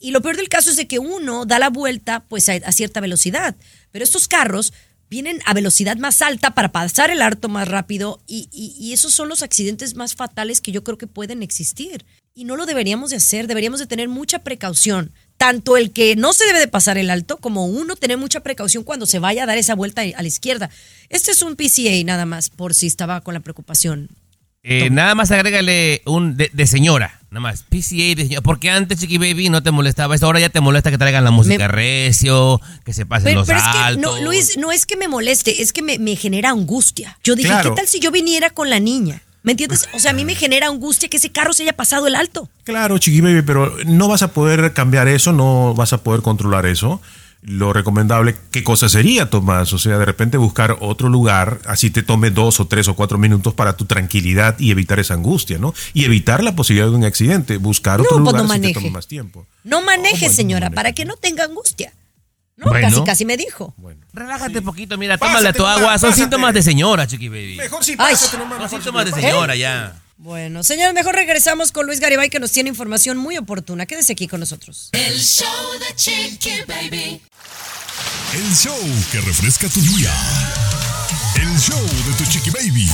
Y 0.00 0.10
lo 0.12 0.22
peor 0.22 0.36
del 0.36 0.48
caso 0.48 0.70
es 0.70 0.76
de 0.76 0.88
que 0.88 0.98
uno 0.98 1.44
da 1.44 1.58
la 1.58 1.68
vuelta 1.70 2.24
pues 2.28 2.48
a, 2.48 2.52
a 2.54 2.72
cierta 2.72 3.00
velocidad, 3.00 3.54
pero 3.92 4.02
estos 4.02 4.26
carros 4.28 4.72
vienen 5.10 5.40
a 5.44 5.54
velocidad 5.54 5.96
más 5.98 6.22
alta 6.22 6.54
para 6.54 6.72
pasar 6.72 7.10
el 7.10 7.20
alto 7.20 7.48
más 7.48 7.68
rápido 7.68 8.20
y, 8.26 8.48
y- 8.52 8.74
y 8.78 8.92
esos 8.92 9.12
son 9.12 9.28
los 9.28 9.42
accidentes 9.42 9.94
más 9.96 10.14
fatales 10.14 10.60
que 10.60 10.72
yo 10.72 10.82
creo 10.84 10.96
que 10.98 11.06
pueden 11.06 11.42
existir. 11.42 12.04
Y 12.34 12.44
no 12.44 12.56
lo 12.56 12.64
deberíamos 12.64 13.10
de 13.10 13.16
hacer, 13.16 13.46
deberíamos 13.48 13.80
de 13.80 13.86
tener 13.88 14.08
mucha 14.08 14.38
precaución. 14.38 15.12
Tanto 15.36 15.76
el 15.76 15.90
que 15.90 16.14
no 16.16 16.32
se 16.32 16.46
debe 16.46 16.60
de 16.60 16.68
pasar 16.68 16.96
el 16.96 17.10
alto 17.10 17.38
como 17.38 17.66
uno 17.66 17.96
tener 17.96 18.18
mucha 18.18 18.40
precaución 18.40 18.84
cuando 18.84 19.04
se 19.06 19.18
vaya 19.18 19.42
a 19.42 19.46
dar 19.46 19.58
esa 19.58 19.74
vuelta 19.74 20.02
a 20.02 20.22
la 20.22 20.28
izquierda. 20.28 20.70
Este 21.08 21.32
es 21.32 21.42
un 21.42 21.56
PCA 21.56 22.02
nada 22.04 22.24
más, 22.26 22.48
por 22.48 22.72
si 22.74 22.86
estaba 22.86 23.20
con 23.20 23.34
la 23.34 23.40
preocupación. 23.40 24.08
Eh, 24.62 24.90
nada 24.90 25.14
más 25.14 25.30
agrégale 25.30 26.02
un 26.04 26.36
de, 26.36 26.50
de 26.52 26.66
señora, 26.66 27.18
nada 27.30 27.40
más. 27.40 27.62
PCA 27.62 28.14
de 28.14 28.24
señora. 28.24 28.42
Porque 28.42 28.70
antes, 28.70 28.98
Chiqui 28.98 29.16
Baby, 29.16 29.48
no 29.48 29.62
te 29.62 29.70
molestaba 29.70 30.14
eso. 30.14 30.26
Ahora 30.26 30.38
ya 30.40 30.50
te 30.50 30.60
molesta 30.60 30.90
que 30.90 30.98
traigan 30.98 31.24
la 31.24 31.30
música 31.30 31.66
recio, 31.66 32.60
que 32.84 32.92
se 32.92 33.06
pasen 33.06 33.24
Pero, 33.24 33.40
los 33.40 33.46
pero 33.46 33.58
es 33.58 33.64
que, 33.64 33.78
altos. 33.78 34.02
no, 34.02 34.20
Luis, 34.22 34.58
no 34.58 34.70
es 34.70 34.84
que 34.84 34.96
me 34.98 35.08
moleste, 35.08 35.62
es 35.62 35.72
que 35.72 35.80
me, 35.82 35.98
me 35.98 36.14
genera 36.14 36.50
angustia. 36.50 37.18
Yo 37.24 37.36
dije, 37.36 37.48
Claro. 37.48 37.70
¿qué 37.70 37.76
tal 37.80 37.88
si 37.88 38.00
yo 38.00 38.10
viniera 38.10 38.50
con 38.50 38.68
la 38.68 38.80
niña? 38.80 39.22
¿Me 39.42 39.52
entiendes? 39.52 39.88
O 39.94 39.98
sea, 39.98 40.10
a 40.10 40.14
mí 40.14 40.26
me 40.26 40.34
genera 40.34 40.66
angustia 40.66 41.08
que 41.08 41.16
ese 41.16 41.30
carro 41.32 41.54
se 41.54 41.62
haya 41.62 41.72
pasado 41.72 42.06
el 42.06 42.14
alto. 42.14 42.50
Claro, 42.64 42.98
Chiqui 42.98 43.22
Baby, 43.22 43.40
pero 43.40 43.74
no 43.86 44.06
vas 44.08 44.20
a 44.20 44.28
poder 44.34 44.74
cambiar 44.74 45.08
eso, 45.08 45.32
no 45.32 45.72
vas 45.74 45.94
a 45.94 46.02
poder 46.02 46.20
controlar 46.20 46.66
eso. 46.66 47.00
Lo 47.42 47.72
recomendable, 47.72 48.36
¿qué 48.50 48.62
cosa 48.62 48.90
sería, 48.90 49.30
Tomás? 49.30 49.72
O 49.72 49.78
sea, 49.78 49.96
de 49.96 50.04
repente 50.04 50.36
buscar 50.36 50.76
otro 50.80 51.08
lugar, 51.08 51.60
así 51.66 51.88
te 51.90 52.02
tome 52.02 52.30
dos 52.30 52.60
o 52.60 52.66
tres 52.66 52.86
o 52.88 52.94
cuatro 52.94 53.16
minutos 53.16 53.54
para 53.54 53.78
tu 53.78 53.86
tranquilidad 53.86 54.58
y 54.58 54.70
evitar 54.70 54.98
esa 55.00 55.14
angustia, 55.14 55.56
¿no? 55.56 55.72
Y 55.94 56.04
evitar 56.04 56.42
la 56.44 56.54
posibilidad 56.54 56.88
de 56.90 56.96
un 56.96 57.04
accidente, 57.04 57.56
buscar 57.56 58.00
otro 58.02 58.18
No, 58.18 58.24
pues 58.24 58.34
lugar 58.34 58.42
no 58.42 58.48
si 58.48 58.52
te 58.52 58.58
maneje. 58.60 58.74
tome 58.74 58.90
más 58.90 59.06
tiempo. 59.06 59.46
No 59.64 59.80
maneje, 59.80 60.18
bueno, 60.26 60.34
señora, 60.34 60.66
maneje. 60.66 60.74
para 60.76 60.92
que 60.92 61.04
no 61.06 61.16
tenga 61.16 61.44
angustia. 61.44 61.94
No, 62.58 62.66
Bueno. 62.66 62.88
casi, 62.88 63.02
casi 63.04 63.24
me 63.24 63.38
dijo. 63.38 63.74
Relájate 64.12 64.60
poquito, 64.60 64.98
mira, 64.98 65.16
Pásate 65.16 65.38
tómale 65.38 65.52
tu 65.56 65.64
agua. 65.66 65.98
Son 65.98 66.10
pásate. 66.10 66.14
síntomas 66.20 66.52
de 66.52 66.60
señora, 66.62 67.06
Chiqui 67.06 67.30
Baby. 67.30 67.56
Mejor 67.56 67.82
si 67.82 67.92
Ay, 67.92 67.96
pásate 68.12 68.36
nomás, 68.36 68.50
Son 68.58 68.62
mejor 68.64 68.80
síntomas 68.82 69.04
de 69.06 69.12
señora 69.12 69.56
ya. 69.56 69.98
Bueno, 70.22 70.62
señores, 70.62 70.92
mejor 70.92 71.14
regresamos 71.14 71.72
con 71.72 71.86
Luis 71.86 71.98
Garibay 71.98 72.28
que 72.28 72.40
nos 72.40 72.52
tiene 72.52 72.68
información 72.68 73.16
muy 73.16 73.38
oportuna. 73.38 73.86
Quédese 73.86 74.12
aquí 74.12 74.28
con 74.28 74.40
nosotros. 74.40 74.90
El 74.92 75.18
show 75.18 75.46
de 75.78 75.96
Chiqui 75.96 76.60
Baby. 76.68 77.22
El 78.34 78.54
show 78.54 78.76
que 79.10 79.20
refresca 79.22 79.66
tu 79.70 79.80
día. 79.80 80.12
El 81.36 81.58
show 81.58 81.80
de 81.80 82.12
tu 82.18 82.30
Chiqui 82.30 82.50
Baby. 82.50 82.86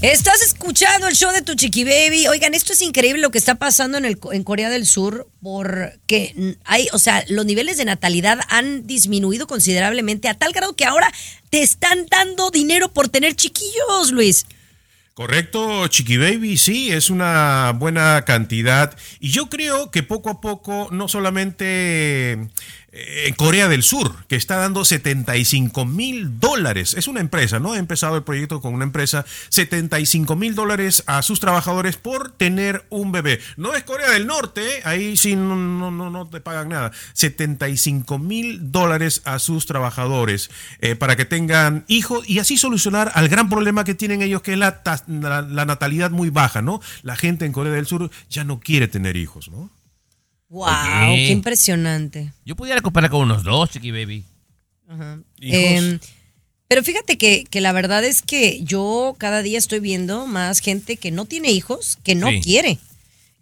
Estás 0.00 0.40
escuchando 0.42 1.08
el 1.08 1.16
show 1.16 1.32
de 1.32 1.42
tu 1.42 1.56
chiqui 1.56 1.82
baby. 1.82 2.28
Oigan, 2.28 2.54
esto 2.54 2.72
es 2.72 2.82
increíble 2.82 3.20
lo 3.20 3.32
que 3.32 3.38
está 3.38 3.56
pasando 3.56 3.98
en, 3.98 4.04
el, 4.04 4.16
en 4.30 4.44
Corea 4.44 4.70
del 4.70 4.86
Sur 4.86 5.28
porque 5.42 6.56
hay, 6.64 6.86
o 6.92 7.00
sea, 7.00 7.24
los 7.26 7.44
niveles 7.44 7.78
de 7.78 7.84
natalidad 7.84 8.38
han 8.48 8.86
disminuido 8.86 9.48
considerablemente 9.48 10.28
a 10.28 10.34
tal 10.34 10.52
grado 10.52 10.76
que 10.76 10.84
ahora 10.84 11.12
te 11.50 11.62
están 11.62 12.06
dando 12.06 12.52
dinero 12.52 12.92
por 12.92 13.08
tener 13.08 13.34
chiquillos, 13.34 14.12
Luis. 14.12 14.46
Correcto, 15.18 15.88
Chiqui 15.88 16.16
Baby, 16.16 16.56
sí, 16.56 16.92
es 16.92 17.10
una 17.10 17.72
buena 17.74 18.24
cantidad. 18.24 18.96
Y 19.18 19.30
yo 19.30 19.48
creo 19.48 19.90
que 19.90 20.04
poco 20.04 20.30
a 20.30 20.40
poco, 20.40 20.86
no 20.92 21.08
solamente 21.08 22.38
en 22.90 23.34
Corea 23.34 23.68
del 23.68 23.82
Sur, 23.82 24.24
que 24.28 24.36
está 24.36 24.56
dando 24.56 24.84
75 24.84 25.84
mil 25.84 26.40
dólares, 26.40 26.94
es 26.94 27.06
una 27.06 27.20
empresa, 27.20 27.58
¿no? 27.58 27.72
Ha 27.72 27.78
empezado 27.78 28.16
el 28.16 28.22
proyecto 28.22 28.60
con 28.60 28.72
una 28.72 28.84
empresa, 28.84 29.26
75 29.50 30.36
mil 30.36 30.54
dólares 30.54 31.04
a 31.06 31.22
sus 31.22 31.38
trabajadores 31.38 31.96
por 31.96 32.32
tener 32.32 32.86
un 32.88 33.12
bebé. 33.12 33.40
No 33.56 33.74
es 33.74 33.82
Corea 33.84 34.10
del 34.10 34.26
Norte, 34.26 34.78
¿eh? 34.78 34.80
ahí 34.84 35.16
sí 35.16 35.36
no, 35.36 35.54
no, 35.54 35.90
no, 35.90 36.10
no 36.10 36.26
te 36.28 36.40
pagan 36.40 36.70
nada. 36.70 36.92
75 37.12 38.18
mil 38.18 38.72
dólares 38.72 39.20
a 39.24 39.38
sus 39.38 39.66
trabajadores 39.66 40.50
eh, 40.80 40.94
para 40.94 41.16
que 41.16 41.26
tengan 41.26 41.84
hijos 41.88 42.28
y 42.28 42.38
así 42.38 42.56
solucionar 42.56 43.12
al 43.14 43.28
gran 43.28 43.50
problema 43.50 43.84
que 43.84 43.94
tienen 43.94 44.22
ellos, 44.22 44.40
que 44.40 44.52
es 44.54 44.58
la, 44.58 44.82
la 45.06 45.64
natalidad 45.66 46.10
muy 46.10 46.30
baja, 46.30 46.62
¿no? 46.62 46.80
La 47.02 47.16
gente 47.16 47.44
en 47.44 47.52
Corea 47.52 47.72
del 47.72 47.86
Sur 47.86 48.10
ya 48.30 48.44
no 48.44 48.60
quiere 48.60 48.88
tener 48.88 49.16
hijos, 49.16 49.50
¿no? 49.50 49.77
Wow, 50.48 51.14
qué 51.14 51.28
impresionante. 51.30 52.32
Yo 52.44 52.56
pudiera 52.56 52.80
comparar 52.80 53.10
con 53.10 53.20
unos 53.22 53.42
dos, 53.42 53.70
chiqui 53.70 53.90
baby. 53.90 54.24
Ajá. 54.88 55.20
Hijos. 55.40 55.60
Em, 55.60 55.98
pero 56.68 56.82
fíjate 56.82 57.18
que, 57.18 57.44
que 57.48 57.60
la 57.60 57.72
verdad 57.72 58.04
es 58.04 58.22
que 58.22 58.60
yo 58.62 59.14
cada 59.18 59.42
día 59.42 59.58
estoy 59.58 59.80
viendo 59.80 60.26
más 60.26 60.60
gente 60.60 60.96
que 60.96 61.10
no 61.10 61.24
tiene 61.26 61.50
hijos, 61.50 61.98
que 62.02 62.14
no 62.14 62.30
Sí. 62.30 62.40
quiere 62.40 62.78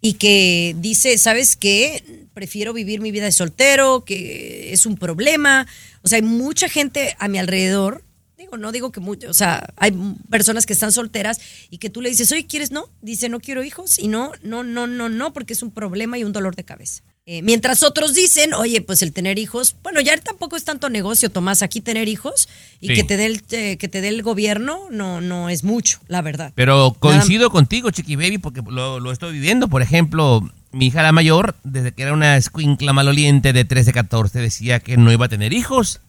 y 0.01 0.13
que 0.13 0.75
dice, 0.77 1.17
¿sabes 1.17 1.55
qué? 1.55 2.03
Prefiero 2.33 2.71
vivir 2.73 3.01
mi 3.01 3.11
vida 3.11 3.25
de 3.25 3.31
soltero, 3.31 4.03
que 4.05 4.71
es 4.73 4.85
un 4.85 4.95
problema. 4.97 5.65
O 6.03 6.07
sea, 6.07 6.17
hay 6.17 6.21
mucha 6.23 6.69
gente 6.69 7.15
a 7.19 7.27
mi 7.27 7.37
alrededor. 7.37 8.03
Digo, 8.37 8.55
no 8.55 8.71
digo 8.71 8.91
que 8.91 8.99
mucho, 8.99 9.31
o 9.31 9.33
sea, 9.33 9.73
hay 9.77 9.91
personas 10.29 10.67
que 10.67 10.73
están 10.73 10.91
solteras 10.91 11.39
y 11.71 11.79
que 11.79 11.89
tú 11.89 12.01
le 12.01 12.09
dices, 12.09 12.31
oye, 12.31 12.45
¿quieres 12.45 12.69
no? 12.69 12.87
Dice, 13.01 13.29
no 13.29 13.39
quiero 13.39 13.63
hijos 13.63 13.97
y 13.97 14.07
no, 14.07 14.31
no, 14.43 14.63
no, 14.63 14.85
no, 14.85 15.09
no, 15.09 15.33
porque 15.33 15.53
es 15.53 15.63
un 15.63 15.71
problema 15.71 16.19
y 16.19 16.23
un 16.23 16.33
dolor 16.33 16.55
de 16.55 16.63
cabeza. 16.63 17.01
Eh, 17.25 17.41
mientras 17.41 17.81
otros 17.81 18.13
dicen, 18.13 18.53
oye, 18.53 18.81
pues 18.81 19.01
el 19.01 19.11
tener 19.11 19.39
hijos, 19.39 19.75
bueno, 19.81 20.01
ya 20.01 20.15
tampoco 20.17 20.55
es 20.55 20.63
tanto 20.63 20.89
negocio, 20.91 21.31
Tomás, 21.31 21.63
aquí 21.63 21.81
tener 21.81 22.07
hijos 22.07 22.47
y 22.79 22.89
Sí. 22.89 22.93
que 22.93 23.03
te 23.03 23.17
dé 23.17 23.25
el, 23.25 23.41
eh, 23.49 23.77
que 23.77 23.87
te 23.87 24.01
dé 24.01 24.09
el 24.09 24.21
gobierno 24.21 24.81
no, 24.91 25.19
no 25.19 25.49
es 25.49 25.63
mucho, 25.63 25.99
la 26.07 26.21
verdad. 26.21 26.53
Pero 26.53 26.95
coincido 26.99 27.49
contigo, 27.49 27.89
Chiqui 27.89 28.15
Baby, 28.15 28.37
porque 28.37 28.61
lo, 28.69 28.99
lo 28.99 29.11
estoy 29.11 29.33
viviendo. 29.33 29.67
Por 29.67 29.81
ejemplo, 29.81 30.47
mi 30.71 30.85
hija 30.87 31.01
la 31.01 31.11
mayor, 31.11 31.55
desde 31.63 31.91
que 31.91 32.03
era 32.03 32.13
una 32.13 32.37
escuincla 32.37 32.93
maloliente 32.93 33.51
de 33.51 33.65
13, 33.65 33.93
14, 33.93 34.39
decía 34.39 34.79
que 34.79 34.95
no 34.95 35.11
iba 35.11 35.25
a 35.25 35.29
tener 35.29 35.53
hijos. 35.53 36.01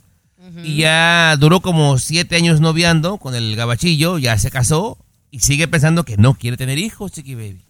Y 0.65 0.77
ya 0.79 1.37
duró 1.39 1.61
como 1.61 1.99
siete 1.99 2.37
años 2.37 2.61
noviando 2.61 3.19
con 3.19 3.35
el 3.35 3.57
gabachillo, 3.57 4.19
ya 4.19 4.39
se 4.39 4.51
casó 4.51 4.99
y 5.31 5.41
sigue 5.41 5.67
pensando 5.69 6.05
que 6.05 6.17
no 6.17 6.35
quiere 6.35 6.57
tener 6.57 6.79
hijos, 6.79 7.13
Chiqui 7.13 7.35
Baby. 7.35 7.65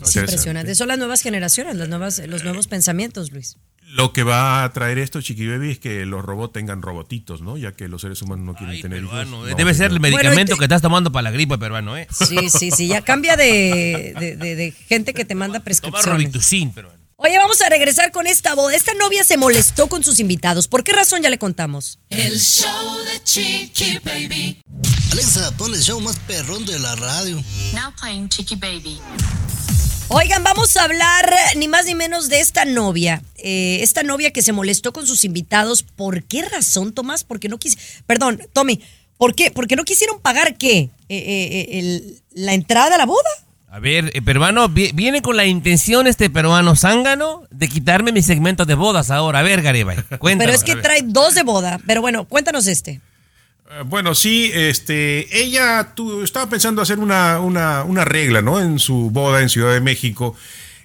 Es 0.00 0.14
impresionante. 0.16 0.74
Son 0.74 0.88
las 0.88 0.98
nuevas 0.98 1.22
generaciones, 1.22 1.76
las 1.76 1.88
nuevas, 1.88 2.20
los 2.26 2.44
nuevos 2.44 2.66
pensamientos, 2.66 3.32
Luis. 3.32 3.56
Lo 3.86 4.12
que 4.12 4.22
va 4.24 4.64
a 4.64 4.72
traer 4.72 4.98
esto, 4.98 5.20
Chiqui 5.20 5.46
Baby, 5.46 5.70
es 5.72 5.78
que 5.78 6.04
los 6.04 6.24
robots 6.24 6.52
tengan 6.52 6.82
robotitos, 6.82 7.42
¿no? 7.42 7.56
Ya 7.56 7.72
que 7.72 7.86
los 7.88 8.00
seres 8.02 8.20
humanos 8.22 8.44
no 8.44 8.54
quieren 8.54 8.80
tener 8.80 9.02
hijos. 9.04 9.26
No, 9.28 9.44
Debe 9.44 9.72
ser 9.74 9.90
el 9.92 10.00
medicamento 10.00 10.56
que 10.56 10.64
estás 10.64 10.82
tomando 10.82 11.12
para 11.12 11.22
la 11.24 11.30
gripe 11.30 11.58
peruano, 11.58 11.96
¿eh? 11.96 12.08
Sí, 12.10 12.48
sí, 12.50 12.70
sí, 12.70 12.88
ya 12.88 13.02
cambia 13.02 13.36
de, 13.36 14.14
de- 14.18 14.36
de- 14.36 14.56
de 14.56 14.70
gente 14.72 15.14
que 15.14 15.24
te 15.24 15.34
manda 15.34 15.58
Toma 15.58 15.64
prescripciones. 15.64 16.06
Robitussin, 16.06 16.72
peruano. 16.72 17.03
Oye, 17.24 17.38
vamos 17.38 17.62
a 17.62 17.70
regresar 17.70 18.12
con 18.12 18.26
esta 18.26 18.54
boda. 18.54 18.74
Esta 18.76 18.92
novia 18.94 19.24
se 19.24 19.38
molestó 19.38 19.88
con 19.88 20.04
sus 20.04 20.20
invitados. 20.20 20.68
¿Por 20.68 20.84
qué 20.84 20.92
razón 20.92 21.22
ya 21.22 21.30
le 21.30 21.38
contamos? 21.38 21.98
El 22.10 22.38
show 22.38 22.98
de 22.98 23.22
Chiqui 23.24 23.98
Baby. 24.04 24.60
Alexa, 25.12 25.50
pon 25.56 25.72
el 25.72 25.80
show 25.80 25.98
más 26.02 26.18
perrón 26.26 26.66
de 26.66 26.78
la 26.78 26.94
radio. 26.96 27.36
Now 27.72 27.94
playing 27.98 28.28
Chiqui 28.28 28.56
Baby. 28.56 29.00
Oigan, 30.08 30.44
vamos 30.44 30.76
a 30.76 30.84
hablar 30.84 31.34
ni 31.56 31.66
más 31.66 31.86
ni 31.86 31.94
menos 31.94 32.28
de 32.28 32.40
esta 32.40 32.66
novia. 32.66 33.22
Eh, 33.36 33.78
esta 33.80 34.02
novia 34.02 34.30
que 34.30 34.42
se 34.42 34.52
molestó 34.52 34.92
con 34.92 35.06
sus 35.06 35.24
invitados. 35.24 35.82
¿Por 35.82 36.24
qué 36.24 36.42
razón, 36.42 36.92
Tomás? 36.92 37.24
Porque 37.24 37.48
no 37.48 37.58
quis... 37.58 37.78
Perdón, 38.06 38.42
Tommy. 38.52 38.82
¿Por 39.16 39.34
qué? 39.34 39.50
¿Porque 39.50 39.76
no 39.76 39.84
quisieron 39.84 40.20
pagar 40.20 40.58
qué? 40.58 40.76
Eh, 40.78 40.90
eh, 41.08 41.48
eh, 41.70 41.78
el- 41.78 42.22
¿La 42.34 42.52
entrada 42.52 42.96
a 42.96 42.98
la 42.98 43.06
boda? 43.06 43.30
A 43.74 43.80
ver, 43.80 44.12
eh, 44.14 44.22
peruano, 44.22 44.68
vi- 44.68 44.92
viene 44.94 45.20
con 45.20 45.36
la 45.36 45.46
intención 45.46 46.06
este 46.06 46.30
peruano 46.30 46.76
zángano 46.76 47.42
de 47.50 47.66
quitarme 47.68 48.12
mis 48.12 48.24
segmentos 48.24 48.68
de 48.68 48.74
bodas 48.76 49.10
ahora. 49.10 49.40
A 49.40 49.42
ver, 49.42 49.62
Garibay, 49.62 49.96
cuéntanos. 50.20 50.38
Pero 50.38 50.52
es 50.52 50.62
que 50.62 50.80
trae 50.80 51.00
dos 51.04 51.34
de 51.34 51.42
boda. 51.42 51.80
Pero 51.84 52.00
bueno, 52.00 52.24
cuéntanos 52.24 52.68
este. 52.68 53.00
Eh, 53.70 53.82
Bueno, 53.86 54.14
sí, 54.14 54.48
este, 54.54 55.26
ella 55.42 55.88
estaba 56.22 56.48
pensando 56.48 56.82
hacer 56.82 57.00
una, 57.00 57.40
una, 57.40 57.82
una 57.82 58.04
regla, 58.04 58.42
¿no? 58.42 58.60
En 58.60 58.78
su 58.78 59.10
boda 59.10 59.42
en 59.42 59.48
Ciudad 59.48 59.72
de 59.72 59.80
México. 59.80 60.36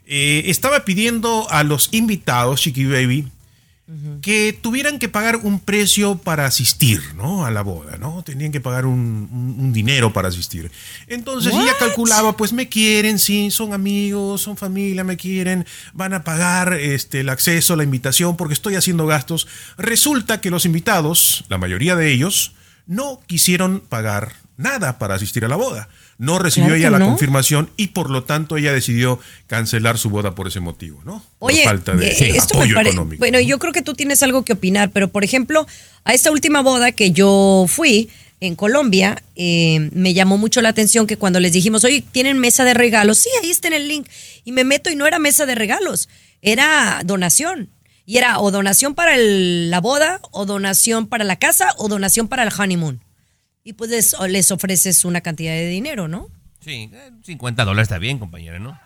Eh, 0.07 0.45
estaba 0.47 0.83
pidiendo 0.83 1.45
a 1.51 1.63
los 1.63 1.89
invitados, 1.91 2.61
Chiqui 2.61 2.85
Baby, 2.85 3.27
que 4.21 4.53
tuvieran 4.53 4.99
que 4.99 5.09
pagar 5.09 5.37
un 5.37 5.59
precio 5.59 6.17
para 6.17 6.45
asistir, 6.45 7.01
¿no? 7.15 7.45
A 7.45 7.51
la 7.51 7.63
boda, 7.63 7.97
¿no? 7.97 8.21
Tenían 8.23 8.51
que 8.51 8.61
pagar 8.61 8.85
un, 8.85 9.27
un- 9.31 9.55
un 9.59 9.73
dinero 9.73 10.13
para 10.13 10.27
asistir. 10.27 10.71
Entonces 11.07 11.51
ella 11.63 11.73
calculaba, 11.79 12.37
pues 12.37 12.53
me 12.53 12.69
quieren, 12.69 13.17
sí, 13.17 13.49
son 13.49 13.73
amigos, 13.73 14.41
son 14.41 14.57
familia, 14.57 15.03
me 15.03 15.17
quieren, 15.17 15.65
van 15.93 16.13
a 16.13 16.23
pagar 16.23 16.73
este, 16.73 17.21
el 17.21 17.29
acceso, 17.29 17.75
la 17.75 17.83
invitación, 17.83 18.37
porque 18.37 18.53
estoy 18.53 18.75
haciendo 18.75 19.07
gastos. 19.07 19.47
Resulta 19.77 20.39
que 20.41 20.51
los 20.51 20.65
invitados, 20.65 21.45
la 21.49 21.57
mayoría 21.57 21.95
de 21.95 22.11
ellos, 22.11 22.51
no 22.85 23.21
quisieron 23.25 23.79
pagar 23.79 24.33
nada 24.57 24.99
para 24.99 25.15
asistir 25.15 25.45
a 25.45 25.47
la 25.47 25.55
boda. 25.55 25.89
No 26.19 26.37
recibió 26.37 26.67
Claro 26.67 26.75
ella 26.79 26.89
la 26.91 26.99
no. 26.99 27.05
confirmación 27.07 27.71
y 27.77 27.87
por 27.87 28.09
lo 28.11 28.23
tanto 28.25 28.57
ella 28.57 28.71
decidió 28.73 29.19
cancelar 29.47 29.97
su 29.97 30.09
boda 30.11 30.35
por 30.35 30.47
ese 30.47 30.59
motivo, 30.59 31.01
¿no? 31.05 31.23
Por 31.39 31.51
Oye, 31.51 31.63
falta 31.63 31.95
de 31.95 32.07
eh, 32.09 32.31
esto 32.35 32.55
me 32.55 32.59
apoyo 32.65 32.75
pare- 32.75 32.89
económico. 32.89 33.19
Bueno, 33.19 33.39
yo 33.39 33.57
creo 33.57 33.71
que 33.73 33.81
tú 33.81 33.93
tienes 33.95 34.21
algo 34.21 34.43
que 34.45 34.53
opinar, 34.53 34.91
pero 34.91 35.07
por 35.07 35.23
ejemplo, 35.23 35.65
a 36.03 36.13
esta 36.13 36.29
última 36.29 36.61
boda 36.61 36.91
que 36.91 37.11
yo 37.11 37.65
fui 37.67 38.09
en 38.41 38.55
Colombia, 38.55 39.23
eh, 39.37 39.89
me 39.93 40.13
llamó 40.13 40.37
mucho 40.37 40.61
la 40.61 40.69
atención 40.69 41.07
que 41.07 41.15
cuando 41.17 41.39
les 41.39 41.53
dijimos, 41.53 41.83
oye, 41.85 42.03
¿tienen 42.11 42.37
mesa 42.37 42.63
de 42.65 42.73
regalos? 42.73 43.17
Sí, 43.19 43.29
ahí 43.41 43.49
está 43.49 43.69
en 43.69 43.73
el 43.75 43.87
link. 43.87 44.07
Y 44.43 44.51
me 44.51 44.63
meto 44.65 44.89
y 44.89 44.95
no 44.95 45.07
era 45.07 45.19
mesa 45.19 45.45
de 45.45 45.55
regalos, 45.55 46.09
era 46.41 47.01
donación. 47.05 47.69
Y 48.05 48.17
era 48.17 48.39
o 48.39 48.49
donación 48.51 48.95
para 48.95 49.15
el- 49.15 49.69
la 49.69 49.79
boda, 49.81 50.19
o 50.31 50.45
donación 50.45 51.07
para 51.07 51.23
la 51.23 51.37
casa, 51.37 51.69
o 51.77 51.87
donación 51.87 52.27
para 52.27 52.43
el 52.43 52.49
honeymoon. 52.57 52.99
Y 53.63 53.73
pues 53.73 53.89
les, 53.89 54.15
les 54.29 54.51
ofreces 54.51 55.05
una 55.05 55.21
cantidad 55.21 55.53
de 55.53 55.67
dinero, 55.67 56.07
¿no? 56.07 56.27
Sí, 56.63 56.89
eh, 56.93 57.11
50 57.23 57.65
dólares 57.65 57.87
está 57.87 57.97
bien, 57.99 58.17
compañera, 58.19 58.59
¿no? 58.59 58.79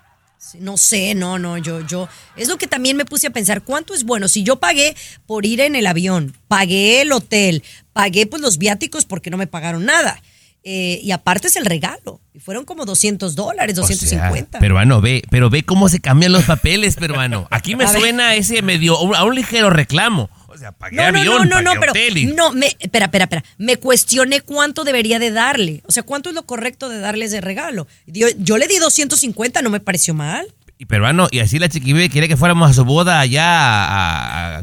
No 0.60 0.76
sé, 0.76 1.16
no, 1.16 1.40
no, 1.40 1.58
yo, 1.58 1.88
yo, 1.88 2.10
es 2.36 2.50
lo 2.50 2.58
que 2.58 2.68
también 2.68 2.98
me 2.98 3.06
puse 3.06 3.28
a 3.28 3.30
pensar, 3.30 3.62
¿cuánto 3.64 3.94
es 3.94 4.04
bueno? 4.04 4.28
Si 4.28 4.44
yo 4.44 4.58
pagué 4.60 4.94
por 5.26 5.46
ir 5.46 5.62
en 5.62 5.76
el 5.78 5.88
avión, 5.88 6.36
pagué 6.50 7.02
el 7.02 7.14
hotel, 7.14 7.64
pagué 7.94 8.26
pues 8.28 8.42
los 8.42 8.58
viáticos 8.58 9.06
porque 9.06 9.30
no 9.30 9.38
me 9.38 9.48
pagaron 9.48 9.86
nada. 9.86 10.22
eh, 10.66 11.00
y 11.02 11.12
aparte 11.12 11.48
es 11.48 11.56
el 11.56 11.66
regalo. 11.66 12.20
Y 12.34 12.40
fueron 12.40 12.66
como 12.66 12.86
200 12.86 13.36
dólares, 13.36 13.78
O 13.78 13.86
sea, 13.88 13.96
250. 13.96 14.60
peruano, 14.60 15.00
ve, 15.02 15.22
pero 15.30 15.50
ve 15.50 15.64
cómo 15.64 15.88
se 15.88 16.00
cambian 16.02 16.32
los 16.34 16.44
papeles, 16.46 16.96
peruano. 16.98 17.48
Aquí 17.50 17.76
me 17.76 17.84
A 17.86 17.92
ver. 17.92 18.00
suena 18.02 18.36
ese 18.36 18.62
medio, 18.62 19.16
a 19.16 19.24
un 19.24 19.36
ligero 19.36 19.70
reclamo. 19.70 20.30
O 20.54 20.58
sea, 20.58 20.72
pagué 20.72 20.96
no, 20.98 21.12
no, 21.12 21.20
avión, 21.20 21.38
no, 21.38 21.44
no, 21.44 21.50
pagué 21.50 21.64
no, 21.64 21.80
pero 21.80 21.92
hotel 21.92 22.18
y- 22.18 22.26
no, 22.28 22.52
me, 22.52 22.68
espera, 22.80 23.06
espera, 23.06 23.24
espera. 23.26 23.44
Me 23.58 23.78
cuestioné 23.78 24.42
cuánto 24.42 24.84
debería 24.84 25.20
de 25.20 25.32
darle. 25.32 25.82
O 25.86 25.92
sea, 25.92 26.04
cuánto 26.04 26.30
es 26.30 26.36
lo 26.36 26.44
correcto 26.46 26.90
de 26.90 27.00
darles 27.00 27.32
de 27.32 27.42
regalo. 27.42 27.88
Yo, 28.06 28.28
yo 28.38 28.58
le 28.58 28.68
di 28.68 28.78
250, 28.78 29.62
no 29.62 29.70
me 29.70 29.80
pareció 29.80 30.14
mal. 30.14 30.48
Y 30.84 30.86
peruano, 30.86 31.30
y 31.32 31.40
así 31.40 31.60
la 31.60 31.70
chiquibé 31.70 32.10
quiere 32.10 32.28
que 32.28 32.36
fuéramos 32.36 32.70
a 32.70 32.74
su 32.74 32.84
boda 32.84 33.22
allá 33.22 33.46
a, 33.46 34.58
a 34.58 34.62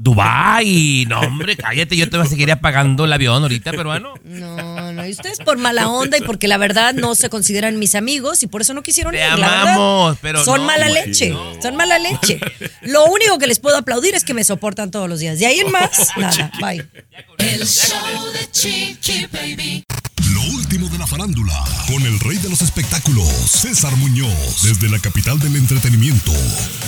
Dubái. 0.00 1.06
No, 1.08 1.20
hombre, 1.20 1.54
cállate, 1.56 1.96
yo 1.96 2.10
te 2.10 2.16
voy 2.16 2.26
a 2.26 2.28
seguir 2.28 2.52
pagando 2.56 3.04
el 3.04 3.12
avión 3.12 3.40
ahorita, 3.40 3.70
peruano. 3.70 4.14
No, 4.24 4.90
no, 4.90 5.06
y 5.06 5.12
ustedes 5.12 5.38
por 5.38 5.58
mala 5.58 5.88
onda 5.88 6.18
y 6.18 6.22
porque 6.22 6.48
la 6.48 6.56
verdad 6.58 6.92
no 6.92 7.14
se 7.14 7.30
consideran 7.30 7.78
mis 7.78 7.94
amigos 7.94 8.42
y 8.42 8.48
por 8.48 8.62
eso 8.62 8.74
no 8.74 8.82
quisieron 8.82 9.12
Te 9.12 9.18
ir. 9.24 9.38
la 9.38 9.62
amamos, 9.62 10.18
pero 10.20 10.44
son 10.44 10.62
no, 10.62 10.66
mala 10.66 10.88
leche, 10.88 11.32
son 11.62 11.76
mala 11.76 12.00
leche. 12.00 12.40
Lo 12.82 13.04
único 13.04 13.38
que 13.38 13.46
les 13.46 13.60
puedo 13.60 13.76
aplaudir 13.76 14.16
es 14.16 14.24
que 14.24 14.34
me 14.34 14.42
soportan 14.42 14.90
todos 14.90 15.08
los 15.08 15.20
días. 15.20 15.38
De 15.38 15.46
ahí 15.46 15.60
en 15.60 15.70
más, 15.70 16.08
nada, 16.16 16.50
bye. 16.60 16.84
El 17.38 17.64
show 17.64 18.32
de 18.32 18.50
Chiqui 18.50 19.26
Baby. 19.32 19.84
Lo 20.42 20.54
último 20.56 20.88
de 20.88 20.96
la 20.98 21.06
farándula, 21.06 21.52
con 21.86 22.02
el 22.06 22.18
rey 22.20 22.38
de 22.38 22.48
los 22.48 22.62
espectáculos, 22.62 23.28
César 23.28 23.94
Muñoz, 23.96 24.62
desde 24.62 24.88
la 24.88 24.98
capital 24.98 25.38
del 25.38 25.56
entretenimiento, 25.56 26.32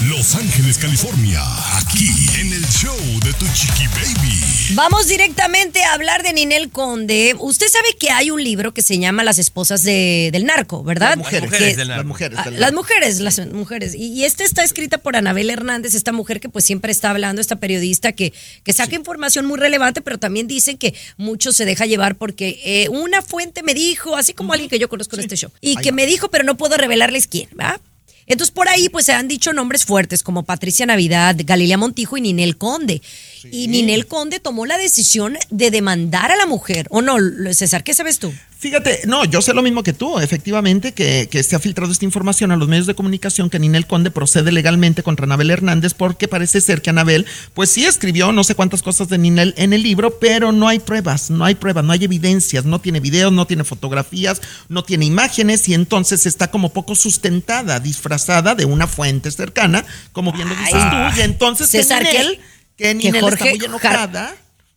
Los 0.09 0.35
Ángeles, 0.35 0.79
California, 0.79 1.43
aquí 1.77 2.09
en 2.41 2.53
el 2.53 2.65
show 2.69 2.97
de 3.25 3.33
Tu 3.35 3.47
Chiqui 3.53 3.87
Baby. 3.89 4.41
Vamos 4.75 5.07
directamente 5.09 5.83
a 5.85 5.93
hablar 5.95 6.23
de 6.23 6.33
Ninel 6.33 6.71
Conde. 6.71 7.35
Usted 7.39 7.67
sabe 7.69 7.89
que 7.99 8.11
hay 8.11 8.31
un 8.31 8.43
libro 8.43 8.73
que 8.73 8.81
se 8.83 8.99
llama 8.99 9.23
Las 9.25 9.39
esposas 9.39 9.83
de- 9.83 10.31
del 10.33 10.45
narco, 10.47 10.83
¿verdad? 10.83 11.11
Las 11.11 11.19
mujeres, 11.19 11.51
Que- 11.51 11.77
del 11.77 11.89
narco. 11.89 12.03
Las 12.03 12.07
mujeres 12.07 12.39
Ah, 12.41 12.45
del 12.45 12.55
las 12.55 12.61
narco. 12.61 12.77
mujeres, 12.77 13.21
las 13.21 13.47
mujeres. 13.53 13.95
Y, 13.95 14.07
y 14.13 14.25
esta 14.25 14.45
está 14.45 14.63
escrita 14.65 14.99
por 14.99 15.17
Anabel 15.17 15.51
Hernández, 15.51 15.95
esta 15.95 16.13
mujer 16.13 16.41
que 16.41 16.49
pues 16.49 16.65
siempre 16.65 16.91
está 16.93 17.11
hablando, 17.11 17.41
esta 17.41 17.57
periodista 17.57 18.13
que, 18.13 18.33
que 18.65 18.73
saca 18.73 18.95
información 18.95 19.45
muy 19.47 19.59
relevante, 19.59 20.01
pero 20.01 20.19
también 20.19 20.47
dicen 20.47 20.79
que 20.79 20.95
mucho 21.19 21.53
se 21.53 21.65
deja 21.65 21.85
llevar 21.87 22.17
porque 22.17 22.61
eh, 22.65 22.89
una 22.89 23.21
fuente 23.43 23.63
me 23.63 23.75
dijo, 23.75 24.17
así 24.17 24.33
como 24.33 24.53
alguien 24.53 24.71
que 24.71 24.79
yo 24.79 24.89
conozco 24.89 25.17
en 25.17 25.23
este 25.23 25.37
show, 25.37 25.51
y 25.61 25.77
que 25.77 25.93
me 25.93 26.07
dijo, 26.07 26.31
pero 26.31 26.45
no 26.45 26.57
puedo 26.57 26.77
revelarles 26.77 27.27
quién, 27.27 27.49
¿va? 27.59 27.81
Entonces 28.27 28.53
por 28.53 28.69
ahí 28.69 28.89
pues 28.89 29.07
se 29.07 29.13
han 29.13 29.27
dicho 29.27 29.53
nombres 29.53 29.85
fuertes 29.85 30.23
como 30.23 30.45
Patricia 30.45 30.87
Navidad, 30.87 31.35
Galilea 31.39 31.77
Montijo 31.77 32.17
y 32.17 32.21
Ninel 32.21 32.57
Conde. 32.57 33.03
Y 33.51 33.67
Ninel 33.67 34.07
Conde 34.07 34.39
tomó 34.39 34.65
la 34.65 34.79
decisión 34.79 35.37
de 35.51 35.73
demandar 35.73 36.31
a 36.31 36.37
la 36.37 36.47
mujer. 36.47 36.87
¿O 36.91 37.03
no, 37.03 37.17
César? 37.53 37.83
¿Qué 37.83 37.95
sabes 37.95 38.21
tú? 38.21 38.33
Fíjate, 38.63 39.01
no, 39.09 39.25
yo 39.25 39.43
sé 39.43 39.55
lo 39.55 39.63
mismo 39.63 39.83
que 39.83 39.93
tú, 39.93 40.21
efectivamente, 40.21 40.93
que, 40.93 41.27
que 41.29 41.43
se 41.43 41.57
ha 41.57 41.59
filtrado 41.59 41.91
esta 41.91 42.05
información 42.05 42.53
a 42.53 42.57
los 42.57 42.69
medios 42.69 42.87
de 42.87 42.95
comunicación 42.95 43.51
que 43.51 43.59
Ninel 43.59 43.89
Conde 43.89 44.13
procede 44.13 44.53
legalmente 44.53 45.03
contra 45.03 45.25
Anabel 45.25 45.51
Hernández 45.51 45.95
porque 45.95 46.29
parece 46.29 46.61
ser 46.61 46.81
que 46.81 46.91
Anabel, 46.91 47.27
pues 47.55 47.73
sí 47.73 47.85
escribió 47.85 48.31
no 48.31 48.45
sé 48.45 48.55
cuántas 48.55 48.81
cosas 48.81 49.09
de 49.09 49.19
Ninel 49.19 49.53
en 49.57 49.73
el 49.73 49.83
libro, 49.83 50.21
pero 50.21 50.53
no 50.53 50.69
hay 50.69 50.79
pruebas, 50.79 51.29
no 51.29 51.45
hay 51.45 51.57
pruebas, 51.57 51.85
no 51.85 51.93
hay 51.93 52.05
evidencias, 52.05 52.65
no 52.65 52.81
tiene 52.81 53.01
videos, 53.01 53.33
no 53.33 53.49
tiene 53.49 53.65
fotografías, 53.65 54.41
no 54.69 54.85
tiene 54.85 55.07
imágenes 55.07 55.69
y 55.69 55.75
entonces 55.75 56.25
está 56.25 56.53
como 56.53 56.73
poco 56.73 56.95
sustentada, 56.95 57.81
disfrazada 57.81 58.55
de 58.55 58.65
una 58.65 58.87
fuente 58.87 59.33
cercana, 59.33 59.85
como 60.13 60.33
bien 60.33 60.49
lo 60.49 60.55
dices 60.55 60.75
Ay. 60.75 61.11
tú, 61.11 61.19
y 61.19 61.23
entonces 61.23 61.69
César, 61.69 62.05
que- 62.05 62.13
Ninel, 62.13 62.41
que 62.77 62.85
que 62.85 62.95
Ninel 62.95 63.23
Jorge 63.23 63.45
está 63.45 63.57
muy 63.57 63.65
enojada. 63.65 64.37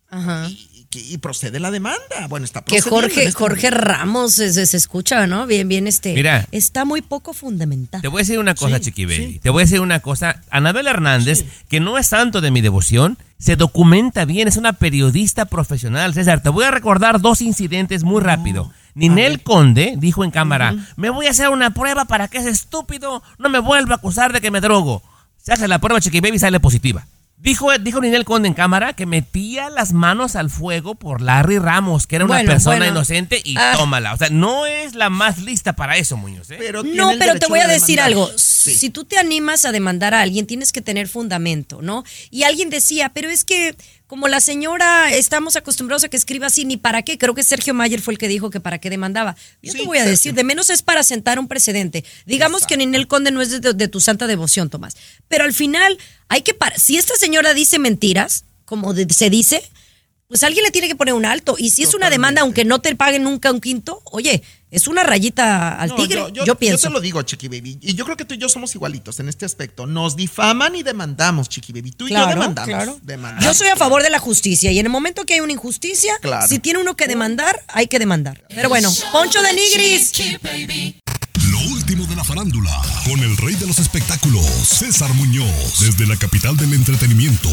Ajá. 0.10 0.48
Y, 0.50 0.75
y- 0.96 1.18
procede 1.18 1.60
la 1.60 1.72
demanda. 1.72 2.28
Bueno, 2.30 2.46
está 2.46 2.62
Que 2.64 2.82
Jorge, 2.82 3.24
este 3.26 3.32
Jorge 3.38 3.70
momento. 3.72 3.88
Ramos 3.88 4.34
se, 4.34 4.66
se- 4.66 4.78
escucha, 4.78 5.28
¿no? 5.28 5.46
Bien, 5.48 5.68
bien, 5.68 5.88
este. 5.88 6.14
Mira. 6.14 6.48
Está 6.52 6.86
muy 6.86 7.02
poco 7.02 7.34
fundamentado. 7.34 8.02
Te 8.02 8.08
voy 8.08 8.20
a 8.20 8.24
decir 8.24 8.40
una 8.40 8.56
cosa, 8.56 8.80
Chiqui 8.80 9.06
Baby. 9.06 9.40
Te 9.42 9.50
voy 9.50 9.62
a 9.62 9.66
decir 9.66 9.80
una 9.82 10.00
cosa. 10.00 10.42
Anabel 10.50 10.88
Hernández, 10.88 11.46
que 11.70 11.80
no 11.80 11.98
es 11.98 12.08
santo 12.08 12.42
de 12.42 12.52
mi 12.52 12.62
devoción, 12.62 13.18
se 13.38 13.56
documenta 13.56 14.26
bien, 14.26 14.48
es 14.48 14.58
una 14.58 14.74
periodista 14.74 15.46
profesional. 15.46 16.14
César, 16.14 16.42
te 16.42 16.50
voy 16.50 16.66
a 16.66 16.72
recordar 16.72 17.22
dos 17.22 17.42
incidentes 17.42 18.04
muy 18.04 18.22
rápido. 18.22 18.72
Ninel 18.94 19.42
Conde 19.44 19.96
dijo 19.98 20.24
en 20.24 20.32
cámara, 20.32 20.74
me 20.96 21.10
voy 21.10 21.28
a 21.28 21.32
hacer 21.32 21.50
una 21.50 21.74
prueba 21.74 22.06
para 22.06 22.30
que 22.30 22.38
ese 22.38 22.50
estúpido 22.50 23.22
no 23.38 23.50
me 23.50 23.60
vuelva 23.60 23.96
a 23.96 23.98
acusar 23.98 24.32
de 24.32 24.40
que 24.40 24.52
me 24.52 24.62
drogo. 24.62 25.04
Se 25.42 25.52
hace 25.54 25.68
la 25.68 25.80
prueba, 25.80 26.00
Chiqui 26.00 26.22
Baby, 26.22 26.40
sale 26.40 26.60
positiva. 26.60 27.06
Dijo, 27.38 27.68
dijo 27.80 28.00
Ninel 28.02 28.24
Conde 28.26 28.48
en 28.48 28.54
cámara 28.54 28.94
que 28.94 29.06
metía 29.06 29.70
las 29.70 29.92
manos 29.92 30.36
al 30.36 30.50
fuego 30.50 30.96
por 30.96 31.22
Larry 31.22 31.60
Ramos, 31.60 32.08
que 32.08 32.16
era 32.16 32.26
una 32.26 32.36
Bueno, 32.36 32.50
persona 32.52 32.78
bueno. 32.78 32.92
inocente, 32.94 33.42
y 33.44 33.56
Ah. 33.58 33.74
tómala. 33.76 34.14
O 34.14 34.18
sea, 34.18 34.30
no 34.30 34.66
es 34.66 34.96
la 34.96 35.10
más 35.10 35.40
lista 35.40 35.74
para 35.74 35.98
eso, 35.98 36.16
Muñoz. 36.18 36.50
¿eh? 36.52 36.58
No, 36.86 37.12
pero 37.20 37.38
te 37.38 37.48
voy 37.48 37.60
a 37.60 37.68
decir 37.68 38.00
algo. 38.00 38.32
Si 38.38 38.90
tú 38.90 39.04
te 39.04 39.18
animas 39.20 39.66
a 39.66 39.72
demandar 39.74 40.14
a 40.14 40.22
alguien, 40.22 40.48
tienes 40.48 40.72
que 40.72 40.82
tener 40.82 41.08
fundamento, 41.10 41.82
¿no? 41.82 42.04
Y 42.32 42.44
alguien 42.44 42.70
decía, 42.70 43.10
pero 43.14 43.30
es 43.30 43.44
que 43.44 43.76
como 44.08 44.28
la 44.28 44.40
señora 44.40 45.12
estamos 45.14 45.56
acostumbrados 45.56 46.04
a 46.04 46.10
que 46.10 46.18
escriba 46.18 46.48
así, 46.48 46.64
ni 46.66 46.78
para 46.78 47.02
qué. 47.02 47.18
Creo 47.18 47.34
que 47.34 47.44
Sergio 47.44 47.74
Mayer 47.74 48.02
fue 48.02 48.14
el 48.14 48.18
que 48.18 48.28
dijo 48.28 48.50
que 48.50 48.60
para 48.60 48.78
qué 48.80 48.90
demandaba. 48.90 49.36
Yo 49.64 49.74
te 49.74 49.84
voy 49.84 49.98
a 49.98 50.06
decir, 50.06 50.34
de 50.34 50.44
menos 50.44 50.70
es 50.70 50.82
para 50.84 51.02
sentar 51.04 51.40
un 51.40 51.48
precedente. 51.48 52.04
Digamos 52.26 52.66
que 52.68 52.78
Ninel 52.78 53.08
Conde 53.08 53.32
no 53.32 53.42
es 53.42 53.62
de, 53.62 53.74
de 53.74 53.88
tu 53.88 54.00
santa 54.00 54.28
devoción, 54.28 54.70
Tomás. 54.70 54.96
Pero 55.28 55.44
al 55.44 55.54
final, 55.54 55.98
hay 56.28 56.42
que 56.42 56.54
parar. 56.54 56.80
Si 56.80 56.98
esta 56.98 57.16
señora 57.16 57.54
dice 57.54 57.80
mentiras, 57.80 58.46
como 58.66 58.94
de- 58.94 59.12
se 59.14 59.30
dice, 59.30 59.64
pues 60.36 60.44
alguien 60.44 60.66
le 60.66 60.72
tiene 60.72 60.90
que 60.90 60.96
poner 60.96 61.14
un 61.14 61.26
alto. 61.26 61.56
Y 61.58 61.72
si 61.72 61.84
es 61.84 61.94
una 61.94 62.10
demanda, 62.10 62.42
aunque 62.42 62.66
no 62.66 62.80
te 62.82 62.94
paguen 62.94 63.24
nunca 63.24 63.54
un 63.54 63.62
quinto, 63.62 64.02
oye, 64.04 64.44
es 64.70 64.86
una 64.86 65.02
rayita 65.06 65.80
al 65.80 65.88
No, 65.88 65.96
tigre. 65.96 66.16
yo, 66.16 66.28
Yo, 66.30 66.44
yo- 66.46 66.56
pienso. 66.56 66.84
Yo 66.84 66.90
te 66.90 66.94
lo 66.96 67.00
digo, 67.00 67.22
Chiqui 67.22 67.48
Baby. 67.48 67.78
Y 67.82 67.94
yo 67.94 68.04
creo 68.04 68.18
que 68.18 68.26
tú 68.26 68.34
y 68.34 68.38
yo 68.38 68.50
somos 68.50 68.76
igualitos 68.76 69.22
en 69.22 69.30
este 69.30 69.46
aspecto. 69.46 69.86
Nos 69.88 70.18
difaman 70.18 70.76
y 70.76 70.84
demandamos, 70.84 71.48
Chiqui 71.48 71.72
Baby. 71.72 71.92
Tú 71.92 72.10
y 72.10 72.12
yo 72.12 72.28
demandamos. 72.28 72.68
claro. 72.68 73.00
demandamos. 73.02 73.46
Yo 73.46 73.54
soy 73.54 73.70
a 73.70 73.78
favor 73.78 74.04
de 74.04 74.10
la 74.10 74.20
justicia 74.20 74.74
y 74.74 74.80
en 74.80 74.88
el 74.88 74.92
momento 74.92 75.24
que 75.26 75.36
hay 75.36 75.40
una 75.40 75.54
injusticia, 75.54 76.12
Claro. 76.22 76.46
si 76.50 76.60
tiene 76.60 76.80
uno 76.80 76.98
que 76.98 77.08
demandar, 77.08 77.64
hay 77.70 77.88
que 77.88 77.98
demandar. 77.98 78.44
Pero 78.50 78.68
bueno, 78.68 78.92
Poncho 79.14 79.42
de 79.42 79.54
Nigris. 79.54 80.12
Último 81.96 82.10
de 82.10 82.16
la 82.18 82.26
farándula, 82.26 82.82
con 83.06 83.22
el 83.22 83.38
rey 83.38 83.56
de 83.56 83.66
los 83.68 83.80
espectáculos, 83.80 84.46
César 84.46 85.14
Muñoz, 85.14 85.80
desde 85.80 86.06
la 86.06 86.18
capital 86.18 86.58
del 86.58 86.74
entretenimiento, 86.74 87.48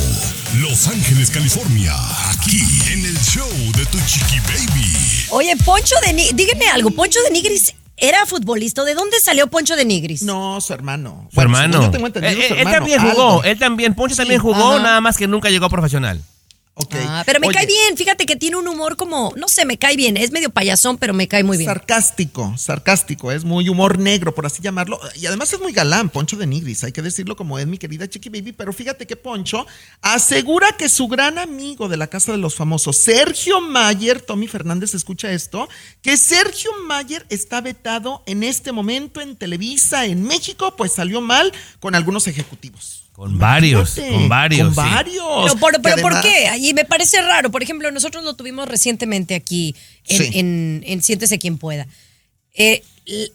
Los 0.59 0.89
Ángeles, 0.89 1.31
California, 1.31 1.95
aquí 2.33 2.61
en 2.93 3.05
el 3.05 3.17
show 3.21 3.49
de 3.77 3.87
Tu 3.87 3.99
Chiqui 4.05 4.41
Baby. 4.41 4.97
Oye, 5.31 5.57
Poncho 5.65 5.95
de 6.05 6.13
Nigris, 6.15 6.35
dígame 6.35 6.67
algo, 6.71 6.91
Poncho 6.91 7.21
de 7.23 7.31
Nigris 7.31 7.73
era 7.97 8.27
futbolista. 8.27 8.83
¿De 8.83 8.95
dónde 8.95 9.21
salió 9.21 9.47
Poncho 9.47 9.77
de 9.77 9.85
Nigris? 9.85 10.23
No, 10.25 10.61
su 10.61 10.73
hermano. 10.73 11.29
Su 11.33 11.41
hermano. 11.41 11.75
según 11.75 11.87
yo 11.87 11.91
tengo 11.93 12.07
entendido, 12.09 12.33
Eh, 12.43 12.49
su 12.49 12.55
él 12.55 12.59
hermano, 12.61 12.77
también 12.79 13.01
jugó, 13.01 13.45
él 13.45 13.59
también, 13.61 13.95
Poncho 13.95 14.17
Sí, 14.17 14.23
también 14.23 14.41
jugó, 14.41 14.73
ajá. 14.73 14.83
nada 14.83 15.01
más 15.01 15.17
que 15.17 15.29
nunca 15.29 15.51
llegó 15.51 15.67
a 15.67 15.71
profesional. 15.71 16.21
Ah, 16.75 17.23
pero 17.27 17.39
me 17.39 17.49
Oye. 17.49 17.57
cae 17.57 17.67
bien, 17.67 17.97
fíjate 17.97 18.25
que 18.25 18.35
tiene 18.35 18.57
un 18.57 18.67
humor 18.67 18.97
como, 18.97 19.33
no 19.37 19.47
sé, 19.49 19.67
me 19.67 19.79
cae 19.79 19.95
bien, 19.95 20.17
es 20.17 20.31
medio 20.31 20.49
payasón, 20.51 20.97
pero 20.97 21.13
me 21.13 21.29
cae 21.29 21.45
muy 21.45 21.59
bien. 21.59 21.69
Sarcástico, 21.69 22.55
sarcástico, 22.57 23.31
es 23.31 23.45
muy 23.45 23.69
humor 23.69 23.99
negro, 23.99 24.35
por 24.35 24.47
así 24.47 24.63
llamarlo. 24.63 24.99
Y 25.17 25.27
además 25.27 25.53
es 25.53 25.61
muy 25.61 25.73
galán, 25.73 26.09
Poncho 26.09 26.37
de 26.37 26.47
Nigris, 26.47 26.83
hay 26.85 26.93
que 26.93 27.03
decirlo 27.03 27.37
como 27.37 27.59
es 27.59 27.67
mi 27.67 27.77
querida 27.77 28.09
Chiqui 28.09 28.31
Baby. 28.31 28.53
Pero 28.53 28.73
fíjate 28.73 29.07
que 29.07 29.17
Poncho 29.17 29.67
asegura 30.01 30.73
que 30.77 30.89
su 30.89 31.09
gran 31.09 31.39
amigo 31.39 31.89
de 31.89 31.99
la 31.99 32.07
Casa 32.07 32.33
de 32.33 32.39
los 32.39 32.55
Famosos, 32.55 32.97
Sergio 32.97 33.61
Mayer, 33.61 34.21
Tommy 34.23 34.49
Fernández, 34.49 34.95
escucha 34.95 35.31
esto, 35.31 35.69
que 36.01 36.17
Sergio 36.17 36.71
Mayer 36.87 37.27
está 37.29 37.61
vetado 37.61 38.23
en 38.27 38.43
este 38.43 38.73
momento 38.73 39.21
en 39.21 39.37
Televisa, 39.37 40.07
en 40.07 40.23
México, 40.23 40.75
pues 40.77 40.93
salió 40.93 41.21
mal 41.21 41.53
con 41.81 41.95
algunos 41.95 42.27
ejecutivos. 42.27 43.02
Con 43.23 43.39
varios, 43.39 43.95
con 43.95 44.29
varios. 44.29 44.75
Con 44.75 44.85
sí. 44.85 44.91
varios. 44.91 45.25
Pero, 45.45 45.57
por, 45.61 45.73
que 45.75 45.79
pero 45.81 46.03
¿por 46.03 46.21
qué? 46.23 46.51
Y 46.59 46.75
me 46.75 46.85
parece 46.85 47.23
raro. 47.23 47.51
Por 47.53 47.63
ejemplo, 47.63 47.91
nosotros 47.93 48.25
lo 48.25 48.35
tuvimos 48.35 48.67
recientemente 48.67 49.37
aquí 49.37 49.77
en, 50.09 50.19
Sí. 50.19 50.31
en- 50.39 50.83
en 50.87 51.03
Siéntese 51.03 51.39
quien 51.39 51.57
pueda. 51.57 51.87
Eh, 52.55 52.83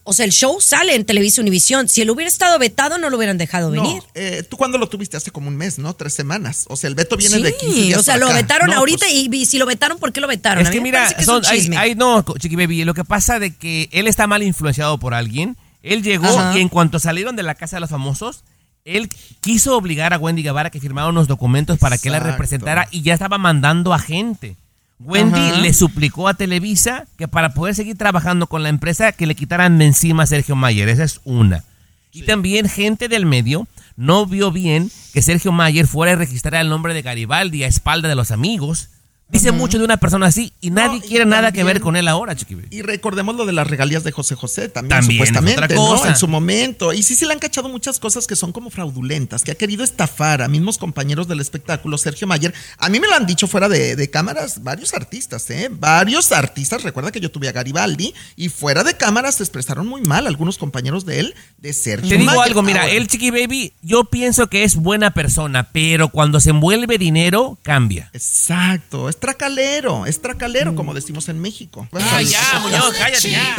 o 0.04 0.14
sea, 0.14 0.26
el 0.26 0.32
show 0.32 0.60
sale 0.62 0.94
en 0.96 1.06
Televisa 1.06 1.42
Univisión. 1.42 1.88
Si 1.90 2.02
él 2.02 2.10
hubiera 2.10 2.28
estado 2.30 2.58
vetado, 2.60 2.98
no 2.98 3.10
lo 3.10 3.18
hubieran 3.18 3.38
dejado 3.38 3.70
No, 3.74 3.82
venir. 3.82 4.04
eh, 4.14 4.44
tú 4.50 4.58
cuando 4.58 4.78
lo 4.78 4.88
tuviste 4.90 5.18
hace 5.18 5.32
como 5.32 5.48
un 5.48 5.58
mes, 5.58 5.78
¿no? 5.80 5.94
Tres 5.94 6.14
semanas. 6.14 6.66
O 6.68 6.76
sea, 6.76 6.90
el 6.90 6.96
veto 6.96 7.16
viene 7.18 7.38
Sí, 7.38 7.44
de 7.44 7.56
15 7.56 7.82
días 7.82 8.00
o 8.00 8.04
sea, 8.04 8.16
para 8.16 8.26
lo 8.26 8.32
acá. 8.32 8.42
vetaron 8.42 8.70
No, 8.70 8.78
ahorita 8.78 9.06
pues, 9.06 9.14
y, 9.14 9.30
y 9.34 9.46
si 9.46 9.58
lo 9.58 9.66
vetaron, 9.66 10.00
¿por 10.00 10.12
qué 10.14 10.20
lo 10.22 10.28
vetaron? 10.28 10.64
Es 10.64 10.70
que 10.70 10.82
mira, 10.82 11.08
que 11.14 11.22
es 11.22 11.26
son, 11.26 11.44
un 11.46 11.78
hay, 11.78 11.96
no, 11.96 12.24
Chiqui 12.40 12.56
Baby, 12.56 12.84
lo 12.86 12.94
que 12.94 13.04
pasa 13.06 13.40
de 13.40 13.56
que 13.56 13.90
él 13.92 14.08
está 14.08 14.28
mal 14.28 14.44
influenciado 14.44 14.98
por 15.00 15.14
alguien. 15.14 15.58
Él 15.84 16.02
llegó 16.04 16.28
Ajá. 16.28 16.58
y 16.58 16.62
en 16.62 16.70
cuanto 16.70 17.00
salieron 17.00 17.36
de 17.36 17.44
la 17.44 17.56
casa 17.56 17.78
de 17.78 17.82
los 17.82 17.90
famosos, 17.90 18.44
él 18.88 19.10
quiso 19.42 19.76
obligar 19.76 20.14
a 20.14 20.18
Wendy 20.18 20.44
Guevara 20.44 20.70
que 20.70 20.80
firmara 20.80 21.10
unos 21.10 21.28
documentos 21.28 21.78
para 21.78 21.98
que 21.98 22.10
la 22.10 22.20
representara 22.20 22.88
y 22.90 23.02
ya 23.02 23.14
estaba 23.14 23.38
mandando 23.38 23.94
a 23.94 24.00
gente. 24.00 24.56
Wendy 25.00 25.40
Ajá. 25.40 25.60
le 25.60 25.74
suplicó 25.74 26.28
a 26.28 26.34
Televisa 26.34 27.06
que 27.18 27.28
para 27.28 27.54
poder 27.54 27.76
seguir 27.76 27.98
trabajando 27.98 28.48
con 28.48 28.64
la 28.64 28.70
empresa 28.70 29.12
que 29.12 29.28
le 29.28 29.36
quitaran 29.36 29.78
de 29.78 29.86
encima 29.86 30.24
a 30.24 30.28
Sergio 30.28 30.56
Mayer. 30.56 30.90
Esa 30.90 31.04
es 31.04 31.20
una. 31.24 31.64
Y 32.12 32.24
también 32.24 32.68
gente 32.68 33.10
del 33.10 33.26
medio 33.26 33.68
no 33.96 34.26
vio 34.26 34.52
bien 34.52 34.90
que 35.14 35.22
Sergio 35.22 35.52
Mayer 35.52 35.86
fuera 35.86 36.14
a 36.14 36.16
registrar 36.16 36.62
el 36.62 36.70
nombre 36.70 36.94
de 36.94 37.04
Garibaldi 37.04 37.64
a 37.64 37.68
espalda 37.68 38.08
de 38.08 38.16
los 38.16 38.32
amigos. 38.32 38.90
Dice 39.30 39.52
mucho 39.52 39.78
de 39.78 39.84
una 39.84 39.98
persona 39.98 40.28
así 40.28 40.54
y 40.62 40.70
nadie 40.72 41.00
No, 41.00 41.06
y 41.06 41.08
quiere 41.08 41.26
nada 41.26 41.52
que 41.52 41.64
ver 41.64 41.82
con 41.82 41.98
él 41.98 42.08
ahora, 42.08 42.36
Chiqui 42.36 42.56
Baby. 42.56 42.68
Y 42.72 42.82
recordemos 42.82 43.36
lo 43.36 43.46
de 43.46 43.52
las 43.52 43.68
regalías 43.68 44.06
de 44.06 44.12
José 44.14 44.36
José 44.36 44.70
también, 44.70 45.00
También 45.00 45.22
es 45.22 45.28
supuestamente, 45.28 45.76
otra 45.76 45.76
¿no? 45.76 46.06
En 46.06 46.16
su 46.16 46.28
momento. 46.28 46.94
Y 46.94 47.04
sí 47.04 47.16
se 47.16 47.26
le 47.26 47.34
han 47.34 47.40
cachado 47.40 47.68
muchas 47.68 48.00
cosas 48.00 48.26
que 48.26 48.38
son 48.38 48.54
como 48.54 48.70
fraudulentas, 48.70 49.44
que 49.44 49.52
ha 49.52 49.56
querido 49.56 49.84
estafar 49.84 50.42
a 50.42 50.48
mismos 50.48 50.78
compañeros 50.78 51.28
del 51.28 51.42
espectáculo, 51.42 51.98
Sergio 51.98 52.26
Mayer. 52.26 52.54
A 52.78 52.88
mí 52.90 53.00
me 53.00 53.08
lo 53.08 53.16
han 53.16 53.26
dicho 53.26 53.48
fuera 53.48 53.68
de, 53.68 53.98
de 53.98 54.10
cámaras 54.10 54.64
varios 54.64 54.94
artistas, 54.94 55.50
¿eh? 55.50 55.70
Varios 55.72 56.32
artistas. 56.32 56.84
Recuerda 56.84 57.12
que 57.12 57.20
yo 57.20 57.30
tuve 57.30 57.50
a 57.50 57.52
Garibaldi 57.52 58.14
y 58.38 58.48
fuera 58.50 58.84
de 58.84 58.96
cámaras 58.96 59.36
se 59.36 59.44
expresaron 59.44 59.88
muy 59.88 60.02
mal 60.02 60.26
algunos 60.28 60.58
compañeros 60.58 61.06
de 61.06 61.20
él, 61.20 61.36
de 61.58 61.74
Sergio 61.74 62.08
Te 62.10 62.18
digo 62.18 62.32
Mayer. 62.32 62.44
algo, 62.44 62.62
mira, 62.64 62.82
Ahora, 62.84 62.94
el 62.94 63.08
Chiqui 63.08 63.32
Baby, 63.32 63.74
yo 63.82 64.06
pienso 64.06 64.48
que 64.48 64.64
es 64.64 64.78
buena 64.78 65.12
persona, 65.12 65.70
pero 65.74 66.10
cuando 66.10 66.40
se 66.40 66.52
envuelve 66.52 66.98
dinero, 66.98 67.58
cambia. 67.64 68.10
Exacto, 68.14 69.10
es 69.18 69.22
tracalero, 69.22 70.06
es 70.06 70.22
tracalero, 70.22 70.76
como 70.76 70.94
decimos 70.94 71.28
en 71.28 71.40
México. 71.40 71.88
Ah, 71.92 72.22
ya, 72.22 72.60
Muñoz, 72.60 72.94
cállate 72.96 73.32
ya. 73.32 73.56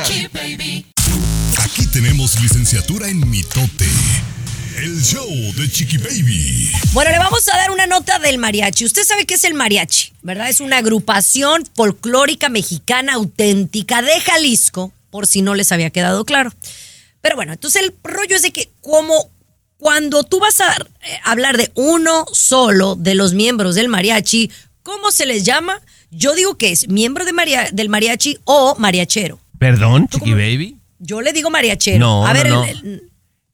Aquí 1.64 1.86
tenemos 1.88 2.40
licenciatura 2.40 3.08
en 3.08 3.28
mitote. 3.28 3.88
El 4.76 5.02
show 5.02 5.28
de 5.56 5.68
Chiqui 5.68 5.98
Baby. 5.98 6.70
Bueno, 6.92 7.10
le 7.10 7.18
vamos 7.18 7.48
a 7.48 7.56
dar 7.56 7.72
una 7.72 7.86
nota 7.86 8.20
del 8.20 8.38
mariachi. 8.38 8.84
Usted 8.84 9.02
sabe 9.02 9.26
qué 9.26 9.34
es 9.34 9.42
el 9.42 9.54
mariachi, 9.54 10.12
¿verdad? 10.22 10.48
Es 10.48 10.60
una 10.60 10.78
agrupación 10.78 11.68
folclórica 11.74 12.48
mexicana 12.48 13.14
auténtica 13.14 14.00
de 14.00 14.20
Jalisco, 14.20 14.92
por 15.10 15.26
si 15.26 15.42
no 15.42 15.56
les 15.56 15.72
había 15.72 15.90
quedado 15.90 16.24
claro. 16.24 16.52
Pero 17.20 17.34
bueno, 17.34 17.52
entonces 17.52 17.82
el 17.82 17.92
rollo 18.04 18.36
es 18.36 18.42
de 18.42 18.52
que 18.52 18.70
como 18.80 19.28
cuando 19.78 20.24
tú 20.24 20.40
vas 20.40 20.60
a 20.60 20.72
eh, 20.72 21.20
hablar 21.24 21.56
de 21.56 21.70
uno 21.74 22.26
solo 22.32 22.94
de 22.96 23.14
los 23.14 23.32
miembros 23.32 23.74
del 23.74 23.88
mariachi, 23.88 24.50
¿cómo 24.88 25.10
se 25.10 25.26
les 25.26 25.44
llama? 25.44 25.80
Yo 26.10 26.34
digo 26.34 26.56
que 26.56 26.70
es 26.72 26.88
miembro 26.88 27.24
de 27.26 27.32
maria- 27.34 27.68
del 27.72 27.88
mariachi 27.90 28.38
o 28.44 28.74
mariachero. 28.78 29.38
Perdón, 29.58 30.08
Chiqui 30.08 30.32
Baby. 30.32 30.78
Yo 30.98 31.20
le 31.20 31.32
digo 31.34 31.50
mariachero. 31.50 31.98
No, 31.98 32.26
a 32.26 32.32
no, 32.32 32.34
ver, 32.34 32.48
no. 32.48 32.64
el- 32.64 32.78
el- 32.78 33.02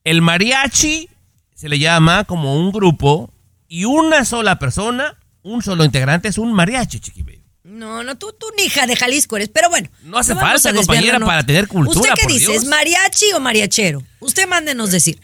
El 0.04 0.22
mariachi 0.22 1.08
se 1.54 1.68
le 1.68 1.78
llama 1.78 2.24
como 2.24 2.56
un 2.56 2.70
grupo 2.70 3.30
y 3.68 3.84
una 3.84 4.24
sola 4.24 4.58
persona, 4.58 5.16
un 5.42 5.62
solo 5.62 5.84
integrante 5.84 6.28
es 6.28 6.38
un 6.38 6.52
mariachi, 6.52 7.00
Chiqui 7.00 7.22
Baby. 7.22 7.42
No, 7.64 8.04
no, 8.04 8.16
tú, 8.16 8.32
tú 8.38 8.46
ni 8.56 8.64
hija 8.64 8.86
de 8.86 8.94
Jalisco 8.94 9.36
eres, 9.36 9.48
pero 9.48 9.68
bueno. 9.70 9.88
No 10.04 10.18
hace 10.18 10.34
vamos 10.34 10.62
falta, 10.62 10.72
compañera, 10.78 11.18
para 11.18 11.44
tener 11.44 11.66
cultura, 11.66 11.98
¿Usted 12.00 12.14
qué 12.14 12.22
por 12.24 12.32
dice? 12.32 12.50
Dios. 12.52 12.62
¿Es 12.62 12.68
mariachi 12.68 13.32
o 13.32 13.40
mariachero? 13.40 14.02
Usted 14.20 14.46
mándenos 14.46 14.90
decir. 14.92 15.18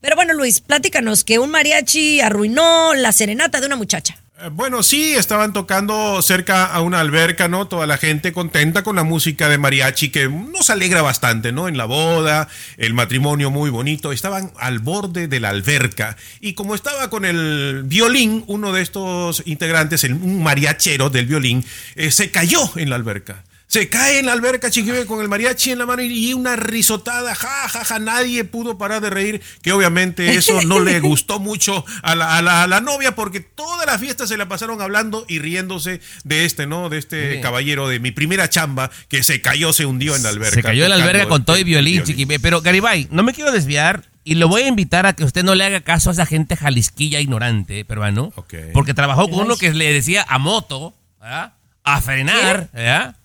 Pero 0.00 0.14
bueno, 0.14 0.34
Luis, 0.34 0.60
platícanos 0.60 1.24
que 1.24 1.38
un 1.38 1.50
mariachi 1.50 2.20
arruinó 2.20 2.94
la 2.94 3.10
serenata 3.12 3.60
de 3.60 3.66
una 3.66 3.76
muchacha. 3.76 4.16
Eh, 4.38 4.50
Bueno, 4.52 4.82
sí, 4.82 5.14
estaban 5.14 5.52
tocando 5.52 6.20
cerca 6.20 6.66
a 6.66 6.80
una 6.82 7.00
alberca, 7.00 7.48
¿no? 7.48 7.68
Toda 7.68 7.86
la 7.86 7.96
gente 7.96 8.32
contenta 8.32 8.82
con 8.82 8.96
la 8.96 9.02
música 9.04 9.48
de 9.48 9.58
mariachi 9.58 10.10
que 10.10 10.28
nos 10.28 10.68
alegra 10.70 11.02
bastante, 11.02 11.52
¿no? 11.52 11.68
En 11.68 11.76
la 11.76 11.86
boda, 11.86 12.48
el 12.76 12.92
matrimonio 12.92 13.50
muy 13.50 13.70
bonito, 13.70 14.12
estaban 14.12 14.52
al 14.58 14.78
borde 14.78 15.28
de 15.28 15.40
la 15.40 15.48
alberca 15.50 16.16
y 16.40 16.52
como 16.54 16.74
estaba 16.74 17.08
con 17.10 17.24
el 17.24 17.82
violín, 17.84 18.44
uno 18.46 18.72
de 18.72 18.82
estos 18.82 19.42
integrantes, 19.46 20.04
un 20.04 20.42
mariachero 20.42 21.08
del 21.10 21.26
violín, 21.26 21.64
eh, 21.94 22.10
se 22.10 22.30
cayó 22.30 22.70
en 22.76 22.90
la 22.90 22.96
alberca. 22.96 23.45
Se 23.68 23.88
cae 23.88 24.20
en 24.20 24.26
la 24.26 24.32
alberca 24.32 24.70
Chiquibe 24.70 25.06
con 25.06 25.20
el 25.20 25.28
mariachi 25.28 25.72
en 25.72 25.78
la 25.80 25.86
mano 25.86 26.00
y 26.00 26.32
una 26.34 26.54
risotada, 26.54 27.34
ja, 27.34 27.68
ja, 27.68 27.84
ja, 27.84 27.98
nadie 27.98 28.44
pudo 28.44 28.78
parar 28.78 29.00
de 29.02 29.10
reír, 29.10 29.42
que 29.60 29.72
obviamente 29.72 30.36
eso 30.36 30.62
no 30.62 30.78
le 30.78 31.00
gustó 31.00 31.40
mucho 31.40 31.84
a 32.02 32.14
la, 32.14 32.36
a 32.38 32.42
la- 32.42 32.62
a 32.62 32.66
la 32.68 32.80
novia 32.80 33.16
porque 33.16 33.40
toda 33.40 33.84
la 33.84 33.98
fiesta 33.98 34.26
se 34.28 34.36
la 34.36 34.46
pasaron 34.48 34.80
hablando 34.80 35.24
y 35.28 35.40
riéndose 35.40 36.00
de 36.22 36.44
este, 36.44 36.66
¿no? 36.68 36.88
De 36.88 36.98
este 36.98 37.40
caballero 37.40 37.88
de 37.88 37.98
mi 37.98 38.12
primera 38.12 38.48
chamba 38.48 38.90
que 39.08 39.24
se 39.24 39.42
cayó, 39.42 39.72
se 39.72 39.84
hundió 39.84 40.14
en 40.14 40.22
la 40.22 40.28
alberca. 40.28 40.54
Se 40.54 40.62
cayó 40.62 40.84
en 40.84 40.90
la 40.90 40.96
alberga 40.96 41.26
con 41.28 41.44
todo 41.44 41.56
y 41.56 41.60
el 41.60 41.64
violín, 41.64 42.04
Chiqui 42.04 42.24
Baby. 42.24 42.38
Pero 42.38 42.62
Garibay, 42.62 43.08
no 43.10 43.24
me 43.24 43.34
quiero 43.34 43.50
desviar 43.50 44.04
y 44.22 44.36
lo 44.36 44.46
voy 44.48 44.62
a 44.62 44.68
invitar 44.68 45.06
a 45.06 45.12
que 45.14 45.24
usted 45.24 45.42
no 45.42 45.56
le 45.56 45.64
haga 45.64 45.80
caso 45.80 46.10
a 46.10 46.12
esa 46.12 46.24
gente 46.24 46.56
jalisquilla 46.56 47.18
ignorante, 47.20 47.84
peruano. 47.84 48.32
Porque 48.72 48.94
trabajó 48.94 49.28
con 49.28 49.40
uno 49.40 49.56
que 49.56 49.72
le 49.74 49.92
decía 49.92 50.24
a 50.28 50.38
moto, 50.38 50.94
¿verdad? 51.20 51.52
a 51.82 52.00
frenar, 52.00 52.70
¿verdad? 52.72 53.16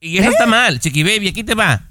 Y 0.00 0.18
eso 0.18 0.30
está 0.30 0.46
mal, 0.46 0.80
Chiqui 0.80 1.02
Baby, 1.02 1.28
aquí 1.28 1.44
te 1.44 1.54
va. 1.54 1.88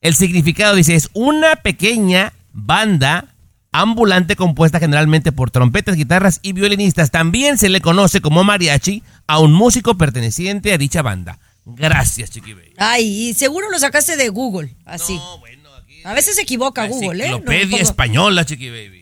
El 0.00 0.14
significado 0.14 0.76
dice, 0.76 0.94
es 0.94 1.10
una 1.12 1.56
pequeña 1.56 2.32
banda 2.52 3.26
ambulante 3.72 4.36
compuesta 4.36 4.78
generalmente 4.78 5.32
por 5.32 5.50
trompetas, 5.50 5.96
guitarras 5.96 6.40
y 6.42 6.52
violinistas. 6.52 7.10
También 7.10 7.58
se 7.58 7.68
le 7.68 7.80
conoce 7.80 8.20
como 8.20 8.44
mariachi 8.44 9.02
a 9.26 9.40
un 9.40 9.52
músico 9.52 9.96
perteneciente 9.96 10.72
a 10.72 10.78
dicha 10.78 11.02
banda. 11.02 11.38
Gracias, 11.64 12.30
Chiqui 12.30 12.54
Baby. 12.54 12.72
Ay, 12.78 13.28
y 13.30 13.34
seguro 13.34 13.70
lo 13.70 13.78
sacaste 13.78 14.16
de 14.16 14.28
Google, 14.28 14.74
así. 14.84 15.18
A 16.04 16.14
veces 16.14 16.36
se 16.36 16.42
equivoca 16.42 16.86
Google, 16.86 17.24
¿eh? 17.24 17.28
Enciclopedia 17.28 17.78
española, 17.78 18.44
Chiqui 18.44 18.70
Baby. 18.70 18.99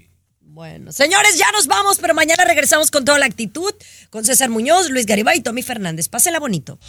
Bueno, 0.58 0.90
señores, 0.90 1.38
ya 1.38 1.46
nos 1.52 1.68
vamos, 1.68 1.98
pero 2.00 2.14
mañana 2.14 2.44
regresamos 2.44 2.90
con 2.90 3.04
toda 3.04 3.16
la 3.20 3.26
actitud, 3.26 3.72
con 4.10 4.24
César 4.24 4.50
Muñoz, 4.50 4.90
Luis 4.90 5.06
Garibay 5.06 5.38
y 5.38 5.40
Tommy 5.40 5.62
Fernández. 5.62 6.08
Pásela 6.08 6.40
bonito. 6.40 6.80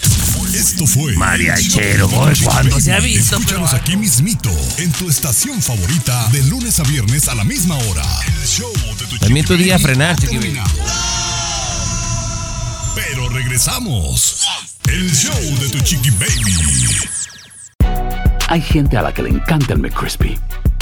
Esto 0.55 0.87
fue 0.87 1.15
Mariachero, 1.15 2.05
El 2.07 2.09
show 2.09 2.25
de 2.25 2.33
Chiqui 2.33 2.45
¿cuándo 2.45 2.71
Baby. 2.71 2.81
se 2.81 2.93
ha 2.93 2.99
visto, 2.99 3.35
Escúchanos 3.37 3.75
aquí 3.75 3.95
mismito, 3.95 4.49
en 4.79 4.91
tu 4.93 5.07
estación 5.07 5.61
favorita, 5.61 6.29
de 6.31 6.41
lunes 6.45 6.79
a 6.79 6.83
viernes 6.85 7.27
a 7.27 7.35
la 7.35 7.43
misma 7.43 7.77
hora. 7.77 8.01
El 8.25 8.47
show 8.47 8.73
de 8.73 9.05
tu 9.05 9.19
También 9.19 9.45
tu 9.45 9.55
día 9.55 9.75
Baby 9.75 9.83
frenar. 9.83 10.15
Pero 12.95 13.29
regresamos. 13.29 14.47
El 14.87 15.13
show 15.13 15.39
de 15.59 15.69
tu 15.69 15.79
Chiqui 15.81 16.09
Baby. 16.09 17.07
Hay 18.47 18.63
gente 18.63 18.97
a 18.97 19.03
la 19.03 19.13
que 19.13 19.21
le 19.21 19.29
encanta 19.29 19.73
el 19.73 19.79
McCrispy 19.79 20.39